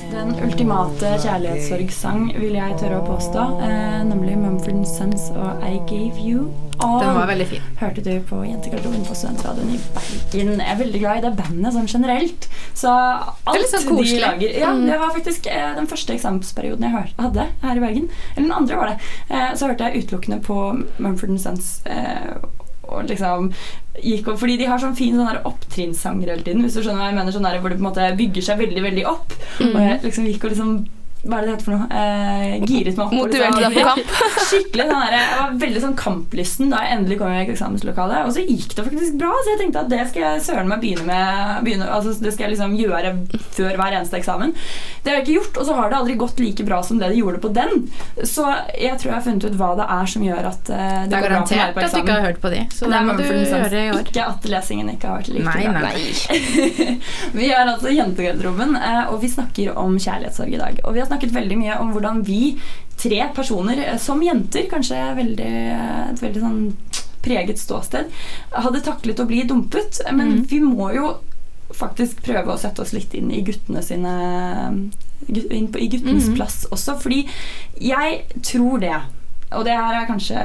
Den 0.09 0.33
ultimate 0.41 1.13
kjærlighetssorgsang 1.21 2.31
vil 2.39 2.57
jeg 2.57 2.79
tørre 2.81 3.03
å 3.03 3.05
påstå, 3.05 3.45
eh, 3.61 4.01
nemlig 4.09 4.39
Mumford 4.41 4.81
Sons 4.89 5.29
og 5.37 5.61
I 5.61 5.77
Gave 5.85 6.17
You 6.17 6.49
All. 6.79 6.99
Den 7.01 7.15
var 7.17 7.27
veldig 7.27 7.45
fin. 7.49 7.63
Hørte 7.79 8.03
du 8.05 8.11
på 8.29 8.37
Jentegarderoben 8.47 9.01
på 9.07 9.15
Studentradioen 9.17 9.73
i 9.75 9.79
Bergen. 10.31 10.51
Jeg 10.61 10.69
er 10.73 10.77
veldig 10.79 10.99
glad 11.01 11.17
i 11.17 11.23
det 11.25 11.31
bandet 11.35 11.73
sånn 11.75 11.89
generelt. 11.91 12.47
Så 12.77 12.91
alt 12.93 13.51
er 13.51 13.59
litt 13.59 13.73
sånn 13.73 13.97
de 13.99 14.19
lager 14.21 14.53
Ja, 14.59 14.69
Mm. 14.73 14.85
det 14.87 14.99
var 14.99 15.11
faktisk 15.15 15.47
eh, 15.51 15.73
den 15.75 15.87
første 15.87 16.13
eksamensperioden 16.15 16.85
jeg 16.87 16.91
hørte, 16.95 17.21
hadde 17.21 17.47
her 17.61 17.75
i 17.75 17.83
Bergen. 17.83 18.09
Eller 18.35 18.47
den 18.47 18.55
andre 18.55 18.75
var 18.79 18.87
det. 18.93 18.97
Eh, 19.29 19.51
så 19.55 19.67
hørte 19.67 19.89
jeg 19.91 20.05
utelukkende 20.05 20.39
på 20.45 20.59
Mumford 20.99 21.35
Sons. 21.39 21.81
Eh, 21.85 22.37
og 22.89 23.05
liksom 23.05 23.51
gikk 24.01 24.27
opp, 24.31 24.39
fordi 24.39 24.55
de 24.57 24.65
har 24.65 24.79
sånn 24.81 24.95
fin 24.97 25.13
sånn 25.19 25.43
opptrinnssanger 25.45 26.31
hele 26.31 26.41
tiden. 26.41 26.63
Hvis 26.63 26.73
du 26.73 26.81
skjønner 26.81 27.03
hva 27.03 27.09
jeg 27.11 27.17
mener 27.19 27.31
sånn 27.35 27.43
der, 27.45 27.59
Hvor 27.59 27.69
det 27.69 27.77
på 27.77 27.85
en 27.85 27.89
måte 27.91 28.07
bygger 28.17 28.41
seg 28.41 28.57
veldig 28.63 28.81
veldig 28.87 29.05
opp. 29.05 29.33
Mm. 29.59 29.75
Og 29.75 29.81
jeg 29.83 30.01
liksom 30.07 30.25
gikk 30.25 30.43
og 30.45 30.51
liksom 30.55 30.87
hva 31.19 31.35
er 31.35 31.43
det 31.43 31.49
det 31.49 31.53
heter 31.57 31.65
for 31.67 31.75
noe? 31.75 31.87
Eh, 31.91 32.53
giret 32.63 32.95
meg 32.95 33.01
opp. 33.05 33.13
Motivert 33.17 33.57
deg 33.59 33.73
på 33.75 33.81
kamp. 33.83 34.11
Skikkelig 34.49 34.85
sånn 34.87 35.01
der, 35.03 35.15
Jeg 35.17 35.39
var 35.41 35.57
veldig 35.63 35.81
sånn 35.83 35.95
kamplysten 35.99 36.69
da 36.71 36.83
jeg 36.85 36.95
endelig 36.95 37.17
kom 37.19 37.33
i 37.33 37.41
eksamenslokalet. 37.43 38.29
Og 38.29 38.35
så 38.37 38.43
gikk 38.45 38.75
det 38.77 38.85
faktisk 38.85 39.17
bra, 39.19 39.31
så 39.43 39.51
jeg 39.51 39.59
tenkte 39.59 39.81
at 39.83 39.91
det 39.91 39.99
skal 40.11 40.23
jeg 40.23 40.45
søren 40.47 40.71
meg 40.71 40.79
begynne 40.79 41.03
med. 41.09 41.57
Begynne, 41.67 41.89
altså 41.91 42.13
det 42.23 42.31
skal 42.35 42.47
jeg 42.47 42.53
liksom 42.55 42.77
gjøre 42.79 43.11
før 43.57 43.75
hver 43.81 43.97
eneste 43.97 44.19
eksamen. 44.21 44.55
Det 45.03 45.11
har 45.11 45.19
jeg 45.19 45.25
ikke 45.27 45.35
gjort, 45.41 45.59
og 45.59 45.67
så 45.67 45.75
har 45.81 45.91
det 45.91 45.99
aldri 45.99 46.15
gått 46.23 46.39
like 46.39 46.67
bra 46.69 46.79
som 46.87 47.01
det 47.03 47.11
det 47.11 47.19
gjorde 47.19 47.43
på 47.43 47.51
den. 47.59 47.83
Så 48.23 48.47
jeg 48.79 48.95
tror 49.01 49.11
jeg 49.11 49.17
har 49.17 49.25
funnet 49.27 49.49
ut 49.49 49.59
hva 49.59 49.69
det 49.79 49.89
er 49.99 50.11
som 50.13 50.25
gjør 50.29 50.49
at 50.53 50.71
eh, 50.71 50.87
det, 51.03 51.11
Det 51.11 51.19
er 51.19 51.27
går 51.27 51.35
bra 51.35 51.43
for 51.43 51.59
meg 51.59 51.59
garantert 51.59 51.75
på 51.75 51.83
at 51.83 51.91
du 51.91 51.99
ikke 51.99 52.15
har 52.15 52.27
hørt 52.29 52.41
på 52.45 52.53
de, 52.55 52.63
så 52.71 52.85
det 52.85 52.93
det 52.93 52.99
er 52.99 53.07
må 53.09 53.17
du 53.19 53.25
gjøre 53.27 53.83
i 53.83 53.91
år. 53.91 54.01
Ikke 54.07 54.29
at 54.29 54.49
lesingen 54.55 54.93
ikke 54.95 55.11
har 55.11 55.19
vært 55.19 55.31
like 55.35 55.45
Nei, 55.49 55.67
bra. 55.67 55.83
nei, 55.83 56.97
Vi 57.39 57.51
er 57.51 57.65
altså 57.65 57.91
Jentegarderoben, 57.91 58.75
eh, 58.79 59.03
og 59.11 59.19
vi 59.23 59.31
snakker 59.31 59.75
om 59.79 59.99
kjærlighetssorg 59.99 60.55
i 60.55 60.61
dag. 60.61 60.81
Og 60.85 60.95
vi 60.95 61.03
har 61.03 61.08
snakket 61.09 61.35
veldig 61.35 61.57
mye 61.59 61.79
om 61.83 61.93
hvordan 61.93 62.23
vi, 62.27 62.55
tre 62.99 63.21
personer 63.35 63.83
eh, 63.85 63.97
som 64.01 64.21
jenter, 64.23 64.69
kanskje 64.71 64.99
veldig, 65.19 65.53
eh, 65.75 66.03
et 66.13 66.23
veldig 66.23 66.43
sånn 66.45 66.61
preget 67.23 67.59
ståsted, 67.59 68.11
hadde 68.55 68.85
taklet 68.85 69.19
å 69.19 69.27
bli 69.27 69.43
dumpet. 69.47 70.01
Men 70.11 70.39
mm. 70.39 70.45
vi 70.51 70.61
må 70.63 70.91
jo 70.95 71.17
faktisk 71.75 72.23
prøve 72.25 72.53
å 72.53 72.59
sette 72.59 72.81
oss 72.81 72.95
litt 72.95 73.13
inn 73.13 73.29
i 73.29 73.43
guttene 73.45 73.83
sine 73.85 74.13
inn 75.29 75.67
på, 75.69 75.77
I 75.77 75.89
guttenes 75.91 76.29
mm. 76.31 76.35
plass 76.37 76.63
også, 76.71 76.95
fordi 77.03 77.25
jeg 77.83 78.23
tror 78.45 78.81
det. 78.81 78.97
Og 79.57 79.63
det 79.65 79.73
her 79.73 79.95
er 79.97 80.05
kanskje 80.05 80.41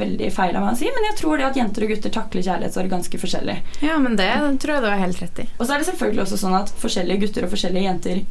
veldig 0.00 0.30
feil 0.32 0.54
av 0.56 0.62
meg 0.64 0.72
å 0.72 0.78
si, 0.80 0.86
men 0.88 1.04
jeg 1.10 1.16
tror 1.18 1.36
det 1.36 1.44
at 1.50 1.58
jenter 1.60 1.84
og 1.84 1.90
gutter 1.92 2.12
takler 2.14 2.42
kjærlighetssorg 2.46 2.88
ganske 2.88 3.18
forskjellig. 3.20 3.56
Ja, 3.84 3.98
men 4.00 4.16
det 4.16 4.30
tror 4.62 4.72
jeg 4.78 4.82
du 4.82 4.88
har 4.88 5.02
helt 5.02 5.20
rett 5.20 5.42
i. 5.42 5.46
Og 5.58 5.66
så 5.68 5.74
er 5.76 5.82
det 5.82 5.88
selvfølgelig 5.90 6.22
også 6.24 6.38
sånn 6.40 6.56
at 6.56 6.72
forskjellige 6.80 7.20
gutter 7.26 7.44
og 7.44 7.52
forskjellige 7.52 7.84
jenter 7.84 8.22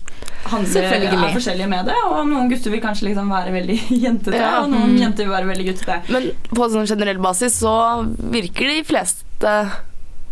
handler, 0.49 0.87
er 1.05 1.33
forskjellige 1.35 1.69
med 1.69 1.85
det. 1.91 1.97
Og 2.09 2.25
noen 2.29 2.49
gutter 2.49 2.73
vil 2.73 2.81
kanskje 2.81 3.07
liksom 3.11 3.29
være 3.29 3.53
veldig 3.53 3.77
jentete, 4.05 4.41
Ja. 4.41 4.63
og 4.63 4.69
noen 4.73 4.95
Mm. 4.95 5.01
jenter 5.03 5.25
vil 5.25 5.33
være 5.35 5.51
veldig 5.53 5.67
guttete. 5.69 6.01
Men 6.09 6.31
på 6.49 6.69
sånn 6.73 6.87
generell 6.89 7.17
basis 7.21 7.59
så 7.61 7.75
virker 8.17 8.67
de 8.73 8.81
fleste 8.83 9.53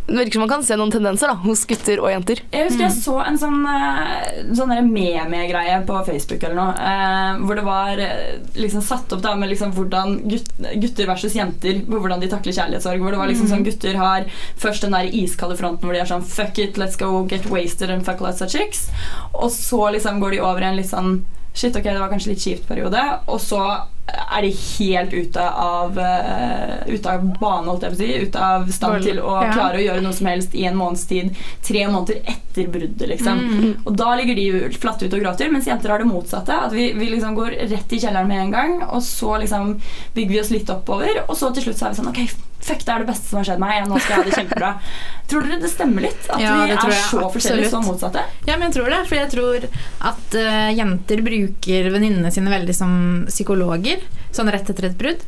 Det 0.06 0.18
virker 0.18 0.36
som 0.36 0.44
man 0.44 0.50
kan 0.50 0.64
se 0.64 0.76
noen 0.76 0.92
tendenser 0.92 1.32
da, 1.32 1.36
hos 1.46 1.64
gutter 1.68 2.02
og 2.04 2.10
jenter. 2.12 2.42
Jeg 2.52 2.68
husker 2.68 2.84
jeg 2.84 2.96
så 2.98 3.16
en 3.24 3.38
sånn, 3.40 3.62
eh, 3.72 4.42
sånn 4.58 4.74
meme-greie 4.90 5.78
på 5.88 6.00
Facebook 6.10 6.44
eller 6.44 6.58
noe, 6.60 6.74
eh, 6.76 7.40
hvor 7.44 7.60
det 7.60 7.64
var 7.64 8.02
eh, 8.04 8.34
liksom 8.60 8.84
satt 8.84 9.16
opp 9.16 9.24
da 9.24 9.36
med 9.40 9.54
liksom 9.54 9.72
hvordan 9.78 10.18
gutter 10.28 11.08
versus 11.08 11.38
jenter, 11.38 11.80
hvor 11.88 12.04
hvordan 12.04 12.24
de 12.24 12.32
takler 12.34 12.58
kjærlighetssorg. 12.58 13.00
Hvor 13.00 13.16
det 13.16 13.22
var 13.22 13.32
liksom 13.32 13.48
sånn 13.52 13.64
gutter 13.64 13.96
har 14.02 14.28
først 14.60 14.84
den 14.84 14.98
der 14.98 15.08
iskalde 15.24 15.58
fronten 15.60 15.88
hvor 15.88 15.96
de 15.96 16.04
er 16.04 16.10
sånn 16.10 16.28
Fuck 16.34 16.60
it, 16.60 16.78
let's 16.82 17.00
go 17.00 17.24
get 17.30 17.48
wasted 17.52 17.92
and 17.94 18.04
fuck 18.06 18.20
lots 18.24 18.44
of 18.44 18.52
chicks. 18.52 18.90
Og 19.34 19.52
så 19.56 19.86
liksom 19.96 20.20
går 20.20 20.36
de 20.36 20.44
over 20.44 20.64
i 20.64 20.72
en 20.72 20.80
litt 20.80 20.92
sånn 20.92 21.24
Shit, 21.54 21.76
ok, 21.78 21.86
det 21.86 22.00
var 22.02 22.10
kanskje 22.10 22.32
litt 22.32 22.42
kjipt 22.42 22.64
periode. 22.66 23.02
Og 23.30 23.38
så 23.38 23.62
er 24.08 24.42
de 24.44 24.50
helt 24.52 25.14
ute 25.14 25.44
av 25.50 25.98
uh, 25.98 26.88
Ute 26.88 27.12
av 27.12 27.24
bane, 27.40 27.68
holdt 27.70 27.86
jeg 27.86 27.94
på 27.94 27.96
å 27.96 28.02
si. 28.02 28.10
Ute 28.28 28.48
av 28.48 28.66
stand 28.76 29.06
til 29.06 29.22
å 29.24 29.38
klare 29.54 29.80
å 29.80 29.84
gjøre 29.84 30.04
noe 30.04 30.16
som 30.16 30.28
helst 30.28 30.56
i 30.56 30.66
en 30.68 30.78
måneds 30.80 31.06
tid. 31.10 31.32
Tre 31.64 31.86
måneder 31.88 32.20
etter 32.34 32.68
bruddet, 32.72 33.08
liksom. 33.14 33.40
Mm. 33.40 33.70
Og 33.86 33.96
da 33.98 34.14
ligger 34.20 34.38
de 34.40 34.48
flatte 34.76 34.94
flatt 34.94 35.04
ut 35.04 35.18
og 35.18 35.24
gråter, 35.24 35.52
mens 35.52 35.68
jenter 35.68 35.94
har 35.94 36.04
det 36.04 36.10
motsatte. 36.10 36.54
At 36.68 36.74
vi, 36.74 36.92
vi 36.94 37.10
liksom 37.10 37.36
går 37.36 37.58
rett 37.72 37.94
i 37.94 38.00
kjelleren 38.00 38.28
med 38.30 38.42
en 38.42 38.52
gang, 38.54 38.80
og 38.90 39.04
så 39.04 39.38
liksom 39.42 39.78
bygger 40.14 40.34
vi 40.34 40.42
oss 40.42 40.54
litt 40.54 40.70
oppover, 40.74 41.24
og 41.28 41.38
så 41.38 41.54
til 41.54 41.68
slutt 41.68 41.80
så 41.80 41.88
er 41.88 41.96
vi 41.96 42.02
sånn 42.02 42.12
Ok, 42.14 42.22
fuck, 42.64 42.84
det 42.86 42.94
er 42.94 43.04
det 43.04 43.10
beste 43.10 43.30
som 43.30 43.40
har 43.40 43.48
skjedd 43.48 43.62
meg. 43.62 43.88
Nå 43.90 44.00
skal 44.00 44.14
jeg 44.14 44.22
ha 44.22 44.28
det 44.28 44.38
kjempebra. 44.38 44.72
Tror 45.32 45.46
dere 45.48 45.60
det 45.64 45.72
stemmer 45.72 46.06
litt? 46.06 46.28
At 46.30 46.42
Ja, 46.42 46.54
vi 46.64 46.76
er 46.76 46.96
så 47.08 47.28
forskjellige, 47.34 47.72
så 47.72 47.82
motsatte? 47.84 48.24
Ja, 48.48 48.58
men 48.58 48.68
jeg 48.68 48.76
tror 48.78 48.90
det. 48.92 49.02
For 49.10 49.18
jeg 49.18 49.32
tror 49.34 49.68
at 50.12 50.38
uh, 50.38 50.70
jenter 50.76 51.24
bruker 51.26 51.90
venninnene 51.94 52.32
sine 52.34 52.54
veldig 52.54 52.76
som 52.78 52.94
psykologer. 53.30 53.93
Sånn 54.34 54.50
rett 54.50 54.70
etter 54.70 54.88
et 54.90 54.98
brudd. 54.98 55.22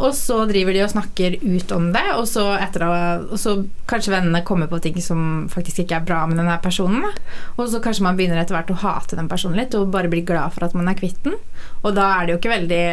Og 0.00 0.12
så 0.16 0.42
driver 0.48 0.76
de 0.76 0.82
og 0.84 0.92
snakker 0.92 1.38
ut 1.40 1.72
om 1.72 1.88
det, 1.94 2.04
og 2.16 2.26
så, 2.28 2.50
etter 2.60 2.84
og 2.86 3.36
så 3.40 3.54
kanskje 3.88 4.12
vennene 4.14 4.42
kommer 4.46 4.68
på 4.70 4.80
ting 4.84 4.98
som 5.04 5.46
faktisk 5.52 5.84
ikke 5.84 6.00
er 6.00 6.06
bra 6.08 6.20
med 6.28 6.40
denne 6.40 6.58
personen. 6.62 7.06
Og 7.56 7.70
så 7.72 7.80
kanskje 7.84 8.04
man 8.04 8.18
begynner 8.18 8.42
etter 8.42 8.58
hvert 8.58 8.72
å 8.74 8.80
hate 8.82 9.16
den 9.18 9.30
personen 9.30 9.60
litt, 9.60 9.76
og 9.78 9.92
bare 9.94 10.12
blir 10.12 10.26
glad 10.28 10.52
for 10.56 10.66
at 10.66 10.76
man 10.76 10.90
er 10.90 10.98
kvitt 11.00 11.20
den. 11.24 11.38
Og 11.82 11.96
da 11.96 12.12
er 12.18 12.26
det 12.26 12.34
jo 12.34 12.40
ikke 12.42 12.56
veldig 12.56 12.84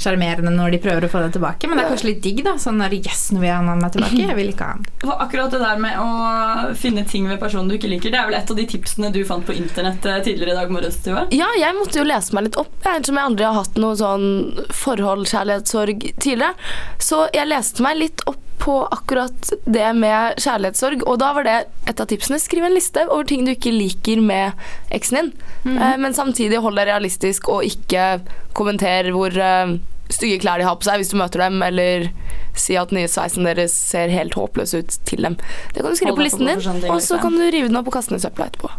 sjarmerende 0.00 0.52
når 0.54 0.74
de 0.74 0.80
prøver 0.82 1.06
å 1.06 1.10
få 1.12 1.22
det 1.24 1.34
tilbake, 1.36 1.68
men 1.68 1.78
det 1.78 1.84
er 1.84 1.92
kanskje 1.92 2.08
litt 2.10 2.22
digg, 2.24 2.42
da. 2.46 2.56
Sånn 2.60 2.80
når 2.80 2.96
yes, 3.00 3.26
nå 3.34 3.42
vil 3.42 3.52
har 3.52 3.62
ha 3.62 3.74
han 3.74 3.82
meg 3.82 3.94
tilbake. 3.94 4.20
Jeg 4.20 4.36
vil 4.38 4.52
ikke 4.52 4.68
ha 4.68 4.76
han. 4.76 4.86
Og 5.06 5.24
akkurat 5.26 5.54
det 5.54 5.62
der 5.62 5.80
med 5.82 6.00
å 6.00 6.74
finne 6.80 7.04
ting 7.08 7.28
ved 7.30 7.40
personen 7.42 7.70
du 7.70 7.76
ikke 7.76 7.90
liker, 7.92 8.12
det 8.14 8.20
er 8.20 8.28
vel 8.30 8.38
et 8.40 8.52
av 8.52 8.60
de 8.60 8.66
tipsene 8.70 9.12
du 9.14 9.20
fant 9.28 9.46
på 9.46 9.56
internett 9.56 10.06
eh, 10.08 10.20
tidligere 10.24 10.54
i 10.54 10.60
dag 10.60 10.74
morges, 10.74 11.00
Tuva? 11.04 11.26
Ja, 11.34 11.48
jeg 11.58 11.76
måtte 11.78 12.00
jo 12.00 12.06
lese 12.08 12.36
meg 12.36 12.48
litt 12.48 12.60
opp, 12.60 12.74
jeg, 12.84 13.06
som 13.08 13.20
jeg 13.20 13.30
aldri 13.32 13.48
har 13.48 13.58
hatt 13.60 13.80
noe 13.80 13.98
sånn 14.00 14.28
forhold, 14.74 15.28
kjærlighetssorg 15.30 16.06
tidligere. 16.20 16.54
Så 17.00 17.26
jeg 17.36 17.50
leste 17.50 17.84
meg 17.84 18.00
litt 18.00 18.24
opp 18.30 18.46
på 18.60 18.76
akkurat 18.92 19.52
det 19.64 19.86
med 19.96 20.40
kjærlighetssorg, 20.40 21.04
og 21.08 21.20
da 21.22 21.30
var 21.36 21.46
det 21.46 21.56
et 21.90 22.02
av 22.02 22.08
tipsene. 22.10 22.40
Skriv 22.42 22.66
en 22.66 22.76
liste 22.76 23.06
over 23.08 23.28
ting 23.28 23.46
du 23.46 23.54
ikke 23.54 23.72
liker 23.74 24.20
med 24.24 24.58
eksen 24.94 25.20
din, 25.20 25.30
eh, 25.76 25.96
men 26.00 26.16
samtidig 26.16 26.60
hold 26.62 26.78
deg 26.78 26.90
realistisk 26.90 27.48
og 27.52 27.64
ikke 27.66 28.20
kommenter 28.56 29.10
hvor 29.14 29.34
eh, 29.34 29.78
stygge 30.10 30.40
klær 30.42 30.60
de 30.60 30.68
har 30.68 30.78
på 30.78 30.88
seg 30.88 31.00
hvis 31.00 31.12
du 31.12 31.18
møter 31.20 31.44
dem, 31.46 31.60
eller 31.64 32.10
si 32.58 32.76
at 32.78 32.92
nye 32.94 33.08
sveisen 33.10 33.46
deres 33.46 33.74
ser 33.74 34.10
helt 34.12 34.34
håpløs 34.36 34.74
ut 34.74 34.96
til 35.08 35.24
dem. 35.26 35.36
Det 35.74 35.82
kan 35.82 35.92
du 35.92 35.98
skrive 35.98 36.16
på 36.18 36.26
listen 36.26 36.48
din, 36.48 36.90
og 36.90 37.02
så 37.04 37.20
kan 37.22 37.36
du 37.36 37.44
rive 37.46 37.68
den 37.68 37.78
opp 37.78 37.90
og 37.90 37.96
kaste 37.96 38.14
den 38.14 38.20
i 38.20 38.24
søpla 38.24 38.48
etterpå. 38.50 38.70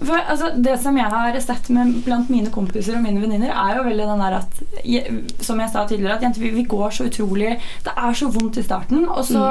For, 0.00 0.16
altså, 0.18 0.52
det 0.64 0.78
som 0.82 0.96
jeg 0.98 1.12
har 1.12 1.38
sett 1.44 1.68
med 1.74 1.98
blant 2.06 2.32
mine 2.32 2.52
kompiser 2.54 2.96
og 2.98 3.04
mine 3.04 3.22
venninner, 3.22 3.52
er 3.52 3.78
jo 3.78 3.86
veldig 3.88 4.08
den 4.12 4.24
der 4.24 4.38
at 4.40 4.60
Som 5.44 5.60
jeg 5.60 5.70
sa 5.72 5.84
tidligere, 5.88 6.16
at 6.16 6.24
jenter 6.24 6.42
vi, 6.42 6.64
går 6.68 6.90
så 6.94 7.06
utrolig 7.08 7.52
Det 7.84 7.92
er 7.92 8.14
så 8.16 8.28
vondt 8.32 8.58
i 8.58 8.64
starten, 8.64 9.04
og 9.08 9.24
så 9.26 9.42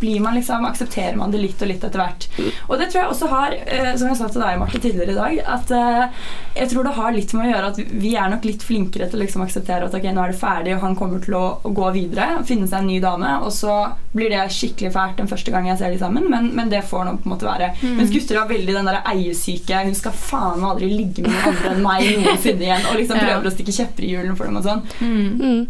blir 0.00 0.20
man 0.20 0.36
liksom 0.36 0.64
aksepterer 0.68 1.16
man 1.16 1.32
det 1.32 1.40
litt 1.42 1.62
og 1.62 1.70
litt 1.70 1.84
etter 1.84 2.00
hvert. 2.00 2.26
Og 2.68 2.78
det 2.78 2.90
tror 2.90 3.00
jeg 3.00 3.10
også 3.10 3.28
har, 3.30 3.54
eh, 3.54 3.92
som 3.96 4.10
jeg 4.10 4.18
sa 4.18 4.28
til 4.28 4.42
deg, 4.44 4.58
Marte, 4.60 4.80
tidligere 4.80 5.14
i 5.14 5.18
dag, 5.18 5.38
at 5.56 5.72
eh, 5.74 6.24
jeg 6.60 6.70
tror 6.70 6.86
det 6.86 6.96
har 6.98 7.14
litt 7.14 7.32
med 7.34 7.46
å 7.46 7.52
gjøre 7.52 7.70
at 7.72 7.80
vi 8.04 8.14
er 8.20 8.32
nok 8.32 8.44
litt 8.46 8.64
flinkere 8.66 9.08
til 9.10 9.20
å 9.20 9.24
liksom 9.24 9.44
akseptere 9.46 9.88
at 9.88 9.96
ok, 9.96 10.08
nå 10.12 10.24
er 10.24 10.34
det 10.34 10.40
ferdig, 10.44 10.74
og 10.76 10.82
han 10.84 10.96
kommer 10.98 11.22
til 11.24 11.34
å, 11.38 11.42
å 11.64 11.72
gå 11.74 11.90
videre, 11.96 12.26
og 12.38 12.44
finne 12.48 12.68
seg 12.68 12.82
en 12.84 12.90
ny 12.92 12.98
dame, 13.02 13.30
og 13.42 13.50
så 13.56 13.78
blir 14.14 14.30
det 14.30 14.42
skikkelig 14.52 14.92
fælt 14.94 15.16
den 15.22 15.30
første 15.32 15.50
gang 15.54 15.66
jeg 15.70 15.80
ser 15.80 15.94
de 15.94 15.98
sammen, 16.02 16.28
men, 16.30 16.50
men 16.54 16.68
det 16.72 16.84
får 16.86 17.08
nå 17.08 17.16
på 17.22 17.26
en 17.26 17.34
måte 17.34 17.48
være. 17.48 17.70
Mm. 17.80 17.96
Mens 18.02 18.12
gutter 18.14 18.38
har 18.42 18.50
veldig 18.52 18.76
den 18.76 18.90
der 18.92 19.00
eiesyke 19.10 19.80
Hun 19.88 19.96
skal 19.98 20.14
faen 20.18 20.60
meg 20.60 20.70
aldri 20.74 20.92
ligge 20.92 21.24
med 21.24 21.32
noen 21.32 21.48
andre 21.54 21.72
enn 21.74 21.82
meg 21.88 22.06
noensinne 22.28 22.68
igjen, 22.68 22.86
og 22.92 23.00
liksom 23.00 23.18
Ja. 23.18 23.26
prøver 23.30 23.48
å 23.50 23.54
stikke 23.56 23.74
kjepper 23.80 24.04
i 24.06 24.12
hjulene 24.14 24.36
for 24.38 24.50
dem 24.50 24.60
og 24.60 24.68
sånn. 24.68 24.84
Mm. 25.00 25.66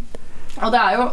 Og 0.61 0.71
det 0.75 0.81
er 0.85 0.99
jo 0.99 1.09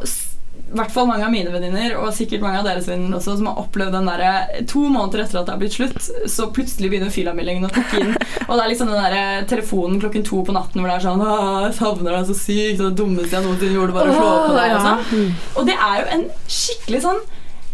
hvert 0.78 0.94
fall 0.94 1.08
mange 1.10 1.26
av 1.28 1.34
mine 1.34 1.52
venninner, 1.54 1.96
og 2.00 2.14
sikkert 2.16 2.44
mange 2.44 2.62
av 2.62 2.68
deres 2.68 2.88
venninner 2.90 3.18
også, 3.18 3.36
som 3.40 3.50
har 3.50 3.60
opplevd 3.64 3.96
den 3.98 4.08
derre 4.10 4.62
To 4.72 4.84
måneder 4.88 5.26
etter 5.26 5.42
at 5.42 5.50
det 5.50 5.56
har 5.56 5.62
blitt 5.62 5.76
slutt, 5.76 6.10
så 6.32 6.48
plutselig 6.56 6.92
begynner 6.92 7.14
filameldingen 7.14 7.68
å 7.68 7.74
takke 7.74 8.02
inn. 8.02 8.14
Og 8.48 8.54
det 8.56 8.64
er 8.64 8.72
liksom 8.72 8.92
den 8.92 9.02
derre 9.02 9.44
telefonen 9.52 10.00
klokken 10.02 10.26
to 10.28 10.42
på 10.48 10.56
natten 10.56 10.82
hvor 10.82 10.92
det 10.92 10.98
er 10.98 11.06
sånn 11.06 11.22
jeg 11.22 11.76
savner 11.78 12.16
deg 12.16 12.30
så 12.30 12.38
sykt, 12.38 12.82
og 12.82 12.88
det 12.88 12.98
dummeste 13.02 13.38
jeg 13.38 13.46
noensinne 13.46 13.78
gjorde, 13.78 13.96
bare 13.96 14.14
å 14.14 14.18
slå 14.18 14.32
opp 14.32 14.48
på 14.50 14.58
deg. 14.58 14.74
Og, 14.76 14.88
sånn. 14.88 15.30
og 15.60 15.70
det 15.70 15.78
er 15.78 16.02
jo 16.02 16.10
en 16.16 16.26
skikkelig 16.60 17.04
sånn 17.06 17.22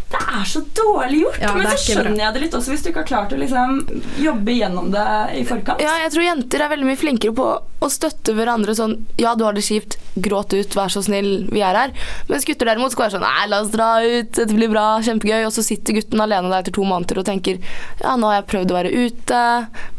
det 0.08 0.18
er 0.40 0.44
så 0.48 0.62
dårlig 0.72 1.18
gjort. 1.20 1.40
Ja, 1.42 1.50
men 1.52 1.66
så 1.68 1.76
skjønner 1.82 2.22
jeg 2.22 2.34
det 2.34 2.40
litt 2.46 2.54
også, 2.56 2.72
hvis 2.72 2.84
du 2.84 2.88
ikke 2.88 3.02
har 3.02 3.08
klart 3.10 3.32
å 3.36 3.38
liksom 3.40 3.80
jobbe 4.22 4.54
gjennom 4.56 4.86
det 4.94 5.04
i 5.36 5.42
forkant. 5.44 5.82
Ja, 5.84 5.98
jeg 6.00 6.14
tror 6.14 6.24
jenter 6.24 6.64
er 6.64 6.70
veldig 6.72 6.88
mye 6.88 7.00
flinkere 7.00 7.34
på 7.36 7.48
å 7.78 7.90
støtte 7.92 8.32
hverandre 8.34 8.72
sånn 8.74 8.96
Ja, 9.20 9.34
du 9.38 9.44
har 9.46 9.54
det 9.54 9.62
kjipt, 9.66 9.98
gråt 10.18 10.54
ut, 10.56 10.72
vær 10.74 10.90
så 10.90 11.02
snill, 11.04 11.44
vi 11.52 11.60
er 11.60 11.76
her. 11.76 11.92
Mens 12.30 12.48
gutter 12.48 12.70
derimot 12.70 12.96
skal 12.96 13.04
være 13.04 13.18
sånn 13.18 13.26
Nei, 13.26 13.44
la 13.52 13.60
oss 13.60 13.70
dra 13.74 13.90
ut, 14.00 14.32
dette 14.40 14.56
blir 14.56 14.72
bra, 14.72 14.86
kjempegøy. 15.04 15.44
Og 15.44 15.52
så 15.54 15.66
sitter 15.66 16.00
gutten 16.00 16.24
alene 16.24 16.48
der 16.48 16.64
etter 16.64 16.74
to 16.80 16.88
måneder 16.88 17.20
og 17.20 17.28
tenker 17.28 17.60
Ja, 18.00 18.16
nå 18.16 18.32
har 18.32 18.40
jeg 18.40 18.48
prøvd 18.54 18.72
å 18.72 18.80
være 18.80 18.94
ute, 18.96 19.44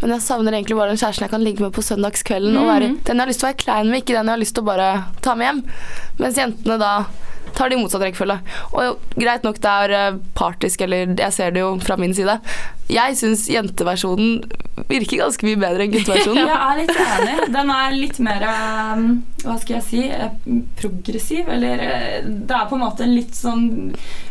men 0.01 0.17
jeg 0.17 0.25
savner 0.25 0.57
egentlig 0.57 0.79
bare 0.81 0.95
den 0.95 1.03
kjæresten 1.03 1.29
jeg 1.29 1.35
kan 1.37 1.45
ligge 1.45 1.67
med 1.67 1.75
på 1.77 1.85
søndagskvelden 1.85 2.57
og 2.57 2.69
være 2.73 2.93
den 2.97 3.13
jeg 3.13 3.21
har 3.21 3.29
lyst 3.29 3.43
til 3.43 3.47
å 3.47 3.51
være 3.53 3.63
klein 3.63 3.93
med, 3.93 4.01
ikke 4.01 4.17
den 4.17 4.25
jeg 4.25 4.35
har 4.39 4.41
lyst 4.41 4.57
til 4.57 4.65
å 4.65 4.71
bare 4.73 4.91
ta 5.21 5.37
med 5.37 5.51
hjem. 5.51 5.65
Mens 6.19 6.41
jentene 6.41 6.81
da 6.81 6.93
tar 7.55 7.69
det 7.69 7.77
i 7.77 7.81
motsatt 7.81 8.03
rekkefølge. 8.05 8.39
Og 8.77 9.13
greit 9.19 9.45
nok 9.47 9.59
det 9.63 9.75
er 9.85 9.93
eh, 9.97 10.19
partisk, 10.37 10.81
eller 10.85 11.15
jeg 11.19 11.35
ser 11.35 11.55
det 11.55 11.63
jo 11.63 11.75
fra 11.83 11.97
min 11.99 12.13
side. 12.17 12.39
Jeg 12.89 13.17
syns 13.19 13.43
jenteversjonen 13.51 14.39
virker 14.89 15.19
ganske 15.21 15.45
mye 15.45 15.59
bedre 15.61 15.85
enn 15.85 15.93
gutteversjonen. 15.95 16.39
Jeg 16.41 16.59
er 16.65 16.79
litt 16.79 17.01
enig. 17.05 17.35
Den 17.53 17.73
er 17.75 17.95
litt 17.97 18.19
mer 18.25 18.45
eh, 18.49 19.03
Hva 19.45 19.57
skal 19.61 19.77
jeg 19.77 19.85
si 19.89 20.03
eh, 20.09 20.33
progressiv. 20.79 21.49
Eller 21.53 21.85
det 22.25 22.55
er 22.55 22.67
på 22.71 22.79
en 22.79 22.85
måte 22.85 23.05
en 23.05 23.15
litt 23.15 23.37
sånn 23.37 23.65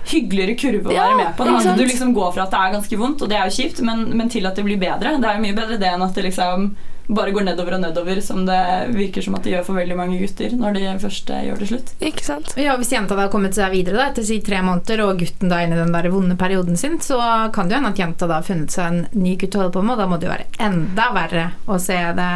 hyggeligere 0.09 0.59
kurve 0.59 0.91
å 0.91 0.95
Ja, 0.97 1.09
være 1.13 1.23
med 1.23 1.35
på. 1.39 1.49
Da. 1.49 1.75
Du 1.79 1.85
liksom 1.85 2.15
går 2.17 2.35
fra 2.37 2.47
at 2.49 2.55
det 2.55 2.63
er 2.65 2.77
ganske 2.79 3.01
vondt, 3.01 3.25
og 3.25 3.31
det 3.31 3.39
er 3.39 3.51
jo 3.51 3.59
kjipt, 3.61 3.83
men, 3.87 4.07
men 4.17 4.31
til 4.33 4.49
at 4.49 4.59
det 4.59 4.67
blir 4.67 4.81
bedre. 4.81 5.19
Det 5.21 5.29
er 5.29 5.39
jo 5.39 5.45
mye 5.45 5.59
bedre 5.59 5.81
det 5.81 5.91
enn 5.95 6.07
at 6.07 6.17
det 6.17 6.31
liksom 6.31 6.71
bare 7.09 7.33
går 7.33 7.47
nedover 7.47 7.79
og 7.79 7.81
nedover, 7.83 8.21
som 8.25 8.45
det 8.47 8.61
virker 8.93 9.25
som 9.25 9.37
at 9.39 9.47
det 9.47 9.55
gjør 9.55 9.65
for 9.71 9.81
veldig 9.81 9.97
mange 9.97 10.19
gutter 10.21 10.53
når 10.59 10.77
de 10.77 10.91
først 11.01 11.31
eh, 11.33 11.47
gjør 11.49 11.63
det 11.63 11.69
slutt. 11.71 11.93
Ikke 12.05 12.27
sant? 12.27 12.53
Ja, 12.61 12.77
Hvis 12.81 12.93
jenta 12.93 13.17
da 13.17 13.25
har 13.27 13.33
kommet 13.33 13.57
seg 13.57 13.73
videre 13.73 13.97
da, 13.97 14.11
etter 14.11 14.27
si 14.29 14.41
tre 14.45 14.61
måneder, 14.65 15.05
og 15.07 15.23
gutten 15.23 15.49
da 15.49 15.61
er 15.61 15.69
inne 15.69 15.79
i 15.79 15.83
den 15.83 15.95
der 15.97 16.11
vonde 16.13 16.37
perioden 16.41 16.77
sin, 16.81 16.99
så 17.05 17.19
kan 17.55 17.69
det 17.69 17.77
jo 17.77 17.81
hende 17.81 17.95
at 17.95 18.03
jenta 18.05 18.29
da 18.29 18.41
har 18.43 18.47
funnet 18.47 18.75
seg 18.75 18.93
en 18.93 19.25
ny 19.25 19.39
gutt 19.41 19.57
å 19.57 19.65
holde 19.65 19.77
på 19.79 19.85
med, 19.87 19.97
og 19.97 20.03
da 20.05 20.11
må 20.11 20.21
det 20.21 20.29
jo 20.29 20.35
være 20.35 20.51
enda 20.69 21.09
verre 21.17 21.49
å 21.67 21.81
se 21.83 21.99
det 22.19 22.31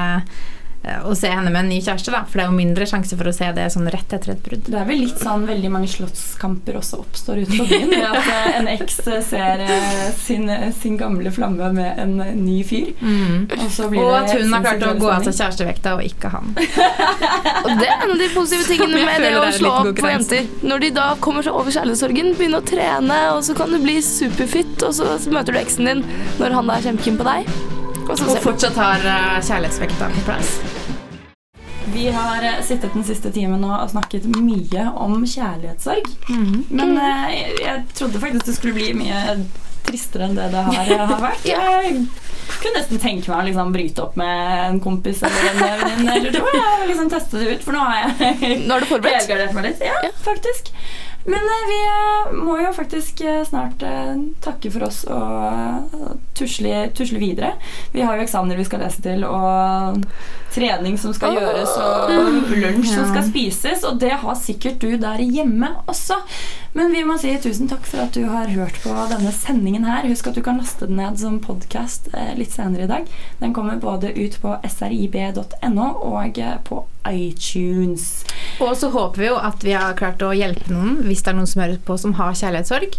å 0.82 1.14
se 1.14 1.30
henne 1.30 1.50
med 1.52 1.60
en 1.62 1.68
ny 1.70 1.78
kjæreste, 1.78 2.10
da. 2.10 2.24
For 2.26 2.40
det 2.40 2.44
er 2.44 2.50
jo 2.50 2.56
mindre 2.56 2.86
sjanse 2.90 3.16
for 3.18 3.30
å 3.30 3.34
se 3.34 3.48
det 3.54 3.68
sånn 3.70 3.86
rett 3.92 4.14
etter 4.16 4.32
et 4.34 4.42
brudd. 4.42 4.64
Det 4.66 4.78
er 4.78 4.88
vel 4.88 5.04
litt 5.04 5.20
sånn 5.22 5.44
veldig 5.46 5.70
mange 5.70 5.90
slottskamper 5.92 6.78
også 6.80 6.98
oppstår 7.04 7.42
ute 7.44 7.58
på 7.60 7.66
byen. 7.70 7.92
ved 7.92 8.06
At 8.08 8.30
eh, 8.32 8.48
en 8.58 8.70
eks 8.72 8.98
ser 9.28 9.62
eh, 9.62 10.08
sin, 10.18 10.50
sin 10.80 10.96
gamle 10.98 11.30
flamme 11.34 11.70
med 11.76 12.00
en 12.02 12.16
ny 12.42 12.58
fyr. 12.66 12.90
Og, 12.98 13.66
så 13.70 13.86
blir 13.92 14.02
Og 14.02 14.16
at 14.18 14.34
hun 14.34 14.50
har 14.56 14.66
klart 14.66 14.86
å 14.88 14.94
gå 14.98 15.12
av 15.12 15.28
seg 15.28 15.38
kjærestevekta, 15.38 15.94
og 15.98 16.06
ikke 16.06 16.32
han. 16.32 16.50
Og 17.64 17.70
det 17.78 17.86
er 17.86 18.02
en 18.02 18.14
av 18.16 18.18
de 18.18 18.30
positive 18.34 18.66
tingene 18.66 19.04
med 19.06 19.22
det 19.22 19.34
å 19.38 19.44
slå 19.54 19.74
opp 19.84 20.02
for 20.02 20.10
jenter. 20.10 20.48
Når 20.66 20.86
de 20.86 20.90
da 20.98 21.06
kommer 21.22 21.46
seg 21.46 21.54
over 21.58 21.74
kjærlighetssorgen, 21.74 22.32
begynner 22.38 22.62
å 22.64 22.66
trene, 22.72 23.20
og 23.36 23.44
så 23.46 23.54
kan 23.58 23.70
du 23.70 23.78
bli 23.82 24.00
superfit, 24.02 24.82
og 24.82 24.96
så 24.98 25.14
møter 25.30 25.54
du 25.54 25.62
eksen 25.62 25.88
din 25.92 26.04
når 26.42 26.58
han 26.58 26.68
da 26.68 26.80
er 26.80 26.90
kjempekeen 26.90 27.22
på 27.22 27.28
deg. 27.28 27.80
Og 28.10 28.38
fortsatt 28.42 28.78
har 28.80 29.04
eh, 29.06 29.38
kjærlighetsvekta 29.46 30.08
på 30.14 30.24
plass. 30.26 30.56
Vi 31.92 32.08
har 32.10 32.42
eh, 32.42 32.60
sittet 32.64 32.94
den 32.94 33.04
siste 33.06 33.30
timen 33.34 33.64
og 33.68 33.90
snakket 33.90 34.26
mye 34.32 34.88
om 34.96 35.20
kjærlighetssorg. 35.26 36.08
Men 36.70 36.96
eh, 36.98 37.28
jeg, 37.36 37.58
jeg 37.62 37.84
trodde 37.98 38.22
faktisk 38.22 38.48
det 38.48 38.56
skulle 38.58 38.78
bli 38.78 38.92
mye 39.02 39.38
tristere 39.86 40.28
enn 40.28 40.36
det 40.38 40.50
det 40.52 40.66
har, 40.68 40.92
har 41.12 41.24
vært. 41.30 41.48
Jeg 42.52 42.58
kunne 42.60 42.78
nesten 42.78 43.00
tenke 43.00 43.30
meg 43.30 43.38
å 43.40 43.44
liksom 43.46 43.70
bryte 43.74 44.02
opp 44.04 44.16
med 44.18 44.50
en 44.66 44.80
kompis 44.82 45.22
eller 45.26 45.46
en 45.48 45.60
venninne 45.62 46.14
eller 46.18 46.34
to. 46.34 46.42
Jeg 46.52 46.88
liksom 46.90 47.08
teste 47.10 47.40
det 47.40 47.54
ut, 47.56 47.64
for 47.64 47.74
nå 47.74 47.82
har 47.86 48.12
jeg 48.20 48.58
Nå 48.66 48.76
er 48.76 48.84
du 48.84 48.88
forberedt? 48.90 49.30
Jeg 49.30 49.54
meg 49.56 49.66
litt. 49.66 49.82
Ja, 49.82 50.10
faktisk. 50.22 50.70
Men 51.24 51.34
eh, 51.34 51.66
vi 51.68 51.78
eh, 51.86 52.32
må 52.44 52.58
jo 52.58 52.72
faktisk 52.74 53.20
eh, 53.20 53.42
snart 53.46 53.82
takke 54.42 54.70
for 54.74 54.88
oss 54.88 55.02
og 55.06 55.92
tusle, 56.38 56.88
tusle 56.96 57.20
videre. 57.22 57.54
Vi 57.92 58.02
har 58.02 58.18
jo 58.18 58.24
eksamener 58.26 58.58
vi 58.58 58.66
skal 58.66 58.82
lese 58.82 59.04
til, 59.04 59.22
og 59.28 60.02
trening 60.52 60.98
som 61.00 61.14
skal 61.16 61.38
gjøres, 61.38 61.76
og 61.78 62.10
lunsj 62.50 62.90
som 62.90 63.06
skal 63.12 63.28
spises. 63.28 63.86
Og 63.88 64.00
det 64.02 64.12
har 64.24 64.38
sikkert 64.38 64.82
du 64.82 64.96
der 65.00 65.22
hjemme 65.22 65.70
også. 65.86 66.18
Men 66.72 66.92
vi 66.92 67.02
må 67.04 67.18
si 67.20 67.34
tusen 67.36 67.68
takk 67.68 67.84
for 67.84 68.00
at 68.06 68.14
du 68.16 68.22
har 68.30 68.48
hørt 68.48 68.78
på 68.80 68.92
denne 69.10 69.32
sendingen 69.36 69.84
her. 69.84 70.06
Husk 70.08 70.30
at 70.30 70.38
du 70.38 70.42
kan 70.44 70.60
laste 70.60 70.88
den 70.88 70.96
ned 70.96 71.18
som 71.20 71.36
podkast 71.44 72.08
litt 72.38 72.54
senere 72.54 72.86
i 72.86 72.90
dag. 72.90 73.10
Den 73.42 73.52
kommer 73.52 73.76
både 73.82 74.14
ut 74.16 74.38
på 74.40 74.54
srib.no 74.72 75.88
og 76.00 76.40
eh, 76.40 76.56
på 76.64 76.80
iTunes. 77.10 78.24
Og 78.62 78.72
så 78.78 78.88
håper 78.94 79.20
vi 79.20 79.28
jo 79.28 79.36
at 79.36 79.66
vi 79.66 79.76
har 79.76 79.98
klart 79.98 80.24
å 80.24 80.32
hjelpe 80.36 80.72
noen, 80.72 81.02
hvis 81.04 81.24
det 81.24 81.34
er 81.34 81.38
noen 81.40 81.50
som 81.50 81.64
hører 81.64 81.82
på 81.84 81.98
som 82.00 82.16
har 82.16 82.36
kjærlighetssorg. 82.40 82.96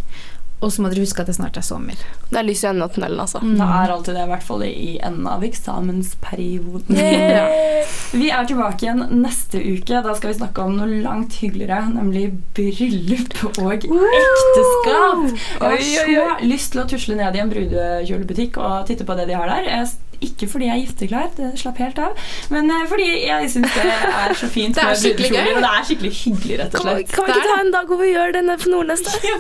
Og 0.64 0.72
så 0.72 0.82
må 0.84 0.90
dere 0.92 1.04
huske 1.04 1.20
at 1.24 1.28
det 1.28 1.36
snart 1.36 1.58
er 1.60 1.66
sommer. 1.66 2.00
Det 2.30 2.38
er 2.40 2.46
lys 2.48 2.62
i 2.64 2.68
enden 2.70 2.86
av 2.86 2.94
tunnelen, 2.96 3.20
altså. 3.20 3.42
Det 3.44 3.66
er 3.68 3.92
alltid 3.92 4.16
det, 4.16 4.24
i 4.24 4.32
hvert 4.32 4.46
fall 4.48 4.64
i 4.64 4.94
enden 5.04 5.28
av 5.28 5.44
eksamensperioden. 5.44 6.96
ja. 6.98 7.48
Vi 8.14 8.30
er 8.32 8.46
tilbake 8.48 8.86
igjen 8.86 9.02
neste 9.24 9.60
uke. 9.60 10.00
Da 10.06 10.14
skal 10.16 10.32
vi 10.32 10.38
snakke 10.38 10.62
om 10.64 10.76
noe 10.78 11.02
langt 11.04 11.34
hyggeligere, 11.42 11.80
nemlig 11.96 12.28
bryllup 12.56 13.34
og 13.58 13.74
ekteskap. 13.74 15.24
Jeg 15.60 15.60
har 15.60 16.38
så 16.38 16.48
lyst 16.48 16.74
til 16.76 16.84
å 16.84 16.88
tusle 16.94 17.18
ned 17.20 17.36
i 17.36 17.42
en 17.44 17.52
brudekjolebutikk 17.52 18.60
og 18.62 18.86
titte 18.90 19.08
på 19.08 19.18
det 19.20 19.28
de 19.32 19.38
har 19.38 19.50
der. 19.50 19.70
Jeg- 19.70 19.98
Ikke 20.28 20.50
fordi 20.50 20.70
jeg 20.70 20.76
er 20.76 20.84
gifteklar, 20.88 21.30
det 21.38 21.52
slapp 21.62 21.80
helt 21.84 22.00
av, 22.02 22.28
men 22.54 22.72
eh, 22.74 22.86
fordi 22.90 23.10
jeg 23.28 23.52
syns 23.54 23.78
det 23.78 23.88
er 23.94 24.36
så 24.38 24.50
fint 24.52 24.76
Det 24.76 24.84
er 24.84 24.92
med 24.92 25.02
skikkelig 25.04 25.30
brudekjoler, 25.30 25.50
gøy. 25.50 25.56
og 25.56 25.66
det 25.66 25.72
er 25.74 25.88
skikkelig 25.90 26.14
hyggelig, 26.24 26.60
rett 26.64 26.78
og 26.78 26.88
slett. 26.88 27.14
kan 27.14 27.28
vi 27.28 27.36
ikke 27.36 27.48
ta 27.50 27.58
en 27.64 27.74
dag 27.78 27.92
hvor 27.92 28.02
vi 28.02 28.12
gjør 28.14 28.36
denne 28.38 28.58
for 28.58 28.64
på 28.64 28.72
Nordnes? 28.72 29.04
da? 29.04 29.12
Ja. 29.28 29.36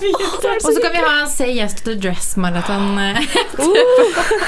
Og 0.53 0.73
så 0.73 0.81
kan 0.83 0.91
vi 0.95 1.03
ha 1.03 1.25
Say 1.29 1.55
Yes 1.57 1.75
to 1.79 1.83
the 1.87 1.95
Dress-maraton. 1.95 2.97
uh, 2.99 3.19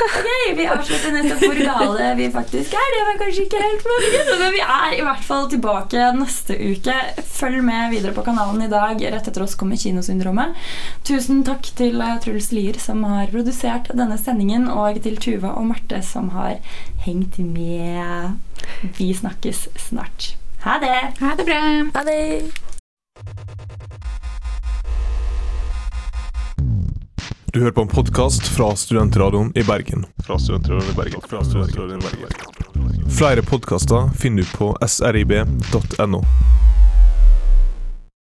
okay, 0.09 0.55
vi 0.57 0.67
avslutter 0.69 1.15
nettopp 1.15 1.43
hvor 1.45 1.59
gale 1.59 2.11
vi 2.19 2.29
faktisk 2.33 2.75
er. 2.75 2.89
Det 2.95 3.03
var 3.09 3.19
kanskje 3.21 3.45
ikke 3.47 3.61
helt 3.63 3.87
mulig, 3.89 4.11
men 4.41 4.55
vi 4.55 4.63
er 4.65 4.97
i 4.99 5.03
hvert 5.05 5.25
fall 5.27 5.49
tilbake 5.51 6.09
neste 6.19 6.57
uke. 6.59 6.97
Følg 7.35 7.63
med 7.65 7.93
videre 7.93 8.15
på 8.15 8.25
kanalen 8.25 8.65
i 8.65 8.71
dag. 8.71 9.01
Rett 9.15 9.29
etter 9.31 9.45
oss 9.45 9.57
kommer 9.59 9.79
Kinosyndromet. 9.79 10.55
Tusen 11.07 11.43
takk 11.47 11.67
til 11.77 12.01
eh, 12.03 12.17
Truls 12.23 12.51
Lier 12.55 12.79
som 12.81 13.03
har 13.07 13.31
produsert 13.33 13.91
denne 13.95 14.17
sendingen, 14.21 14.67
og 14.71 14.99
til 15.05 15.19
Tuva 15.21 15.55
og 15.59 15.69
Marte 15.71 16.01
som 16.25 16.37
har 16.37 16.57
hengt 16.97 17.37
med. 17.37 18.31
Vi 18.97 19.13
snakkes 19.13 19.67
snart. 19.75 20.37
Ha 20.59 20.79
det! 20.79 21.13
Ha 21.19 21.35
det 21.35 21.45
bra. 21.45 21.89
Ha 21.93 22.03
det. 22.03 22.51
Du 27.53 27.59
hører 27.59 27.71
på 27.71 27.81
en 27.81 27.87
podkast 27.87 28.47
fra 28.47 28.75
Studentradioen 28.75 29.51
i 29.55 29.63
Bergen. 29.63 30.05
Fra 30.25 30.39
Studentradioen 30.39 30.91
i 30.91 30.95
Bergen. 30.97 31.21
Fra 31.29 31.43
Studentradioen 31.43 32.01
i 32.01 32.03
Bergen. 32.03 33.09
Flere 33.09 33.41
podkaster 33.41 34.09
finner 34.17 34.43
du 34.43 34.57
på 34.57 34.73
srib.no. 34.87 36.23